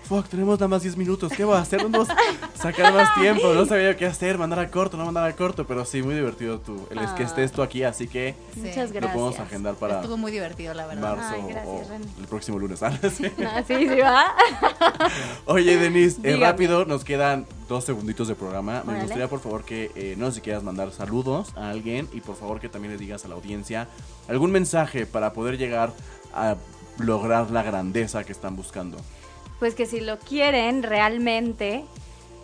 Fuck, 0.08 0.28
tenemos 0.28 0.54
nada 0.60 0.68
más 0.68 0.82
10 0.82 0.96
minutos. 0.96 1.32
¿Qué 1.36 1.44
voy 1.44 1.56
a 1.56 1.60
hacer? 1.60 1.82
¿Dónde 1.82 1.98
vamos 1.98 2.14
a 2.14 2.56
sacar 2.56 2.94
más 2.94 3.12
tiempo? 3.16 3.52
No 3.54 3.66
sabía 3.66 3.96
qué 3.96 4.06
hacer, 4.06 4.38
mandar 4.38 4.60
a 4.60 4.70
corto, 4.70 4.96
no 4.96 5.04
mandar 5.04 5.24
a 5.28 5.34
corto. 5.34 5.66
Pero 5.66 5.84
sí, 5.84 6.00
muy 6.00 6.14
divertido 6.14 6.60
tú. 6.60 6.86
El 6.90 6.98
es 6.98 7.10
que 7.10 7.24
Ah. 7.24 7.26
estés 7.26 7.50
tú 7.50 7.60
aquí, 7.60 7.82
así 7.82 8.06
que 8.06 8.36
Sí. 8.54 8.60
Muchas 8.60 8.90
lo 8.92 9.00
podemos 9.00 9.24
gracias. 9.34 9.46
agendar 9.48 9.74
para 9.74 9.96
Estuvo 9.96 10.16
muy 10.16 10.30
divertido, 10.30 10.74
la 10.74 10.86
verdad. 10.86 11.16
marzo 11.16 11.34
Ay, 11.34 11.42
gracias, 11.52 11.88
o 11.90 12.20
el 12.20 12.26
próximo 12.28 12.58
lunes. 12.60 12.80
Ah, 12.84 12.92
sí. 13.16 13.26
Ah, 13.44 13.64
sí, 13.66 13.74
sí, 13.78 13.96
va. 14.00 14.26
Oye, 15.46 15.76
Denise, 15.76 16.20
eh, 16.22 16.36
rápido, 16.36 16.84
nos 16.84 17.02
quedan 17.02 17.44
dos 17.68 17.82
segunditos 17.84 18.28
de 18.28 18.36
programa. 18.36 18.84
Me 18.86 19.00
gustaría, 19.00 19.26
por 19.28 19.40
favor, 19.40 19.64
que 19.64 19.90
eh, 19.96 20.14
no 20.16 20.26
sé 20.28 20.36
si 20.36 20.40
quieras 20.42 20.62
mandar 20.62 20.92
saludos 20.92 21.48
a 21.56 21.70
alguien 21.70 22.08
y 22.12 22.20
por 22.20 22.36
favor 22.36 22.60
que 22.60 22.68
también 22.68 22.92
le 22.92 22.98
digas 22.98 23.24
a 23.24 23.28
la 23.28 23.34
audiencia 23.34 23.88
algún 24.28 24.52
mensaje 24.52 25.04
para 25.04 25.32
poder 25.32 25.58
llegar 25.58 25.92
a 26.32 26.54
lograr 26.98 27.50
la 27.50 27.64
grandeza 27.64 28.22
que 28.22 28.30
están 28.30 28.54
buscando. 28.54 28.98
Pues 29.58 29.74
que 29.74 29.86
si 29.86 30.00
lo 30.00 30.18
quieren 30.18 30.82
realmente, 30.82 31.84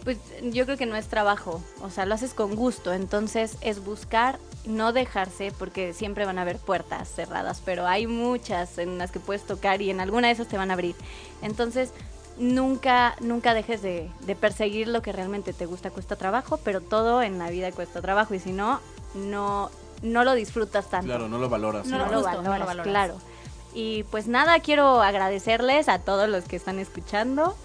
pues 0.05 0.19
yo 0.43 0.65
creo 0.65 0.77
que 0.77 0.87
no 0.87 0.97
es 0.97 1.09
trabajo. 1.09 1.63
O 1.83 1.91
sea, 1.91 2.07
lo 2.07 2.15
haces 2.15 2.35
con 2.35 2.55
gusto. 2.55 2.93
Entonces 2.93 3.57
es 3.61 3.85
buscar, 3.85 4.39
no 4.67 4.93
dejarse, 4.93 5.53
porque 5.59 5.93
siempre 5.93 6.25
van 6.25 6.39
a 6.39 6.43
haber 6.43 6.59
puertas 6.59 7.09
cerradas, 7.09 7.63
pero 7.65 7.87
hay 7.87 8.07
muchas 8.07 8.79
en 8.79 8.99
las 8.99 9.11
que 9.11 9.21
puedes 9.21 9.43
tocar 9.43 9.83
y 9.83 9.91
en 9.91 10.01
alguna 10.01 10.29
de 10.29 10.35
esas 10.35 10.49
te 10.49 10.57
van 10.57 10.71
a 10.71 10.75
abrir. 10.75 10.97
Entonces, 11.43 11.93
nunca, 12.39 13.15
nunca 13.21 13.55
dejes 13.55 13.83
de, 13.83 14.11
de 14.21 14.37
perseguir 14.37 14.89
lo 14.89 15.03
que 15.03 15.13
realmente 15.13 15.53
te 15.53 15.67
gusta, 15.67 15.91
cuesta 15.91 16.17
trabajo, 16.17 16.59
pero 16.59 16.81
todo 16.81 17.23
en 17.23 17.39
la 17.39 17.51
vida 17.51 17.73
cuesta 17.73 18.01
trabajo 18.01 18.35
y 18.35 18.39
si 18.39 18.53
no, 18.53 18.81
no, 19.15 19.71
no 20.03 20.25
lo 20.25 20.35
disfrutas 20.35 20.89
tanto. 20.89 21.07
Claro, 21.07 21.29
no 21.29 21.39
lo 21.39 21.49
valoras. 21.49 21.87
No, 21.87 21.99
lo, 21.99 22.05
justo, 22.05 22.21
no 22.21 22.43
lo 22.43 22.51
valoras, 22.51 22.67
valoras. 22.67 22.87
claro. 22.87 23.17
Y 23.75 24.05
pues 24.05 24.27
nada, 24.27 24.61
quiero 24.61 25.01
agradecerles 25.03 25.89
a 25.89 25.99
todos 25.99 26.29
los 26.29 26.45
que 26.45 26.57
están 26.57 26.79
escuchando 26.79 27.57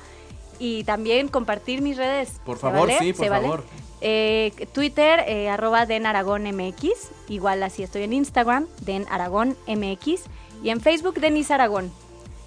y 0.60 0.84
también 0.84 1.28
compartir 1.28 1.82
mis 1.82 1.98
redes. 1.98 2.40
Por 2.46 2.58
¿Se 2.58 2.62
favor, 2.62 2.88
vale? 2.88 3.00
sí, 3.00 3.14
por 3.14 3.28
favor. 3.28 3.64
Eh, 4.00 4.68
Twitter, 4.74 5.24
eh, 5.28 5.50
arroba 5.50 5.86
Den 5.86 6.06
Aragón 6.06 6.44
MX. 6.44 7.10
Igual 7.28 7.64
así 7.64 7.84
estoy 7.84 8.04
en 8.04 8.14
Instagram, 8.14 8.68
Den 8.82 9.06
Aragón 9.10 9.58
MX. 9.68 10.24
Y 10.64 10.70
en 10.70 10.82
Facebook, 10.82 11.16
Denis 11.16 11.52
Aragón. 11.52 11.92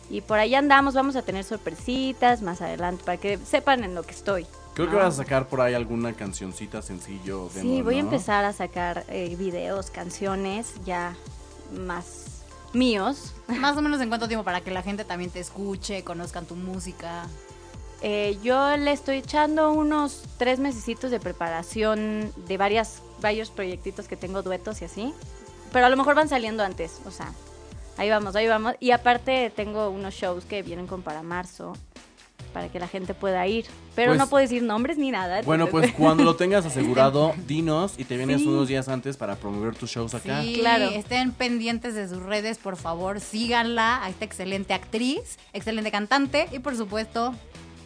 Y 0.08 0.22
por 0.22 0.38
ahí 0.38 0.54
andamos, 0.54 0.94
vamos 0.94 1.14
a 1.14 1.22
tener 1.22 1.44
sorpresitas 1.44 2.42
más 2.42 2.61
adelante 2.62 3.04
para 3.04 3.18
que 3.18 3.38
sepan 3.38 3.84
en 3.84 3.94
lo 3.94 4.02
que 4.02 4.11
estoy. 4.11 4.46
Creo 4.74 4.90
que 4.90 4.96
vas 4.96 5.14
a 5.14 5.22
sacar 5.22 5.46
por 5.46 5.61
ahí 5.61 5.74
alguna 5.74 6.12
cancioncita 6.14 6.82
sencillo. 6.82 7.48
Sí, 7.52 7.61
demo, 7.61 7.84
voy 7.84 7.96
a 7.96 8.00
empezar 8.00 8.44
a 8.44 8.52
sacar 8.52 9.04
eh, 9.08 9.36
videos, 9.36 9.90
canciones 9.90 10.74
ya 10.84 11.16
más 11.72 12.30
míos. 12.72 13.34
Más 13.48 13.76
o 13.76 13.82
menos 13.82 14.00
en 14.00 14.08
cuánto 14.08 14.28
tiempo 14.28 14.44
para 14.44 14.60
que 14.60 14.70
la 14.70 14.82
gente 14.82 15.04
también 15.04 15.30
te 15.30 15.40
escuche, 15.40 16.04
conozcan 16.04 16.46
tu 16.46 16.56
música. 16.56 17.26
Eh, 18.02 18.38
yo 18.42 18.76
le 18.76 18.92
estoy 18.92 19.18
echando 19.18 19.72
unos 19.72 20.24
tres 20.38 20.58
mesecitos 20.58 21.10
de 21.10 21.20
preparación 21.20 22.32
de 22.48 22.56
varias, 22.56 23.02
varios 23.20 23.50
proyectitos 23.50 24.08
que 24.08 24.16
tengo 24.16 24.42
duetos 24.42 24.80
y 24.80 24.86
así. 24.86 25.14
Pero 25.72 25.86
a 25.86 25.88
lo 25.88 25.96
mejor 25.96 26.14
van 26.14 26.28
saliendo 26.28 26.64
antes, 26.64 27.00
o 27.06 27.10
sea, 27.10 27.32
ahí 27.96 28.10
vamos, 28.10 28.34
ahí 28.34 28.48
vamos. 28.48 28.74
Y 28.80 28.90
aparte 28.90 29.52
tengo 29.54 29.90
unos 29.90 30.14
shows 30.14 30.44
que 30.44 30.62
vienen 30.62 30.86
con 30.86 31.02
para 31.02 31.22
marzo, 31.22 31.74
para 32.51 32.68
que 32.68 32.78
la 32.78 32.88
gente 32.88 33.14
pueda 33.14 33.46
ir. 33.46 33.64
Pero 33.94 34.11
Pues- 34.11 34.18
no 34.18 34.28
puedo 34.28 34.42
decir 34.42 34.62
nombres 34.62 34.98
ni 34.98 35.11
nada. 35.11 35.42
Bueno, 35.42 35.64
entonces- 35.66 35.92
pues 35.92 35.98
cuando 36.01 36.24
lo 36.24 36.36
tengas 36.36 36.64
asegurado, 36.66 37.34
dinos 37.46 37.94
y 37.96 38.05
te 38.05 38.16
vienes 38.16 38.40
Sí. 38.42 38.46
unos 38.48 38.68
días 38.68 38.88
antes 38.88 39.16
para 39.16 39.36
promover 39.36 39.74
tus 39.74 39.90
shows 39.90 40.14
acá. 40.14 40.42
Sí, 40.42 40.57
Claro. 40.61 40.86
estén 40.90 41.32
pendientes 41.32 41.94
de 41.94 42.09
sus 42.09 42.22
redes, 42.22 42.59
por 42.59 42.76
favor, 42.76 43.20
síganla 43.20 44.05
a 44.05 44.09
esta 44.11 44.24
excelente 44.24 44.74
actriz, 44.74 45.38
excelente 45.53 45.90
cantante 45.90 46.48
y 46.53 46.59
por 46.59 46.76
supuesto, 46.76 47.34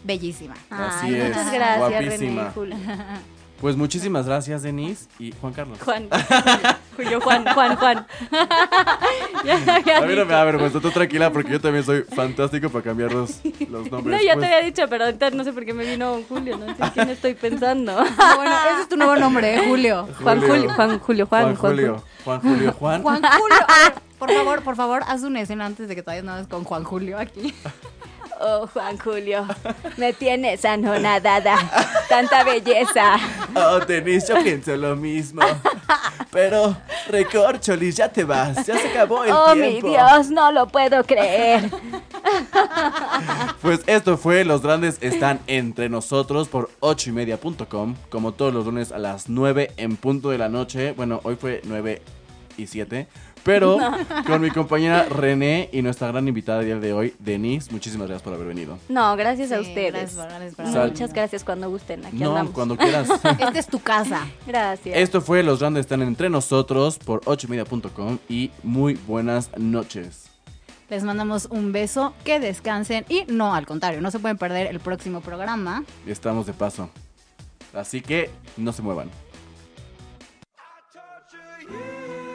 bellísima. 0.05 0.55
Así 0.71 1.07
Ay, 1.07 1.15
es, 1.15 1.29
muchas 1.29 1.53
gracias, 1.53 1.79
guapísima. 1.79 2.53
René. 2.55 2.77
Pues 3.61 3.77
muchísimas 3.77 4.27
gracias, 4.27 4.63
Denise 4.63 5.07
y 5.19 5.33
Juan 5.41 5.53
Carlos. 5.53 5.79
Juan, 5.83 6.09
Julio, 6.97 7.21
Juan, 7.21 7.45
Juan, 7.55 7.77
Juan. 7.77 8.07
ya 9.45 9.55
había 9.77 9.99
A 9.99 10.01
mí 10.03 10.15
no 10.15 10.25
me 10.27 10.33
da 10.33 10.45
vergüenza, 10.45 10.81
tú 10.81 10.91
tranquila 10.91 11.31
porque 11.33 11.53
yo 11.53 11.61
también 11.61 11.85
soy 11.85 12.03
fantástico 12.03 12.69
para 12.69 12.85
cambiar 12.85 13.13
los, 13.13 13.41
los 13.71 13.91
nombres. 13.91 14.19
No, 14.21 14.23
ya 14.25 14.35
Pues, 14.35 14.47
te 14.47 14.55
había 14.55 14.67
dicho, 14.67 14.83
pero 14.89 15.05
ahorita 15.07 15.31
no 15.31 15.45
sé 15.45 15.53
por 15.53 15.65
qué 15.65 15.73
me 15.73 15.85
vino 15.85 16.21
Julio, 16.29 16.59
no 16.59 16.67
sé 16.67 16.93
quién 16.93 17.09
estoy 17.11 17.35
pensando. 17.35 18.05
Ah, 18.19 18.35
bueno, 18.37 18.55
ese 18.73 18.83
es 18.83 18.89
tu 18.89 18.97
nuevo 18.97 19.17
nombre, 19.17 19.55
¿eh? 19.55 19.65
Julio. 19.69 20.09
Juan 20.23 20.41
Julio. 20.41 20.73
Juan 20.75 20.99
Julio, 20.99 21.27
Juan, 21.27 21.43
Juan 21.43 21.57
Juan 21.57 21.73
Julio. 21.73 22.05
Juan 22.25 22.41
Julio, 22.41 22.73
Juan. 22.73 23.03
Juan 23.03 23.23
Julio. 23.23 23.57
A 23.69 23.85
ver, 23.85 23.95
por 24.19 24.33
favor, 24.33 24.63
por 24.63 24.77
favor, 24.77 25.03
haz 25.07 25.23
una 25.23 25.41
escena 25.41 25.67
antes 25.67 25.89
de 25.89 25.95
que 25.95 26.03
todavía 26.03 26.23
no 26.23 26.49
con 26.49 26.65
Juan 26.65 26.85
Julio 26.85 27.19
aquí. 27.19 27.55
Oh, 28.41 28.67
Juan 28.67 28.99
Julio, 28.99 29.47
me 29.97 30.13
tienes 30.13 30.65
anonadada. 30.65 31.57
Tanta 32.09 32.45
belleza. 32.45 33.17
Oh, 33.55 33.81
Denise, 33.81 34.33
yo 34.33 34.43
pienso 34.43 34.77
lo 34.77 34.97
mismo. 34.97 35.43
Pero, 36.31 36.77
Recorcholis, 37.09 37.97
ya 37.97 38.09
te 38.09 38.25
vas, 38.25 38.67
ya 38.67 38.77
se 38.77 38.89
acabó 38.89 39.25
el 39.25 39.31
Oh, 39.33 39.55
mi 39.55 39.81
tiempo. 39.81 39.89
Dios, 39.89 40.31
no 40.31 40.51
lo 40.51 40.67
puedo 40.67 41.05
creer. 41.05 41.71
Pues 43.63 43.81
esto 43.87 44.17
fue 44.19 44.45
Los 44.45 44.63
Grandes 44.63 44.99
Están 45.01 45.41
Entre 45.47 45.89
Nosotros 45.89 46.49
por 46.49 46.71
8 46.81 47.11
y 47.11 47.13
media.com. 47.13 47.95
Como 48.11 48.33
todos 48.33 48.53
los 48.53 48.67
lunes 48.67 48.93
a 48.93 48.99
las 48.99 49.29
9 49.29 49.73
en 49.77 49.97
punto 49.97 50.31
de 50.31 50.39
la 50.39 50.49
noche. 50.49 50.93
Bueno, 50.93 51.21
hoy 51.25 51.37
fue 51.37 51.61
9 51.65 52.03
y 52.57 52.67
7. 52.67 53.07
Pero 53.45 53.79
con 54.27 54.41
mi 54.41 54.51
compañera 54.51 55.05
René 55.05 55.69
y 55.73 55.83
nuestra 55.83 56.09
gran 56.09 56.27
invitada 56.27 56.61
del 56.61 56.67
día 56.67 56.81
de 56.81 56.93
hoy, 56.93 57.15
Denise. 57.19 57.71
Muchísimas 57.71 58.09
gracias 58.09 58.23
por 58.23 58.33
haber 58.35 58.47
venido. 58.49 58.79
No, 58.89 59.15
gracias 59.17 59.53
a 59.53 59.61
ustedes. 59.61 59.93
gracias 59.93 60.15
por- 60.17 60.29
gracias 60.29 60.55
por 60.55 60.67
haber 60.67 60.91
Muchas 60.91 61.13
gracias 61.13 61.45
cuando 61.45 61.71
gusten. 61.71 62.07
Aquí 62.07 62.17
No, 62.17 62.31
andamos. 62.31 62.53
cuando 62.53 62.77
quieras. 62.77 63.09
Esta 63.25 63.59
es 63.59 63.67
tu 63.67 63.81
casa. 63.81 64.27
Gracias. 64.47 64.97
Esto 64.97 65.21
fue 65.21 65.43
Los 65.43 65.61
Grandes 65.61 65.83
Están 65.83 66.03
Entre 66.03 66.31
Nosotros 66.31 66.99
por 66.99 67.21
8 67.27 67.47
y 67.47 67.51
media.com. 67.51 68.19
Y 68.29 68.51
muy 68.63 68.95
buenas 68.95 69.51
noches. 69.59 70.31
Les 70.91 71.03
mandamos 71.03 71.47
un 71.51 71.73
beso, 71.73 72.15
que 72.25 72.41
descansen 72.41 73.05
y 73.09 73.25
no, 73.29 73.55
al 73.55 73.67
contrario, 73.67 74.01
no 74.01 74.11
se 74.11 74.19
pueden 74.19 74.37
perder 74.39 74.67
el 74.69 74.81
próximo 74.81 75.21
programa. 75.23 75.83
Estamos 76.07 76.47
de 76.47 76.53
paso. 76.53 76.91
Así 77.75 78.01
que 78.01 78.31
no 78.57 78.73
se 78.73 78.83
muevan. 78.83 79.11